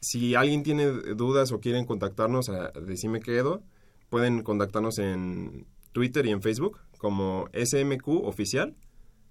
si 0.00 0.34
alguien 0.34 0.62
tiene 0.62 0.86
dudas 0.86 1.52
o 1.52 1.60
quieren 1.60 1.84
contactarnos 1.84 2.48
a 2.48 2.70
Decime 2.70 3.20
Quedo, 3.20 3.62
pueden 4.08 4.42
contactarnos 4.42 4.98
en 4.98 5.66
Twitter 5.92 6.26
y 6.26 6.30
en 6.30 6.42
Facebook 6.42 6.78
como 6.98 7.48
SMQ 7.52 8.08
Oficial. 8.24 8.76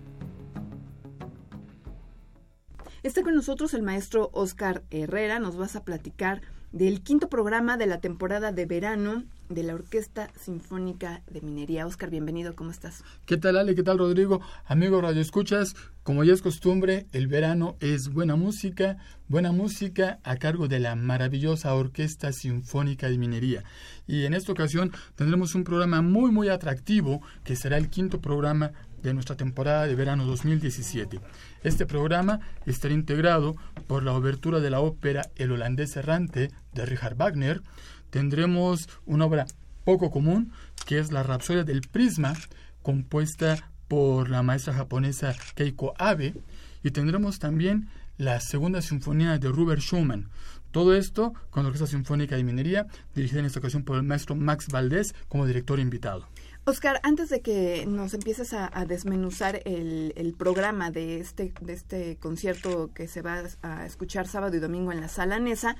Está 3.03 3.23
con 3.23 3.35
nosotros 3.35 3.75
el 3.75 3.83
maestro 3.83 4.31
Oscar 4.33 4.85
Herrera, 4.91 5.39
nos 5.39 5.57
vas 5.57 5.77
a 5.77 5.85
platicar 5.85 6.41
del 6.73 7.01
quinto 7.01 7.29
programa 7.29 7.77
de 7.77 7.87
la 7.87 8.01
temporada 8.01 8.53
de 8.53 8.67
verano 8.67 9.25
de 9.49 9.63
la 9.63 9.75
Orquesta 9.75 10.29
Sinfónica 10.39 11.23
de 11.31 11.41
Minería. 11.41 11.87
Oscar, 11.87 12.11
bienvenido, 12.11 12.55
¿cómo 12.55 12.71
estás? 12.71 13.03
¿Qué 13.25 13.39
tal, 13.39 13.57
Ale? 13.57 13.75
¿Qué 13.75 13.83
tal, 13.83 13.99
Rodrigo? 13.99 14.43
Amigo 14.67 15.01
Radio 15.01 15.23
Escuchas, 15.23 15.75
como 16.03 16.25
ya 16.25 16.35
es 16.35 16.43
costumbre, 16.43 17.07
el 17.13 17.29
verano 17.29 17.77
es 17.81 18.11
buena 18.11 18.37
música, 18.37 18.99
buena 19.29 19.53
música 19.53 20.19
a 20.23 20.37
cargo 20.37 20.69
de 20.69 20.81
la 20.81 20.95
maravillosa 20.95 21.75
Orquesta 21.75 22.33
Sinfónica 22.33 23.09
de 23.09 23.17
Minería. 23.17 23.65
Y 24.07 24.27
en 24.27 24.35
esta 24.35 24.53
ocasión 24.53 24.93
tendremos 25.15 25.55
un 25.55 25.65
programa 25.65 26.03
muy, 26.03 26.31
muy 26.31 26.51
atractivo, 26.51 27.23
que 27.45 27.57
será 27.57 27.79
el 27.79 27.89
quinto 27.89 28.21
programa 28.21 28.73
de 29.03 29.15
nuestra 29.15 29.37
temporada 29.37 29.87
de 29.87 29.95
verano 29.95 30.25
2017. 30.25 31.21
Este 31.63 31.87
programa 31.87 32.41
estará 32.67 32.95
integrado 32.95 33.57
por 33.87 34.03
la 34.03 34.13
obertura 34.13 34.61
de 34.61 34.71
la 34.71 34.81
ópera 34.81 35.31
El 35.37 35.53
holandés 35.53 35.97
errante 35.97 36.51
de 36.73 36.87
Richard 36.87 37.17
Wagner. 37.17 37.63
Tendremos 38.11 38.89
una 39.07 39.27
obra 39.27 39.47
poco 39.85 40.11
común 40.11 40.53
que 40.87 40.99
es 40.99 41.13
la 41.13 41.23
Rapsodia 41.23 41.65
del 41.65 41.83
Prisma, 41.83 42.35
compuesta 42.83 43.71
por 43.89 44.31
la 44.31 44.43
maestra 44.43 44.75
japonesa 44.75 45.35
Keiko 45.55 45.95
Abe. 45.99 46.35
Y 46.83 46.91
tendremos 46.91 47.39
también 47.39 47.89
la 48.19 48.41
segunda 48.41 48.83
sinfonía 48.83 49.39
de 49.39 49.49
Robert 49.49 49.81
Schumann. 49.81 50.29
Todo 50.71 50.95
esto 50.95 51.33
con 51.51 51.63
la 51.63 51.69
Orquesta 51.69 51.87
Sinfónica 51.87 52.37
de 52.37 52.45
Minería, 52.45 52.87
dirigida 53.15 53.41
en 53.41 53.47
esta 53.47 53.59
ocasión 53.59 53.85
por 53.85 53.97
el 53.97 54.03
maestro 54.03 54.35
Max 54.35 54.69
Valdés 54.71 55.15
como 55.29 55.47
director 55.47 55.81
invitado. 55.81 56.29
Oscar, 56.69 57.01
antes 57.03 57.31
de 57.31 57.41
que 57.41 57.87
nos 57.87 58.13
empieces 58.13 58.53
a, 58.53 58.69
desmenuzar 58.85 59.63
el, 59.65 60.35
programa 60.37 60.91
de 60.91 61.19
este, 61.19 61.55
de 61.63 61.73
este 61.73 62.17
concierto 62.19 62.91
que 62.93 63.09
se 63.09 63.23
va 63.23 63.43
a 63.63 63.87
escuchar 63.87 64.29
sábado 64.29 64.55
y 64.55 64.61
domingo 64.61 64.93
en 64.93 65.01
la 65.01 65.09
sala 65.09 65.39
Nesa, 65.39 65.77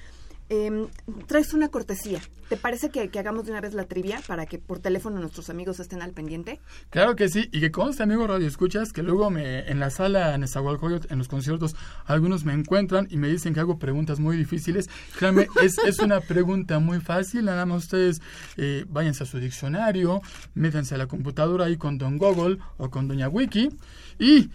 eh, 0.49 0.89
traes 1.27 1.53
una 1.55 1.69
cortesía. 1.69 2.21
¿Te 2.49 2.57
parece 2.57 2.89
que, 2.89 3.11
hagamos 3.19 3.45
de 3.45 3.51
una 3.51 3.61
vez 3.61 3.75
la 3.75 3.85
trivia 3.85 4.21
para 4.27 4.47
que 4.47 4.59
por 4.59 4.79
teléfono 4.79 5.21
nuestros 5.21 5.51
amigos 5.51 5.81
estén 5.81 6.01
al 6.01 6.13
pendiente? 6.13 6.61
Claro 6.89 7.15
que 7.15 7.29
sí, 7.29 7.49
y 7.53 7.61
que 7.61 7.71
conste, 7.71 8.03
amigo 8.03 8.27
Radio 8.27 8.47
Escuchas, 8.47 8.93
que 8.93 9.03
luego 9.03 9.31
me, 9.31 9.69
en 9.69 9.79
la 9.79 9.91
sala 9.91 10.35
en 10.35 10.41
Nezahualcóyotl, 10.41 11.13
en 11.13 11.19
los 11.19 11.29
conciertos, 11.29 11.77
algunos 12.07 12.45
me 12.45 12.55
encuentran 12.55 13.07
y 13.11 13.19
me 13.19 13.29
dicen 13.29 13.53
que 13.53 13.61
hago 13.61 13.79
preguntas 13.79 14.21
muy 14.21 14.37
difíciles. 14.37 14.89
Créanme, 15.19 15.49
es, 15.63 15.77
es 15.79 15.99
una 15.99 16.21
pregunta 16.21 16.79
muy 16.79 17.01
fácil, 17.01 17.45
nada 17.45 17.67
más 17.67 17.85
ustedes 17.85 18.23
eh, 18.57 18.87
váyanse 18.89 19.25
a 19.25 19.27
su 19.27 19.39
diccionario, 19.39 20.23
métanse 20.55 20.95
a 20.95 20.99
la 20.99 21.07
computadora 21.07 21.67
ahí 21.67 21.77
con 21.77 21.99
Don 21.99 22.17
Google 22.17 22.59
o 22.79 22.89
con 22.91 23.09
Doña 23.09 23.29
Wiki 23.29 23.69
y 24.19 24.51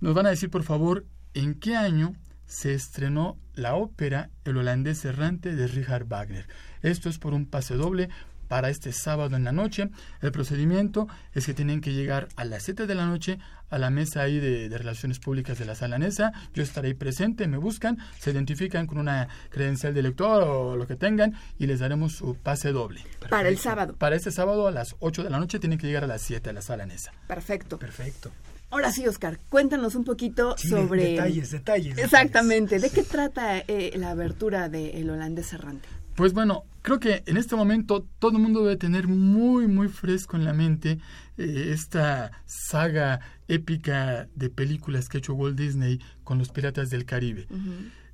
nos 0.00 0.14
van 0.14 0.26
a 0.26 0.30
decir, 0.30 0.48
por 0.48 0.62
favor, 0.62 1.04
en 1.34 1.54
qué 1.54 1.76
año 1.76 2.14
se 2.46 2.72
estrenó 2.72 3.36
la 3.58 3.74
ópera 3.74 4.30
El 4.44 4.56
holandés 4.56 5.04
errante 5.04 5.54
de 5.54 5.66
Richard 5.66 6.06
Wagner. 6.06 6.46
Esto 6.82 7.08
es 7.08 7.18
por 7.18 7.34
un 7.34 7.46
pase 7.46 7.74
doble 7.74 8.08
para 8.46 8.70
este 8.70 8.92
sábado 8.92 9.36
en 9.36 9.44
la 9.44 9.52
noche. 9.52 9.90
El 10.22 10.32
procedimiento 10.32 11.06
es 11.34 11.44
que 11.44 11.54
tienen 11.54 11.80
que 11.80 11.92
llegar 11.92 12.28
a 12.36 12.44
las 12.44 12.62
7 12.62 12.86
de 12.86 12.94
la 12.94 13.06
noche 13.06 13.38
a 13.70 13.76
la 13.76 13.90
mesa 13.90 14.22
ahí 14.22 14.40
de, 14.40 14.76
Relaciones 14.78 15.18
Públicas 15.18 15.58
de 15.58 15.66
la 15.66 15.74
Sala 15.74 15.98
Nesa. 15.98 16.32
Yo 16.54 16.62
estaré 16.62 16.88
ahí 16.88 16.94
presente, 16.94 17.46
me 17.46 17.58
buscan, 17.58 17.98
se 18.18 18.30
identifican 18.30 18.86
con 18.86 18.96
una 18.96 19.28
credencial 19.50 19.92
de 19.92 20.02
lector 20.02 20.44
o 20.44 20.76
lo 20.76 20.86
que 20.86 20.96
tengan 20.96 21.34
y 21.58 21.66
les 21.66 21.80
daremos 21.80 22.12
su 22.12 22.36
pase 22.36 22.72
doble. 22.72 23.04
Para 23.28 23.48
el 23.48 23.58
sábado. 23.58 23.94
Para 23.96 24.16
este 24.16 24.30
sábado 24.30 24.66
a 24.66 24.70
las 24.70 24.96
8 25.00 25.24
de 25.24 25.30
la 25.30 25.38
noche 25.38 25.58
tienen 25.58 25.78
que 25.78 25.86
llegar 25.86 26.04
a 26.04 26.06
las 26.06 26.22
7 26.22 26.48
a 26.48 26.52
la 26.54 26.62
Sala 26.62 26.86
Nesa. 26.86 27.12
Perfecto. 27.26 27.78
Perfecto. 27.78 28.32
Ahora 28.70 28.92
sí, 28.92 29.06
Oscar, 29.06 29.38
cuéntanos 29.48 29.94
un 29.94 30.04
poquito 30.04 30.56
sobre... 30.58 31.12
Detalles, 31.12 31.50
detalles. 31.50 31.98
Exactamente. 31.98 32.78
¿De 32.78 32.90
qué 32.90 33.02
trata 33.02 33.58
eh, 33.58 33.92
la 33.96 34.10
abertura 34.10 34.68
de 34.68 35.00
El 35.00 35.08
holandés 35.08 35.52
errante? 35.54 35.88
Pues 36.14 36.32
bueno, 36.32 36.64
creo 36.82 36.98
que 36.98 37.22
en 37.26 37.36
este 37.36 37.54
momento 37.54 38.04
todo 38.18 38.36
el 38.36 38.42
mundo 38.42 38.64
debe 38.64 38.76
tener 38.76 39.06
muy, 39.06 39.68
muy 39.68 39.88
fresco 39.88 40.36
en 40.36 40.44
la 40.44 40.52
mente 40.52 40.98
eh, 41.38 41.70
esta 41.72 42.32
saga 42.44 43.20
épica 43.46 44.28
de 44.34 44.50
películas 44.50 45.08
que 45.08 45.18
ha 45.18 45.20
hecho 45.20 45.34
Walt 45.34 45.56
Disney 45.56 46.00
con 46.24 46.38
los 46.38 46.50
piratas 46.50 46.90
del 46.90 47.04
Caribe, 47.04 47.46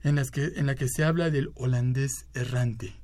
en, 0.03 0.15
las 0.15 0.31
que, 0.31 0.53
en 0.57 0.67
la 0.67 0.75
que 0.75 0.87
se 0.87 1.03
habla 1.03 1.31
del 1.31 1.51
holandés 1.55 2.27
errante. 2.35 2.95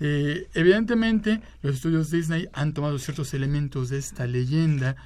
Eh, 0.00 0.48
evidentemente, 0.52 1.40
los 1.62 1.76
estudios 1.76 2.10
Disney 2.10 2.48
han 2.52 2.74
tomado 2.74 2.98
ciertos 2.98 3.32
elementos 3.32 3.88
de 3.88 3.98
esta 3.98 4.26
leyenda 4.26 4.96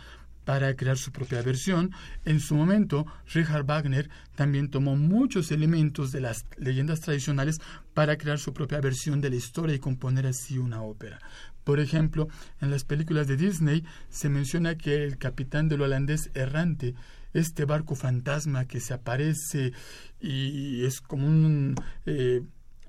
para 0.44 0.74
crear 0.76 0.98
su 0.98 1.12
propia 1.12 1.42
versión. 1.42 1.92
En 2.24 2.40
su 2.40 2.54
momento, 2.54 3.06
Richard 3.32 3.64
Wagner 3.64 4.10
también 4.34 4.70
tomó 4.70 4.96
muchos 4.96 5.50
elementos 5.52 6.12
de 6.12 6.20
las 6.20 6.44
leyendas 6.56 7.00
tradicionales 7.00 7.60
para 7.94 8.16
crear 8.16 8.38
su 8.38 8.52
propia 8.52 8.80
versión 8.80 9.20
de 9.20 9.30
la 9.30 9.36
historia 9.36 9.76
y 9.76 9.78
componer 9.80 10.26
así 10.26 10.58
una 10.58 10.82
ópera. 10.82 11.18
Por 11.64 11.78
ejemplo, 11.78 12.28
en 12.60 12.70
las 12.70 12.84
películas 12.84 13.26
de 13.28 13.36
Disney 13.36 13.84
se 14.08 14.28
menciona 14.28 14.76
que 14.76 15.04
el 15.04 15.18
capitán 15.18 15.68
del 15.68 15.82
holandés 15.82 16.30
errante, 16.34 16.94
este 17.32 17.64
barco 17.64 17.94
fantasma 17.94 18.64
que 18.64 18.80
se 18.80 18.94
aparece 18.94 19.72
y 20.20 20.84
es 20.84 21.00
como 21.00 21.26
un 21.26 21.76
eh, 22.06 22.42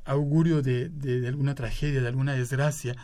augurio 0.06 0.62
de, 0.62 0.90
de, 0.90 1.28
alguna 1.28 1.56
tragedia, 1.56 2.02
de 2.02 2.08
alguna 2.08 2.34
desgracia. 2.34 2.96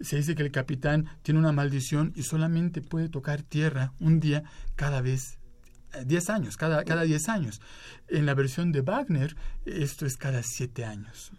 Se 0.00 0.16
dice 0.16 0.34
que 0.34 0.42
el 0.42 0.50
capitán 0.50 1.06
tiene 1.22 1.40
una 1.40 1.52
maldición 1.52 2.12
y 2.14 2.22
solamente 2.22 2.80
puede 2.80 3.08
tocar 3.08 3.42
tierra 3.42 3.92
un 4.00 4.20
día 4.20 4.44
cada 4.76 5.00
vez 5.00 5.38
10 6.04 6.28
eh, 6.28 6.32
años, 6.32 6.56
cada, 6.56 6.84
cada 6.84 7.02
10 7.02 7.28
años. 7.28 7.60
En 8.08 8.26
la 8.26 8.34
versión 8.34 8.72
de 8.72 8.82
Wagner, 8.82 9.36
esto 9.64 10.06
es 10.06 10.16
cada 10.16 10.42
7 10.42 10.84
años. 10.84 11.32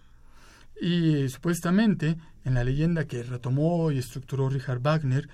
Y 0.81 1.29
supuestamente, 1.29 2.17
en 2.43 2.53
la 2.53 2.63
leyenda 2.63 3.05
que 3.05 3.23
retomó 3.23 3.91
y 3.91 3.97
estructuró 3.97 4.49
Richard 4.49 4.79
Wagner, 4.79 5.29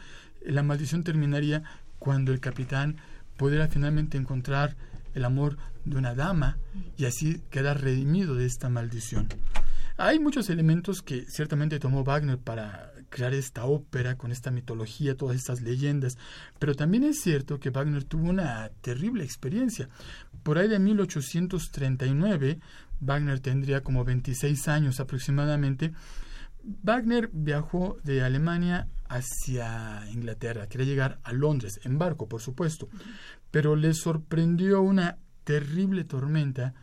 la 0.45 0.63
maldición 0.63 1.03
terminaría 1.03 1.63
cuando 1.99 2.31
el 2.31 2.39
capitán 2.39 2.97
pudiera 3.37 3.67
finalmente 3.67 4.17
encontrar 4.17 4.75
el 5.13 5.25
amor 5.25 5.57
de 5.85 5.97
una 5.97 6.15
dama 6.15 6.57
y 6.97 7.05
así 7.05 7.41
quedar 7.49 7.81
redimido 7.81 8.35
de 8.35 8.45
esta 8.45 8.69
maldición. 8.69 9.27
Hay 9.97 10.19
muchos 10.19 10.49
elementos 10.49 11.01
que 11.01 11.25
ciertamente 11.27 11.79
tomó 11.79 12.03
Wagner 12.03 12.37
para 12.37 12.91
crear 13.09 13.33
esta 13.33 13.65
ópera 13.65 14.17
con 14.17 14.31
esta 14.31 14.49
mitología, 14.49 15.15
todas 15.15 15.35
estas 15.35 15.61
leyendas, 15.61 16.17
pero 16.59 16.75
también 16.75 17.03
es 17.03 17.21
cierto 17.21 17.59
que 17.59 17.69
Wagner 17.69 18.03
tuvo 18.05 18.29
una 18.29 18.69
terrible 18.81 19.23
experiencia. 19.23 19.89
Por 20.43 20.57
ahí 20.57 20.67
de 20.67 20.79
1839, 20.79 22.59
Wagner 23.01 23.39
tendría 23.39 23.81
como 23.81 24.05
26 24.05 24.67
años 24.69 24.99
aproximadamente, 24.99 25.91
Wagner 26.63 27.29
viajó 27.33 27.97
de 28.03 28.23
Alemania 28.23 28.87
hacia 29.09 30.07
Inglaterra, 30.11 30.67
quería 30.67 30.87
llegar 30.87 31.19
a 31.23 31.33
Londres, 31.33 31.79
en 31.83 31.97
barco, 31.97 32.27
por 32.27 32.41
supuesto, 32.41 32.87
pero 33.49 33.75
le 33.75 33.93
sorprendió 33.93 34.81
una 34.81 35.17
terrible 35.43 36.03
tormenta 36.03 36.73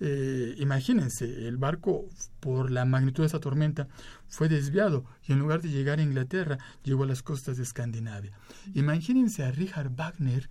eh, 0.00 0.54
imagínense, 0.58 1.48
el 1.48 1.56
barco, 1.56 2.08
por 2.40 2.70
la 2.70 2.84
magnitud 2.84 3.22
de 3.22 3.28
esa 3.28 3.40
tormenta, 3.40 3.88
fue 4.28 4.48
desviado 4.48 5.04
y 5.26 5.32
en 5.32 5.38
lugar 5.38 5.62
de 5.62 5.70
llegar 5.70 5.98
a 5.98 6.02
Inglaterra, 6.02 6.58
llegó 6.82 7.04
a 7.04 7.06
las 7.06 7.22
costas 7.22 7.56
de 7.56 7.62
Escandinavia. 7.62 8.32
Imagínense 8.74 9.42
a 9.44 9.50
Richard 9.50 9.90
Wagner 9.94 10.48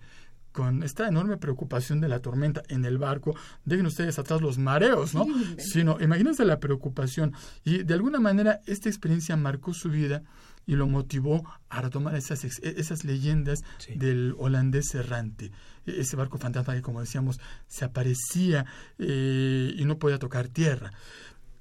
con 0.56 0.82
esta 0.82 1.06
enorme 1.06 1.36
preocupación 1.36 2.00
de 2.00 2.08
la 2.08 2.20
tormenta 2.20 2.62
en 2.68 2.86
el 2.86 2.96
barco, 2.96 3.36
dejen 3.66 3.84
ustedes 3.84 4.18
atrás 4.18 4.40
los 4.40 4.56
mareos, 4.56 5.12
¿no? 5.12 5.26
Sino, 5.58 6.00
imagínense 6.00 6.46
la 6.46 6.60
preocupación. 6.60 7.34
Y 7.62 7.82
de 7.82 7.92
alguna 7.92 8.20
manera 8.20 8.60
esta 8.64 8.88
experiencia 8.88 9.36
marcó 9.36 9.74
su 9.74 9.90
vida 9.90 10.22
y 10.64 10.76
lo 10.76 10.86
motivó 10.86 11.44
a 11.68 11.82
retomar 11.82 12.14
esas, 12.16 12.42
esas 12.42 13.04
leyendas 13.04 13.64
del 13.96 14.34
holandés 14.38 14.94
errante. 14.94 15.52
E, 15.84 16.00
ese 16.00 16.16
barco 16.16 16.38
fantasma 16.38 16.74
que, 16.74 16.80
como 16.80 17.00
decíamos, 17.00 17.38
se 17.68 17.84
aparecía 17.84 18.64
eh, 18.98 19.74
y 19.76 19.84
no 19.84 19.98
podía 19.98 20.18
tocar 20.18 20.48
tierra. 20.48 20.90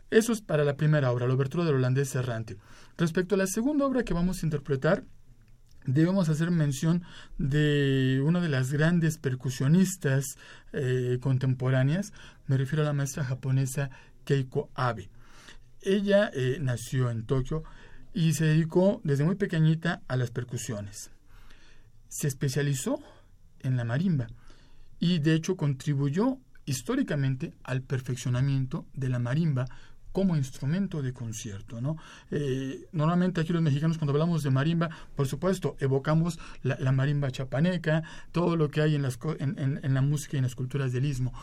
Eso 0.09 0.31
es 0.31 0.39
para 0.39 0.63
la 0.63 0.77
primera 0.77 1.11
obra, 1.11 1.27
la 1.27 1.33
obertura 1.33 1.65
del 1.65 1.75
holandés 1.75 2.15
errante. 2.15 2.55
Respecto 2.97 3.35
a 3.35 3.37
la 3.37 3.47
segunda 3.47 3.85
obra 3.85 4.03
que 4.03 4.13
vamos 4.13 4.41
a 4.41 4.45
interpretar, 4.45 5.03
debemos 5.85 6.29
hacer 6.29 6.51
mención 6.51 7.03
de 7.37 8.21
una 8.23 8.41
de 8.41 8.49
las 8.49 8.71
grandes 8.71 9.17
percusionistas 9.17 10.37
eh, 10.73 11.17
contemporáneas, 11.21 12.13
me 12.47 12.57
refiero 12.57 12.83
a 12.83 12.85
la 12.85 12.93
maestra 12.93 13.23
japonesa 13.23 13.89
Keiko 14.23 14.69
Abe. 14.75 15.09
Ella 15.81 16.31
eh, 16.33 16.57
nació 16.61 17.09
en 17.09 17.25
Tokio 17.25 17.63
y 18.13 18.33
se 18.33 18.45
dedicó 18.45 19.01
desde 19.03 19.23
muy 19.23 19.35
pequeñita 19.35 20.01
a 20.07 20.17
las 20.17 20.31
percusiones. 20.31 21.11
Se 22.07 22.27
especializó 22.27 22.99
en 23.59 23.77
la 23.77 23.83
marimba 23.83 24.27
y 24.99 25.19
de 25.19 25.33
hecho 25.33 25.55
contribuyó 25.57 26.39
históricamente 26.65 27.53
al 27.63 27.81
perfeccionamiento 27.81 28.85
de 28.93 29.09
la 29.09 29.19
marimba 29.19 29.65
como 30.15 30.37
instrumento 30.37 31.01
de 31.01 31.11
concierto. 31.11 31.81
¿no? 31.81 31.97
Eh, 32.31 32.87
normalmente 32.93 33.41
aquí 33.41 33.51
los 33.51 33.61
mexicanos 33.61 33.97
cuando 33.97 34.13
hablamos 34.13 34.43
de 34.43 34.49
marimba, 34.49 34.89
por 35.13 35.27
supuesto, 35.27 35.75
evocamos 35.81 36.39
la, 36.63 36.93
marimba 36.93 37.29
chapaneca, 37.31 38.01
todo 38.31 38.55
lo 38.55 38.71
que 38.71 38.79
hay 38.79 38.95
en, 38.95 39.01
las, 39.01 39.19
en, 39.39 39.81
en, 39.83 39.93
la 39.93 40.01
música 40.01 40.37
y 40.37 40.39
en 40.39 40.43
las 40.43 40.55
culturas 40.55 40.93
del 40.93 41.03
istmo, 41.03 41.33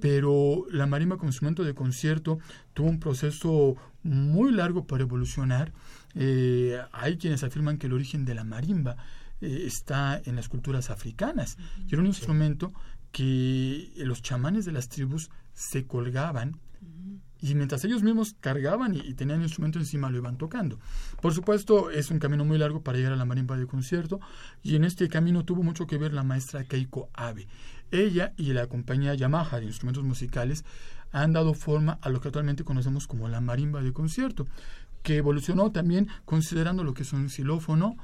pero 0.00 0.64
la 0.70 0.86
marimba 0.86 1.18
como 1.18 1.28
instrumento 1.28 1.62
de 1.62 1.74
concierto 1.74 2.38
tuvo 2.72 2.88
un 2.88 3.00
proceso 3.00 3.76
muy 4.02 4.50
largo 4.50 4.86
para 4.86 5.02
evolucionar. 5.02 5.74
Eh, 6.14 6.80
hay 6.90 7.18
quienes 7.18 7.44
afirman 7.44 7.76
que 7.76 7.86
el 7.86 7.92
origen 7.92 8.24
de 8.24 8.34
la 8.34 8.44
marimba 8.44 8.96
eh, 9.42 9.64
está 9.66 10.22
en 10.24 10.36
las 10.36 10.48
culturas 10.48 10.88
africanas 10.88 11.58
y 11.86 11.92
era 11.92 12.00
un 12.00 12.06
instrumento 12.06 12.72
que 13.10 13.92
los 13.98 14.22
chamanes 14.22 14.64
de 14.64 14.72
las 14.72 14.88
tribus 14.88 15.28
se 15.52 15.86
colgaban 15.86 16.58
y 17.42 17.56
mientras 17.56 17.84
ellos 17.84 18.04
mismos 18.04 18.36
cargaban 18.40 18.94
y, 18.94 19.14
tenían 19.14 19.40
el 19.40 19.46
instrumento 19.46 19.80
encima 19.80 20.08
lo 20.08 20.16
iban 20.16 20.38
tocando. 20.38 20.78
Por 21.20 21.34
supuesto, 21.34 21.90
es 21.90 22.10
un 22.10 22.20
camino 22.20 22.44
muy 22.44 22.56
largo 22.56 22.82
para 22.82 22.96
llegar 22.96 23.12
a 23.12 23.16
la 23.16 23.24
marimba 23.24 23.58
de 23.58 23.66
concierto 23.66 24.20
y 24.62 24.76
en 24.76 24.84
este 24.84 25.08
camino 25.08 25.44
tuvo 25.44 25.64
mucho 25.64 25.86
que 25.86 25.98
ver 25.98 26.14
la 26.14 26.22
maestra 26.22 26.64
Keiko 26.64 27.10
Abe. 27.12 27.48
Ella 27.90 28.32
y 28.36 28.52
la 28.52 28.68
compañía 28.68 29.14
Yamaha 29.14 29.58
de 29.58 29.66
instrumentos 29.66 30.04
musicales 30.04 30.64
han 31.10 31.32
dado 31.32 31.52
forma 31.52 31.98
a 32.00 32.08
lo 32.08 32.20
que 32.20 32.28
actualmente 32.28 32.64
conocemos 32.64 33.06
como 33.06 33.28
la 33.28 33.40
marimba 33.40 33.82
de 33.82 33.92
concierto, 33.92 34.46
que 35.02 35.16
evolucionó 35.16 35.72
también 35.72 36.08
considerando 36.24 36.84
lo 36.84 36.94
que 36.94 37.02
es 37.02 37.12
un 37.12 37.28
xilófono 37.28 37.96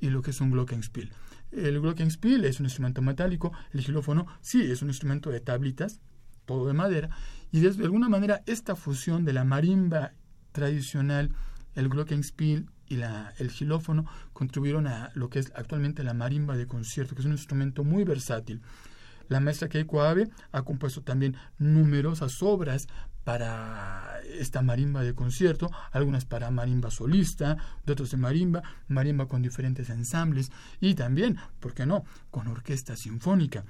y 0.00 0.10
lo 0.10 0.22
que 0.22 0.30
es 0.30 0.40
un 0.40 0.52
glockenspiel. 0.52 1.10
El 1.50 1.80
glockenspiel 1.80 2.44
es 2.44 2.60
un 2.60 2.66
instrumento 2.66 3.02
metálico, 3.02 3.52
el 3.72 3.82
xilófono 3.82 4.26
sí 4.40 4.62
es 4.62 4.82
un 4.82 4.88
instrumento 4.88 5.30
de 5.30 5.40
tablitas, 5.40 6.00
todo 6.44 6.66
de 6.66 6.72
madera, 6.72 7.10
y 7.50 7.60
de, 7.60 7.68
alguna 7.84 8.08
manera 8.08 8.42
esta 8.46 8.76
fusión 8.76 9.24
de 9.24 9.32
la 9.32 9.44
marimba 9.44 10.12
tradicional, 10.52 11.30
el 11.74 11.88
glockenspiel 11.88 12.66
y 12.88 13.00
el 13.38 13.50
xilófono 13.50 14.06
contribuyeron 14.32 14.86
a 14.86 15.10
lo 15.14 15.30
que 15.30 15.38
es 15.38 15.52
actualmente 15.54 16.04
la 16.04 16.14
marimba 16.14 16.56
de 16.56 16.66
concierto, 16.66 17.14
que 17.14 17.22
es 17.22 17.26
un 17.26 17.32
instrumento 17.32 17.84
muy 17.84 18.04
versátil. 18.04 18.60
La 19.28 19.40
maestra 19.40 19.68
Keiko 19.68 20.02
Abe 20.02 20.28
ha 20.52 20.62
compuesto 20.62 21.02
también 21.02 21.36
numerosas 21.58 22.42
obras 22.42 22.88
para 23.24 24.20
esta 24.38 24.60
marimba 24.60 25.02
de 25.02 25.14
concierto, 25.14 25.70
algunas 25.92 26.26
para 26.26 26.50
marimba 26.50 26.90
solista, 26.90 27.56
de 27.86 27.92
otros 27.92 28.10
de 28.10 28.18
marimba, 28.18 28.62
marimba 28.86 29.26
con 29.26 29.40
diferentes 29.40 29.88
ensambles 29.88 30.52
y 30.78 30.94
también, 30.94 31.38
¿por 31.58 31.72
qué 31.72 31.86
no?, 31.86 32.04
con 32.30 32.48
orquesta 32.48 32.96
sinfónica. 32.96 33.64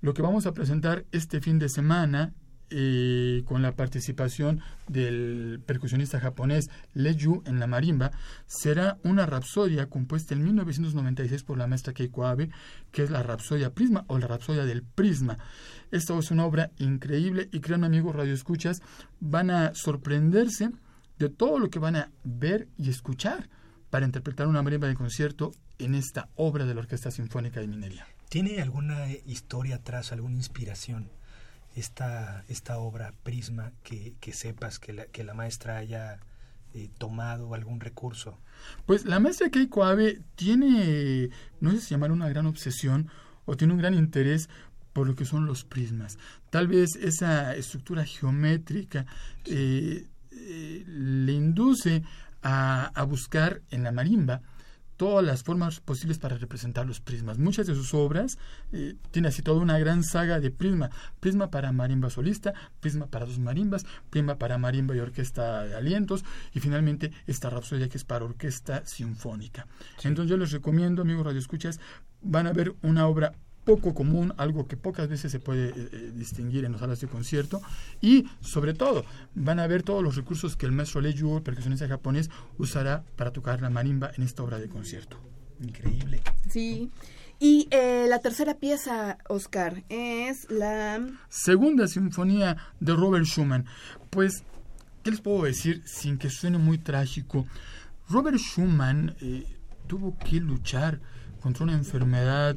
Lo 0.00 0.14
que 0.14 0.22
vamos 0.22 0.46
a 0.46 0.54
presentar 0.54 1.04
este 1.12 1.40
fin 1.40 1.58
de 1.58 1.68
semana 1.68 2.32
eh, 2.72 3.42
con 3.46 3.62
la 3.62 3.72
participación 3.72 4.60
del 4.86 5.60
percusionista 5.66 6.20
japonés 6.20 6.70
Le 6.94 7.16
Yu 7.16 7.42
en 7.44 7.58
la 7.58 7.66
marimba, 7.66 8.12
será 8.46 8.96
una 9.02 9.26
rapsodia 9.26 9.86
compuesta 9.86 10.34
en 10.34 10.44
1996 10.44 11.42
por 11.42 11.58
la 11.58 11.66
maestra 11.66 11.92
Keiko 11.92 12.26
Abe, 12.26 12.48
que 12.92 13.02
es 13.02 13.10
la 13.10 13.24
Rapsodia 13.24 13.74
Prisma 13.74 14.04
o 14.06 14.18
la 14.18 14.28
Rapsodia 14.28 14.64
del 14.64 14.84
Prisma. 14.84 15.36
Esta 15.90 16.16
es 16.16 16.30
una 16.30 16.46
obra 16.46 16.70
increíble 16.78 17.48
y 17.50 17.58
crean 17.58 17.82
amigos 17.82 18.14
radioescuchas, 18.14 18.82
van 19.18 19.50
a 19.50 19.74
sorprenderse 19.74 20.70
de 21.18 21.28
todo 21.28 21.58
lo 21.58 21.70
que 21.70 21.80
van 21.80 21.96
a 21.96 22.10
ver 22.22 22.68
y 22.78 22.88
escuchar 22.88 23.48
para 23.90 24.06
interpretar 24.06 24.46
una 24.46 24.62
marimba 24.62 24.86
de 24.86 24.94
concierto 24.94 25.50
en 25.80 25.96
esta 25.96 26.28
obra 26.36 26.66
de 26.66 26.74
la 26.74 26.80
Orquesta 26.82 27.10
Sinfónica 27.10 27.58
de 27.58 27.66
Minería. 27.66 28.06
¿Tiene 28.30 28.62
alguna 28.62 29.12
historia 29.26 29.76
atrás, 29.76 30.12
alguna 30.12 30.36
inspiración? 30.36 31.10
esta, 31.76 32.44
esta 32.48 32.78
obra 32.78 33.14
Prisma 33.22 33.72
que, 33.82 34.14
que 34.20 34.32
sepas 34.32 34.78
que 34.78 34.92
la, 34.92 35.06
que 35.06 35.24
la 35.24 35.34
maestra 35.34 35.78
haya 35.78 36.18
eh, 36.74 36.88
tomado 36.98 37.54
algún 37.54 37.80
recurso? 37.80 38.38
Pues 38.86 39.04
la 39.04 39.20
maestra 39.20 39.50
Keiko 39.50 39.84
Abe 39.84 40.20
tiene, 40.34 41.30
no 41.60 41.70
sé 41.72 41.80
si 41.80 41.90
llamar 41.90 42.12
una 42.12 42.28
gran 42.28 42.46
obsesión 42.46 43.08
o 43.44 43.56
tiene 43.56 43.72
un 43.72 43.78
gran 43.78 43.94
interés 43.94 44.48
por 44.92 45.06
lo 45.06 45.14
que 45.14 45.24
son 45.24 45.46
los 45.46 45.64
prismas. 45.64 46.18
Tal 46.50 46.66
vez 46.66 46.96
esa 46.96 47.54
estructura 47.54 48.04
geométrica 48.04 49.06
eh, 49.44 50.06
eh, 50.32 50.84
le 50.86 51.32
induce 51.32 52.02
a, 52.42 52.86
a, 52.86 53.04
buscar 53.04 53.62
en 53.70 53.84
la 53.84 53.92
marimba 53.92 54.42
todas 55.00 55.24
las 55.24 55.42
formas 55.42 55.80
posibles 55.80 56.18
para 56.18 56.36
representar 56.36 56.86
los 56.86 57.00
prismas. 57.00 57.38
Muchas 57.38 57.66
de 57.66 57.74
sus 57.74 57.94
obras 57.94 58.36
eh, 58.70 58.96
tiene 59.10 59.28
así 59.28 59.40
toda 59.40 59.62
una 59.62 59.78
gran 59.78 60.04
saga 60.04 60.40
de 60.40 60.50
prisma. 60.50 60.90
Prisma 61.20 61.50
para 61.50 61.72
marimba 61.72 62.10
solista, 62.10 62.52
prisma 62.80 63.06
para 63.06 63.24
dos 63.24 63.38
marimbas, 63.38 63.86
prisma 64.10 64.36
para 64.36 64.58
marimba 64.58 64.94
y 64.94 64.98
orquesta 64.98 65.64
de 65.64 65.74
alientos 65.74 66.22
y 66.52 66.60
finalmente 66.60 67.12
esta 67.26 67.48
rapsodia 67.48 67.88
que 67.88 67.96
es 67.96 68.04
para 68.04 68.26
orquesta 68.26 68.84
sinfónica. 68.84 69.66
Entonces 70.04 70.28
yo 70.28 70.36
les 70.36 70.52
recomiendo, 70.52 71.00
amigos 71.00 71.24
radioescuchas, 71.24 71.80
van 72.20 72.46
a 72.46 72.52
ver 72.52 72.74
una 72.82 73.06
obra 73.06 73.32
poco 73.70 73.94
común, 73.94 74.34
algo 74.36 74.66
que 74.66 74.76
pocas 74.76 75.08
veces 75.08 75.30
se 75.30 75.38
puede 75.38 75.68
eh, 75.68 75.74
eh, 75.76 76.12
distinguir 76.12 76.64
en 76.64 76.72
las 76.72 76.80
salas 76.80 77.00
de 77.00 77.06
concierto 77.06 77.62
y 78.00 78.26
sobre 78.40 78.74
todo 78.74 79.04
van 79.36 79.60
a 79.60 79.66
ver 79.68 79.84
todos 79.84 80.02
los 80.02 80.16
recursos 80.16 80.56
que 80.56 80.66
el 80.66 80.72
maestro 80.72 81.00
el 81.00 81.42
percusionista 81.42 81.86
japonés, 81.86 82.30
usará 82.58 83.04
para 83.14 83.30
tocar 83.30 83.62
la 83.62 83.70
marimba 83.70 84.10
en 84.16 84.24
esta 84.24 84.42
obra 84.42 84.58
de 84.58 84.68
concierto. 84.68 85.18
Increíble. 85.62 86.20
Sí. 86.48 86.90
Y 87.38 87.68
eh, 87.70 88.06
la 88.08 88.18
tercera 88.18 88.54
pieza, 88.54 89.18
Oscar, 89.28 89.84
es 89.88 90.50
la... 90.50 91.00
Segunda 91.28 91.86
Sinfonía 91.86 92.56
de 92.80 92.92
Robert 92.94 93.24
Schumann. 93.24 93.66
Pues, 94.10 94.42
¿qué 95.04 95.12
les 95.12 95.20
puedo 95.20 95.44
decir 95.44 95.82
sin 95.86 96.18
que 96.18 96.28
suene 96.28 96.58
muy 96.58 96.78
trágico? 96.78 97.46
Robert 98.08 98.38
Schumann 98.38 99.14
tuvo 99.86 100.18
que 100.18 100.40
luchar 100.40 101.00
contra 101.40 101.62
una 101.62 101.74
enfermedad 101.74 102.56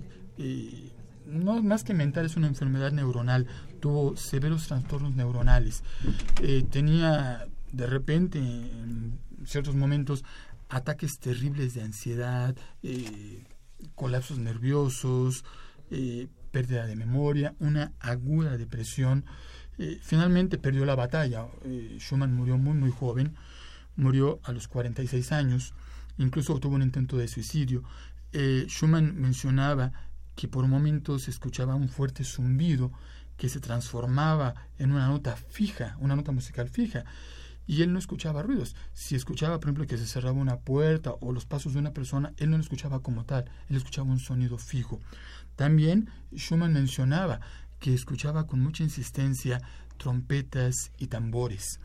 no 1.25 1.61
más 1.61 1.83
que 1.83 1.93
mental, 1.93 2.25
es 2.25 2.35
una 2.35 2.47
enfermedad 2.47 2.91
neuronal. 2.91 3.47
Tuvo 3.79 4.15
severos 4.15 4.67
trastornos 4.67 5.15
neuronales. 5.15 5.83
Eh, 6.41 6.65
tenía 6.69 7.45
de 7.71 7.87
repente, 7.87 8.39
en 8.39 9.19
ciertos 9.45 9.75
momentos, 9.75 10.23
ataques 10.69 11.19
terribles 11.19 11.73
de 11.73 11.81
ansiedad, 11.81 12.55
eh, 12.81 13.43
colapsos 13.95 14.39
nerviosos, 14.39 15.43
eh, 15.91 16.27
pérdida 16.51 16.85
de 16.85 16.95
memoria, 16.95 17.55
una 17.59 17.91
aguda 17.99 18.57
depresión. 18.57 19.25
finalmente 20.03 20.59
perdió 20.59 20.85
la 20.85 20.93
batalla. 20.93 21.47
Schumann 21.97 22.35
murió 22.35 22.59
muy, 22.59 22.75
muy 22.75 22.91
joven. 22.91 23.35
Murió 23.95 24.39
a 24.43 24.51
los 24.51 24.67
46 24.67 25.31
años. 25.31 25.73
Incluso 26.19 26.59
tuvo 26.59 26.75
un 26.75 26.83
intento 26.83 27.17
de 27.17 27.27
suicidio. 27.27 27.83
Schumann 28.67 29.19
mencionaba 29.19 29.91
que 30.35 30.47
por 30.47 30.67
momentos 30.67 31.27
escuchaba 31.27 31.75
un 31.75 31.89
fuerte 31.89 32.23
zumbido 32.23 32.91
que 33.37 33.49
se 33.49 33.59
transformaba 33.59 34.55
en 34.77 34.91
una 34.91 35.07
nota 35.07 35.35
fija, 35.35 35.97
una 35.99 36.15
nota 36.15 36.31
musical 36.31 36.69
fija, 36.69 37.03
y 37.65 37.81
él 37.81 37.93
no 37.93 37.99
escuchaba 37.99 38.43
ruidos. 38.43 38.75
Si 38.93 39.15
escuchaba, 39.15 39.59
por 39.59 39.69
ejemplo, 39.69 39.87
que 39.87 39.97
se 39.97 40.05
cerraba 40.05 40.37
una 40.37 40.57
puerta 40.57 41.13
o 41.21 41.31
los 41.31 41.45
pasos 41.45 41.73
de 41.73 41.79
una 41.79 41.93
persona, 41.93 42.33
él 42.37 42.49
no 42.49 42.57
lo 42.57 42.63
escuchaba 42.63 43.01
como 43.01 43.25
tal, 43.25 43.45
él 43.69 43.77
escuchaba 43.77 44.09
un 44.09 44.19
sonido 44.19 44.57
fijo. 44.57 44.99
También 45.55 46.09
Schumann 46.35 46.73
mencionaba 46.73 47.39
que 47.79 47.93
escuchaba 47.93 48.47
con 48.47 48.61
mucha 48.61 48.83
insistencia 48.83 49.61
trompetas 49.97 50.91
y 50.97 51.07
tambores. 51.07 51.79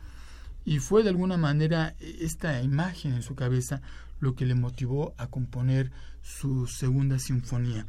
Y 0.65 0.79
fue 0.79 1.03
de 1.03 1.09
alguna 1.09 1.37
manera 1.37 1.95
esta 1.99 2.61
imagen 2.61 3.13
en 3.13 3.23
su 3.23 3.35
cabeza 3.35 3.81
lo 4.19 4.35
que 4.35 4.45
le 4.45 4.55
motivó 4.55 5.13
a 5.17 5.27
componer 5.27 5.91
su 6.21 6.67
segunda 6.67 7.19
sinfonía. 7.19 7.87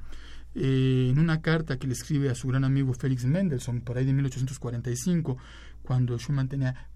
Eh, 0.55 1.09
en 1.11 1.18
una 1.18 1.40
carta 1.40 1.78
que 1.78 1.86
le 1.86 1.92
escribe 1.92 2.28
a 2.28 2.34
su 2.34 2.48
gran 2.48 2.64
amigo 2.64 2.92
Félix 2.92 3.24
Mendelssohn 3.24 3.82
por 3.82 3.98
ahí 3.98 4.05
de 4.05 4.12
1845, 4.12 5.36
cuando 5.82 6.18
Schumann 6.18 6.48
tenía, 6.48 6.88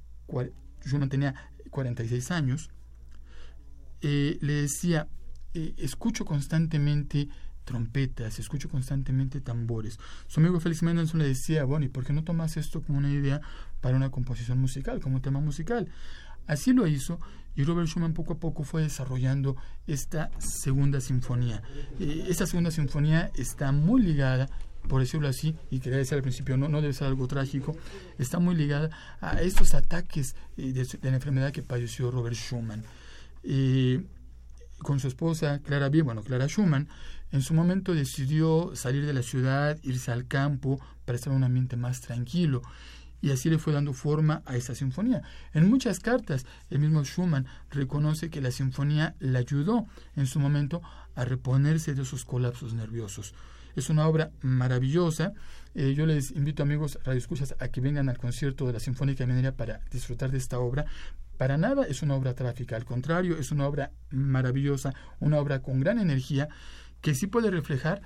Schumann 0.84 1.08
tenía 1.08 1.34
46 1.70 2.30
años, 2.30 2.70
eh, 4.00 4.38
le 4.40 4.54
decía, 4.54 5.08
eh, 5.54 5.74
escucho 5.78 6.24
constantemente 6.24 7.28
trompetas, 7.64 8.38
escucho 8.38 8.68
constantemente 8.68 9.40
tambores. 9.40 9.98
Su 10.26 10.40
amigo 10.40 10.60
Félix 10.60 10.82
Mendelssohn 10.82 11.20
le 11.20 11.28
decía, 11.28 11.64
bueno, 11.64 11.86
¿y 11.86 11.88
por 11.88 12.04
qué 12.04 12.12
no 12.12 12.24
tomas 12.24 12.56
esto 12.56 12.82
como 12.82 12.98
una 12.98 13.10
idea 13.10 13.40
para 13.80 13.96
una 13.96 14.10
composición 14.10 14.60
musical, 14.60 15.00
como 15.00 15.16
un 15.16 15.22
tema 15.22 15.40
musical? 15.40 15.88
Así 16.46 16.72
lo 16.72 16.86
hizo 16.86 17.18
y 17.56 17.64
Robert 17.64 17.88
Schumann 17.88 18.14
poco 18.14 18.34
a 18.34 18.38
poco 18.38 18.64
fue 18.64 18.82
desarrollando 18.82 19.56
esta 19.86 20.30
segunda 20.38 21.00
sinfonía. 21.00 21.62
Eh, 22.00 22.26
esta 22.28 22.46
segunda 22.46 22.70
sinfonía 22.70 23.30
está 23.36 23.70
muy 23.72 24.02
ligada, 24.02 24.48
por 24.88 25.00
decirlo 25.00 25.28
así, 25.28 25.56
y 25.70 25.78
quería 25.78 25.98
decir 25.98 26.16
al 26.16 26.22
principio, 26.22 26.56
no, 26.56 26.68
no 26.68 26.80
debe 26.80 26.92
ser 26.92 27.06
algo 27.06 27.28
trágico, 27.28 27.76
está 28.18 28.38
muy 28.38 28.54
ligada 28.56 28.90
a 29.20 29.40
estos 29.40 29.74
ataques 29.74 30.34
eh, 30.56 30.72
de, 30.72 31.10
la 31.10 31.16
enfermedad 31.16 31.52
que 31.52 31.62
padeció 31.62 32.10
Robert 32.10 32.36
Schumann. 32.36 32.82
Eh, 33.44 34.04
con 34.78 35.00
su 35.00 35.08
esposa 35.08 35.60
Clara 35.60 35.88
B, 35.88 36.02
bueno, 36.02 36.22
Clara 36.22 36.48
Schumann, 36.48 36.88
en 37.30 37.40
su 37.40 37.54
momento 37.54 37.94
decidió 37.94 38.72
salir 38.74 39.06
de 39.06 39.12
la 39.12 39.22
ciudad, 39.22 39.78
irse 39.82 40.10
al 40.10 40.26
campo 40.26 40.80
para 41.04 41.16
estar 41.16 41.32
en 41.32 41.38
un 41.38 41.44
ambiente 41.44 41.76
más 41.76 42.00
tranquilo 42.00 42.62
y 43.24 43.30
así 43.30 43.48
le 43.48 43.56
fue 43.56 43.72
dando 43.72 43.94
forma 43.94 44.42
a 44.44 44.54
esta 44.54 44.74
sinfonía. 44.74 45.22
En 45.54 45.70
muchas 45.70 45.98
cartas, 45.98 46.44
el 46.68 46.78
mismo 46.78 47.02
Schumann 47.04 47.46
reconoce 47.70 48.28
que 48.28 48.42
la 48.42 48.50
sinfonía 48.50 49.14
le 49.18 49.38
ayudó 49.38 49.86
en 50.14 50.26
su 50.26 50.40
momento 50.40 50.82
a 51.14 51.24
reponerse 51.24 51.94
de 51.94 52.02
esos 52.02 52.26
colapsos 52.26 52.74
nerviosos. 52.74 53.34
Es 53.76 53.88
una 53.88 54.06
obra 54.06 54.30
maravillosa. 54.42 55.32
Eh, 55.74 55.94
yo 55.96 56.04
les 56.04 56.32
invito, 56.32 56.62
amigos 56.62 56.98
radioescuchas, 57.02 57.54
a 57.60 57.68
que 57.68 57.80
vengan 57.80 58.10
al 58.10 58.18
concierto 58.18 58.66
de 58.66 58.74
la 58.74 58.80
Sinfónica 58.80 59.24
de 59.24 59.28
Minería 59.28 59.56
para 59.56 59.80
disfrutar 59.90 60.30
de 60.30 60.36
esta 60.36 60.58
obra. 60.58 60.84
Para 61.38 61.56
nada 61.56 61.86
es 61.86 62.02
una 62.02 62.16
obra 62.16 62.34
trágica, 62.34 62.76
al 62.76 62.84
contrario, 62.84 63.38
es 63.38 63.50
una 63.50 63.66
obra 63.66 63.90
maravillosa, 64.10 64.92
una 65.18 65.38
obra 65.38 65.62
con 65.62 65.80
gran 65.80 65.98
energía 65.98 66.50
que 67.00 67.14
sí 67.14 67.26
puede 67.26 67.50
reflejar 67.50 68.02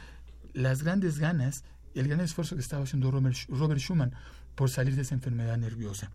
las 0.52 0.84
grandes 0.84 1.18
ganas 1.18 1.64
el 1.94 2.06
gran 2.06 2.20
esfuerzo 2.20 2.54
que 2.54 2.62
estaba 2.62 2.84
haciendo 2.84 3.10
Robert 3.10 3.80
Schumann 3.80 4.14
por 4.58 4.70
salir 4.70 4.96
de 4.96 5.02
esa 5.02 5.14
enfermedad 5.14 5.56
nerviosa. 5.56 6.10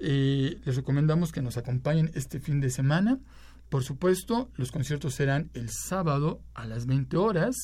Eh, 0.00 0.58
les 0.64 0.74
recomendamos 0.74 1.30
que 1.30 1.42
nos 1.42 1.56
acompañen 1.56 2.10
este 2.14 2.40
fin 2.40 2.60
de 2.60 2.70
semana. 2.70 3.20
Por 3.68 3.84
supuesto, 3.84 4.50
los 4.56 4.72
conciertos 4.72 5.14
serán 5.14 5.48
el 5.54 5.70
sábado 5.70 6.40
a 6.54 6.66
las 6.66 6.86
20 6.86 7.16
horas 7.18 7.54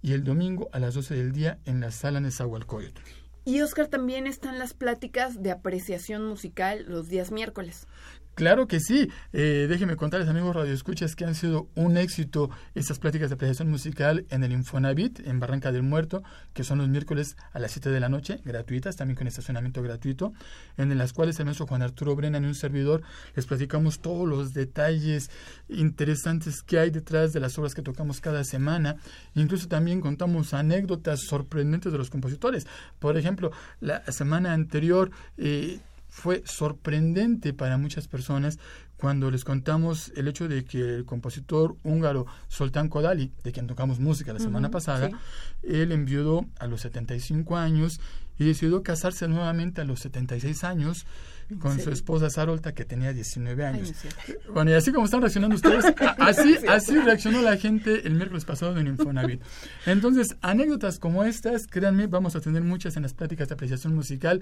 y 0.00 0.14
el 0.14 0.24
domingo 0.24 0.70
a 0.72 0.78
las 0.78 0.94
12 0.94 1.14
del 1.14 1.32
día 1.32 1.58
en 1.66 1.80
la 1.80 1.90
sala 1.90 2.18
Nezahualcóyotl. 2.20 3.02
Y 3.44 3.60
Oscar, 3.60 3.88
también 3.88 4.26
están 4.26 4.58
las 4.58 4.72
pláticas 4.72 5.42
de 5.42 5.50
apreciación 5.50 6.24
musical 6.24 6.86
los 6.88 7.08
días 7.08 7.30
miércoles. 7.30 7.86
Claro 8.34 8.66
que 8.66 8.80
sí. 8.80 9.10
Eh, 9.34 9.66
déjenme 9.68 9.96
contarles, 9.96 10.28
amigos 10.28 10.56
radioescuchas, 10.56 11.14
que 11.14 11.26
han 11.26 11.34
sido 11.34 11.68
un 11.74 11.98
éxito 11.98 12.48
estas 12.74 12.98
pláticas 12.98 13.28
de 13.28 13.34
apreciación 13.34 13.70
musical 13.70 14.24
en 14.30 14.42
el 14.42 14.52
Infonavit, 14.52 15.20
en 15.26 15.38
Barranca 15.38 15.70
del 15.70 15.82
Muerto, 15.82 16.22
que 16.54 16.64
son 16.64 16.78
los 16.78 16.88
miércoles 16.88 17.36
a 17.52 17.58
las 17.58 17.72
7 17.72 17.90
de 17.90 18.00
la 18.00 18.08
noche, 18.08 18.40
gratuitas, 18.44 18.96
también 18.96 19.16
con 19.16 19.26
estacionamiento 19.26 19.82
gratuito, 19.82 20.32
en 20.78 20.96
las 20.96 21.12
cuales 21.12 21.38
el 21.38 21.44
maestro 21.44 21.66
Juan 21.66 21.82
Arturo 21.82 22.16
Brennan 22.16 22.44
y 22.44 22.46
un 22.46 22.54
servidor 22.54 23.02
les 23.36 23.44
platicamos 23.44 24.00
todos 24.00 24.26
los 24.26 24.54
detalles 24.54 25.30
interesantes 25.68 26.62
que 26.62 26.78
hay 26.78 26.90
detrás 26.90 27.34
de 27.34 27.40
las 27.40 27.58
obras 27.58 27.74
que 27.74 27.82
tocamos 27.82 28.22
cada 28.22 28.44
semana. 28.44 28.96
Incluso 29.34 29.68
también 29.68 30.00
contamos 30.00 30.54
anécdotas 30.54 31.20
sorprendentes 31.28 31.92
de 31.92 31.98
los 31.98 32.08
compositores. 32.08 32.66
Por 32.98 33.18
ejemplo, 33.18 33.52
la 33.80 34.02
semana 34.10 34.54
anterior... 34.54 35.10
Eh, 35.36 35.80
fue 36.12 36.42
sorprendente 36.44 37.54
para 37.54 37.78
muchas 37.78 38.06
personas 38.06 38.58
cuando 38.98 39.30
les 39.30 39.44
contamos 39.44 40.12
el 40.14 40.28
hecho 40.28 40.46
de 40.46 40.62
que 40.62 40.96
el 40.96 41.06
compositor 41.06 41.76
húngaro 41.82 42.26
Soltán 42.48 42.90
Kodali, 42.90 43.32
de 43.42 43.50
quien 43.50 43.66
tocamos 43.66 43.98
música 43.98 44.34
la 44.34 44.38
semana 44.38 44.70
pasada, 44.70 45.08
él 45.62 45.90
enviudó 45.90 46.44
a 46.58 46.66
los 46.66 46.82
75 46.82 47.56
años 47.56 47.98
y 48.38 48.44
decidió 48.44 48.82
casarse 48.82 49.26
nuevamente 49.26 49.80
a 49.80 49.84
los 49.84 50.00
76 50.00 50.64
años 50.64 51.06
con 51.58 51.80
su 51.80 51.90
esposa 51.90 52.30
Sarolta 52.30 52.72
que 52.72 52.84
tenía 52.84 53.12
19 53.12 53.64
años. 53.64 53.92
bueno, 54.52 54.70
y 54.70 54.74
así 54.74 54.92
como 54.92 55.04
están 55.04 55.20
reaccionando 55.20 55.56
ustedes, 55.56 55.84
así, 56.18 56.56
así 56.68 56.98
reaccionó 56.98 57.42
la 57.42 57.56
gente 57.56 58.06
el 58.06 58.14
miércoles 58.14 58.44
pasado 58.44 58.78
en 58.78 58.86
Infonavit. 58.86 59.42
Entonces, 59.86 60.36
anécdotas 60.40 60.98
como 60.98 61.24
estas, 61.24 61.66
créanme, 61.66 62.06
vamos 62.06 62.36
a 62.36 62.40
tener 62.40 62.62
muchas 62.62 62.96
en 62.96 63.02
las 63.02 63.14
pláticas 63.14 63.48
de 63.48 63.54
apreciación 63.54 63.94
musical 63.94 64.40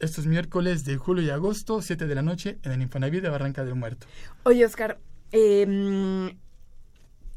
estos 0.00 0.26
miércoles 0.26 0.84
de 0.84 0.96
julio 0.96 1.22
y 1.24 1.30
agosto, 1.30 1.82
7 1.82 2.06
de 2.06 2.14
la 2.14 2.22
noche, 2.22 2.58
en 2.62 2.72
el 2.72 2.82
Infonavit 2.82 3.22
de 3.22 3.28
Barranca 3.28 3.64
del 3.64 3.74
Muerto. 3.74 4.06
Oye, 4.44 4.64
Oscar, 4.64 4.98
em, 5.32 6.36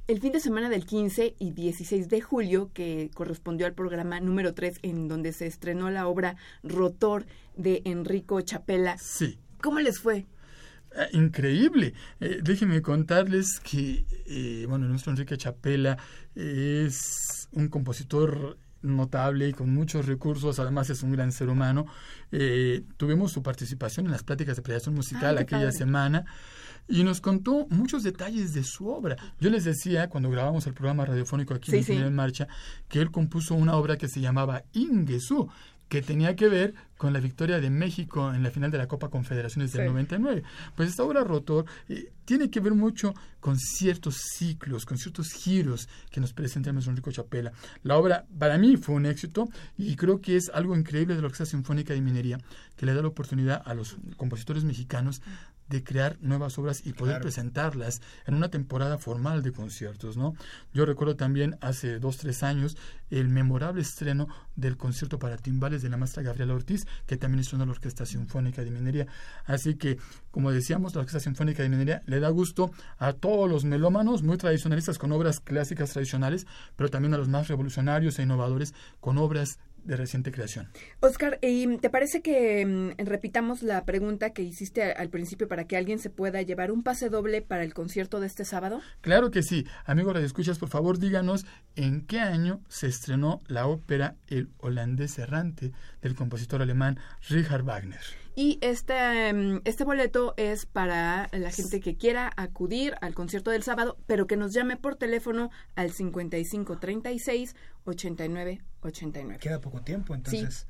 el 0.07 0.19
fin 0.19 0.31
de 0.31 0.39
semana 0.39 0.69
del 0.69 0.85
15 0.85 1.35
y 1.39 1.51
16 1.51 2.09
de 2.09 2.21
julio, 2.21 2.71
que 2.73 3.09
correspondió 3.13 3.65
al 3.65 3.73
programa 3.73 4.19
número 4.19 4.53
3, 4.53 4.79
en 4.83 5.07
donde 5.07 5.31
se 5.33 5.47
estrenó 5.47 5.89
la 5.89 6.07
obra 6.07 6.35
Rotor 6.63 7.25
de 7.55 7.81
Enrico 7.85 8.41
Chapela. 8.41 8.97
Sí. 8.97 9.39
¿Cómo 9.61 9.79
les 9.79 9.99
fue? 9.99 10.25
eh, 10.95 11.07
increíble. 11.13 11.93
Eh, 12.19 12.39
déjenme 12.43 12.81
contarles 12.81 13.59
que, 13.59 14.05
eh, 14.25 14.65
bueno, 14.67 14.87
nuestro 14.87 15.11
Enrique 15.11 15.37
Chapela 15.37 15.97
es 16.35 17.47
un 17.53 17.69
compositor 17.69 18.57
notable 18.81 19.49
y 19.49 19.53
con 19.53 19.73
muchos 19.73 20.05
recursos, 20.05 20.59
además 20.59 20.89
es 20.89 21.03
un 21.03 21.11
gran 21.11 21.31
ser 21.31 21.49
humano. 21.49 21.85
tuvimos 22.97 23.31
su 23.31 23.43
participación 23.43 24.05
en 24.05 24.11
las 24.11 24.23
pláticas 24.23 24.57
de 24.57 24.63
creación 24.63 24.95
musical 24.95 25.37
aquella 25.37 25.71
semana 25.71 26.25
y 26.87 27.03
nos 27.03 27.21
contó 27.21 27.67
muchos 27.69 28.03
detalles 28.03 28.53
de 28.53 28.63
su 28.63 28.87
obra. 28.87 29.15
Yo 29.39 29.49
les 29.49 29.63
decía 29.63 30.09
cuando 30.09 30.29
grabamos 30.29 30.67
el 30.67 30.73
programa 30.73 31.05
radiofónico 31.05 31.53
aquí 31.53 31.71
en 31.87 32.13
Marcha 32.13 32.47
que 32.89 32.99
él 32.99 33.11
compuso 33.11 33.55
una 33.55 33.75
obra 33.75 33.97
que 33.97 34.07
se 34.07 34.19
llamaba 34.19 34.63
Ingesu, 34.73 35.49
que 35.91 36.01
tenía 36.01 36.37
que 36.37 36.47
ver 36.47 36.73
con 36.95 37.11
la 37.11 37.19
victoria 37.19 37.59
de 37.59 37.69
México 37.69 38.33
en 38.33 38.43
la 38.43 38.49
final 38.49 38.71
de 38.71 38.77
la 38.77 38.87
Copa 38.87 39.09
Confederaciones 39.09 39.73
del 39.73 39.87
99. 39.87 40.41
Pues 40.73 40.87
esta 40.87 41.03
obra 41.03 41.25
Rotor 41.25 41.65
eh, 41.89 42.13
tiene 42.23 42.49
que 42.49 42.61
ver 42.61 42.73
mucho 42.73 43.13
con 43.41 43.59
ciertos 43.59 44.15
ciclos, 44.37 44.85
con 44.85 44.97
ciertos 44.97 45.33
giros 45.33 45.89
que 46.09 46.21
nos 46.21 46.31
presenta 46.31 46.71
maestro 46.71 46.91
Enrico 46.91 47.11
Chapela. 47.11 47.51
La 47.83 47.97
obra 47.97 48.25
para 48.39 48.57
mí 48.57 48.77
fue 48.77 48.95
un 48.95 49.05
éxito 49.05 49.49
y 49.77 49.97
creo 49.97 50.21
que 50.21 50.37
es 50.37 50.49
algo 50.53 50.77
increíble 50.77 51.13
de 51.13 51.19
la 51.19 51.25
Orquesta 51.25 51.45
Sinfónica 51.45 51.93
de 51.93 51.99
Minería, 51.99 52.37
que 52.77 52.85
le 52.85 52.93
da 52.93 53.01
la 53.01 53.09
oportunidad 53.09 53.61
a 53.65 53.73
los 53.73 53.97
compositores 54.15 54.63
mexicanos 54.63 55.21
de 55.71 55.83
crear 55.83 56.17
nuevas 56.21 56.57
obras 56.59 56.85
y 56.85 56.93
poder 56.93 57.21
presentarlas 57.21 58.01
en 58.27 58.35
una 58.35 58.49
temporada 58.49 58.97
formal 58.97 59.41
de 59.41 59.53
conciertos, 59.53 60.17
¿no? 60.17 60.35
Yo 60.73 60.85
recuerdo 60.85 61.15
también 61.15 61.57
hace 61.61 61.97
dos, 61.97 62.17
tres 62.17 62.43
años 62.43 62.77
el 63.09 63.29
memorable 63.29 63.81
estreno 63.81 64.27
del 64.55 64.77
concierto 64.77 65.17
para 65.17 65.37
timbales 65.37 65.81
de 65.81 65.89
la 65.89 65.97
maestra 65.97 66.23
Gabriela 66.23 66.53
Ortiz, 66.53 66.85
que 67.05 67.17
también 67.17 67.39
estuvo 67.39 67.61
en 67.61 67.69
la 67.69 67.73
Orquesta 67.73 68.05
Sinfónica 68.05 68.63
de 68.63 68.71
Minería. 68.71 69.07
Así 69.45 69.75
que, 69.75 69.97
como 70.29 70.51
decíamos, 70.51 70.93
la 70.93 71.01
Orquesta 71.01 71.19
Sinfónica 71.19 71.63
de 71.63 71.69
Minería 71.69 72.03
le 72.05 72.19
da 72.19 72.29
gusto 72.29 72.71
a 72.97 73.13
todos 73.13 73.49
los 73.49 73.63
melómanos 73.63 74.23
muy 74.23 74.37
tradicionalistas 74.37 74.97
con 74.97 75.11
obras 75.13 75.39
clásicas 75.39 75.91
tradicionales, 75.91 76.45
pero 76.75 76.89
también 76.89 77.13
a 77.13 77.17
los 77.17 77.29
más 77.29 77.47
revolucionarios 77.47 78.19
e 78.19 78.23
innovadores 78.23 78.73
con 78.99 79.17
obras 79.17 79.59
de 79.83 79.95
reciente 79.95 80.31
creación. 80.31 80.69
Oscar, 80.99 81.39
¿y 81.41 81.77
¿te 81.77 81.89
parece 81.89 82.21
que 82.21 82.65
mm, 82.65 83.03
repitamos 83.05 83.63
la 83.63 83.85
pregunta 83.85 84.31
que 84.31 84.43
hiciste 84.43 84.93
al 84.93 85.09
principio 85.09 85.47
para 85.47 85.65
que 85.65 85.77
alguien 85.77 85.99
se 85.99 86.09
pueda 86.09 86.41
llevar 86.41 86.71
un 86.71 86.83
pase 86.83 87.09
doble 87.09 87.41
para 87.41 87.63
el 87.63 87.73
concierto 87.73 88.19
de 88.19 88.27
este 88.27 88.45
sábado? 88.45 88.81
Claro 89.01 89.31
que 89.31 89.43
sí. 89.43 89.65
Amigos 89.85 90.17
escuchas, 90.19 90.59
por 90.59 90.69
favor 90.69 90.99
díganos 90.99 91.45
en 91.75 92.05
qué 92.05 92.19
año 92.19 92.61
se 92.67 92.87
estrenó 92.87 93.41
la 93.47 93.67
ópera 93.67 94.15
El 94.27 94.49
holandés 94.59 95.17
errante 95.19 95.71
del 96.01 96.15
compositor 96.15 96.61
alemán 96.61 96.99
Richard 97.29 97.63
Wagner. 97.63 98.20
Y 98.35 98.59
este, 98.61 99.33
mm, 99.33 99.61
este 99.65 99.83
boleto 99.83 100.33
es 100.37 100.65
para 100.65 101.29
la 101.31 101.51
gente 101.51 101.79
que 101.79 101.97
quiera 101.97 102.31
acudir 102.37 102.95
al 103.01 103.13
concierto 103.13 103.51
del 103.51 103.63
sábado, 103.63 103.97
pero 104.07 104.27
que 104.27 104.37
nos 104.37 104.53
llame 104.53 104.77
por 104.77 104.95
teléfono 104.95 105.49
al 105.75 105.91
5536 105.91 107.55
89 107.85 108.61
89. 108.81 109.39
Queda 109.39 109.59
poco 109.59 109.81
tiempo, 109.81 110.15
entonces 110.15 110.67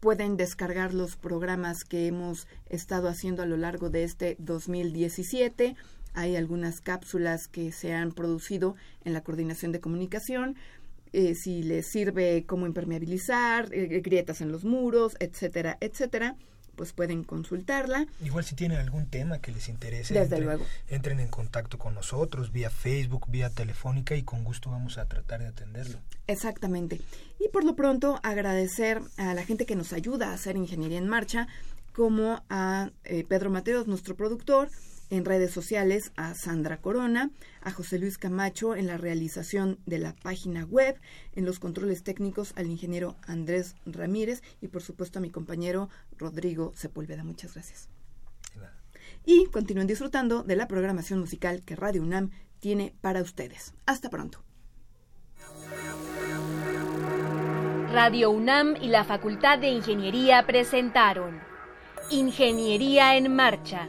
pueden 0.00 0.36
descargar 0.36 0.92
los 0.92 1.16
programas 1.16 1.84
que 1.84 2.06
hemos 2.06 2.46
estado 2.68 3.08
haciendo 3.08 3.42
a 3.42 3.46
lo 3.46 3.56
largo 3.56 3.88
de 3.88 4.04
este 4.04 4.36
2017 4.38 5.74
hay 6.14 6.36
algunas 6.36 6.80
cápsulas 6.80 7.48
que 7.48 7.72
se 7.72 7.92
han 7.92 8.12
producido 8.12 8.74
en 9.04 9.12
la 9.12 9.22
coordinación 9.22 9.72
de 9.72 9.80
comunicación. 9.80 10.56
Eh, 11.12 11.34
si 11.34 11.62
les 11.62 11.86
sirve 11.86 12.44
cómo 12.46 12.66
impermeabilizar, 12.66 13.72
eh, 13.72 14.00
grietas 14.00 14.40
en 14.40 14.52
los 14.52 14.64
muros, 14.64 15.16
etcétera, 15.20 15.78
etcétera, 15.80 16.36
pues 16.76 16.92
pueden 16.92 17.24
consultarla. 17.24 18.06
Igual 18.24 18.44
si 18.44 18.54
tienen 18.54 18.78
algún 18.78 19.06
tema 19.06 19.40
que 19.40 19.50
les 19.50 19.68
interese, 19.68 20.14
Desde 20.14 20.36
entren, 20.36 20.44
luego. 20.44 20.64
entren 20.88 21.18
en 21.20 21.28
contacto 21.28 21.76
con 21.78 21.94
nosotros 21.94 22.52
vía 22.52 22.70
Facebook, 22.70 23.26
vía 23.28 23.50
telefónica 23.50 24.14
y 24.14 24.22
con 24.22 24.44
gusto 24.44 24.70
vamos 24.70 24.96
a 24.98 25.06
tratar 25.06 25.40
de 25.40 25.48
atenderlo. 25.48 25.98
Exactamente. 26.28 27.00
Y 27.40 27.48
por 27.48 27.64
lo 27.64 27.74
pronto 27.74 28.20
agradecer 28.22 29.00
a 29.16 29.34
la 29.34 29.44
gente 29.44 29.66
que 29.66 29.76
nos 29.76 29.92
ayuda 29.92 30.30
a 30.30 30.34
hacer 30.34 30.56
Ingeniería 30.56 30.98
en 30.98 31.08
Marcha, 31.08 31.48
como 31.94 32.44
a 32.48 32.90
eh, 33.04 33.24
Pedro 33.28 33.50
Mateos, 33.50 33.88
nuestro 33.88 34.14
productor, 34.14 34.68
en 35.10 35.24
redes 35.24 35.52
sociales 35.52 36.12
a 36.16 36.34
Sandra 36.34 36.80
Corona, 36.80 37.30
a 37.62 37.70
José 37.70 37.98
Luis 37.98 38.18
Camacho 38.18 38.76
en 38.76 38.86
la 38.86 38.96
realización 38.96 39.78
de 39.86 39.98
la 39.98 40.14
página 40.14 40.64
web, 40.64 41.00
en 41.34 41.44
los 41.44 41.58
controles 41.58 42.02
técnicos 42.02 42.52
al 42.56 42.66
ingeniero 42.66 43.16
Andrés 43.26 43.74
Ramírez 43.86 44.42
y 44.60 44.68
por 44.68 44.82
supuesto 44.82 45.18
a 45.18 45.22
mi 45.22 45.30
compañero 45.30 45.88
Rodrigo 46.16 46.72
Sepúlveda. 46.74 47.24
Muchas 47.24 47.54
gracias. 47.54 47.88
Y 49.24 49.46
continúen 49.46 49.86
disfrutando 49.86 50.42
de 50.42 50.56
la 50.56 50.68
programación 50.68 51.20
musical 51.20 51.62
que 51.62 51.76
Radio 51.76 52.02
UNAM 52.02 52.30
tiene 52.60 52.94
para 53.00 53.22
ustedes. 53.22 53.74
Hasta 53.86 54.10
pronto. 54.10 54.42
Radio 57.92 58.30
UNAM 58.30 58.76
y 58.80 58.88
la 58.88 59.04
Facultad 59.04 59.58
de 59.58 59.68
Ingeniería 59.68 60.46
presentaron 60.46 61.40
Ingeniería 62.10 63.16
en 63.16 63.34
Marcha 63.34 63.88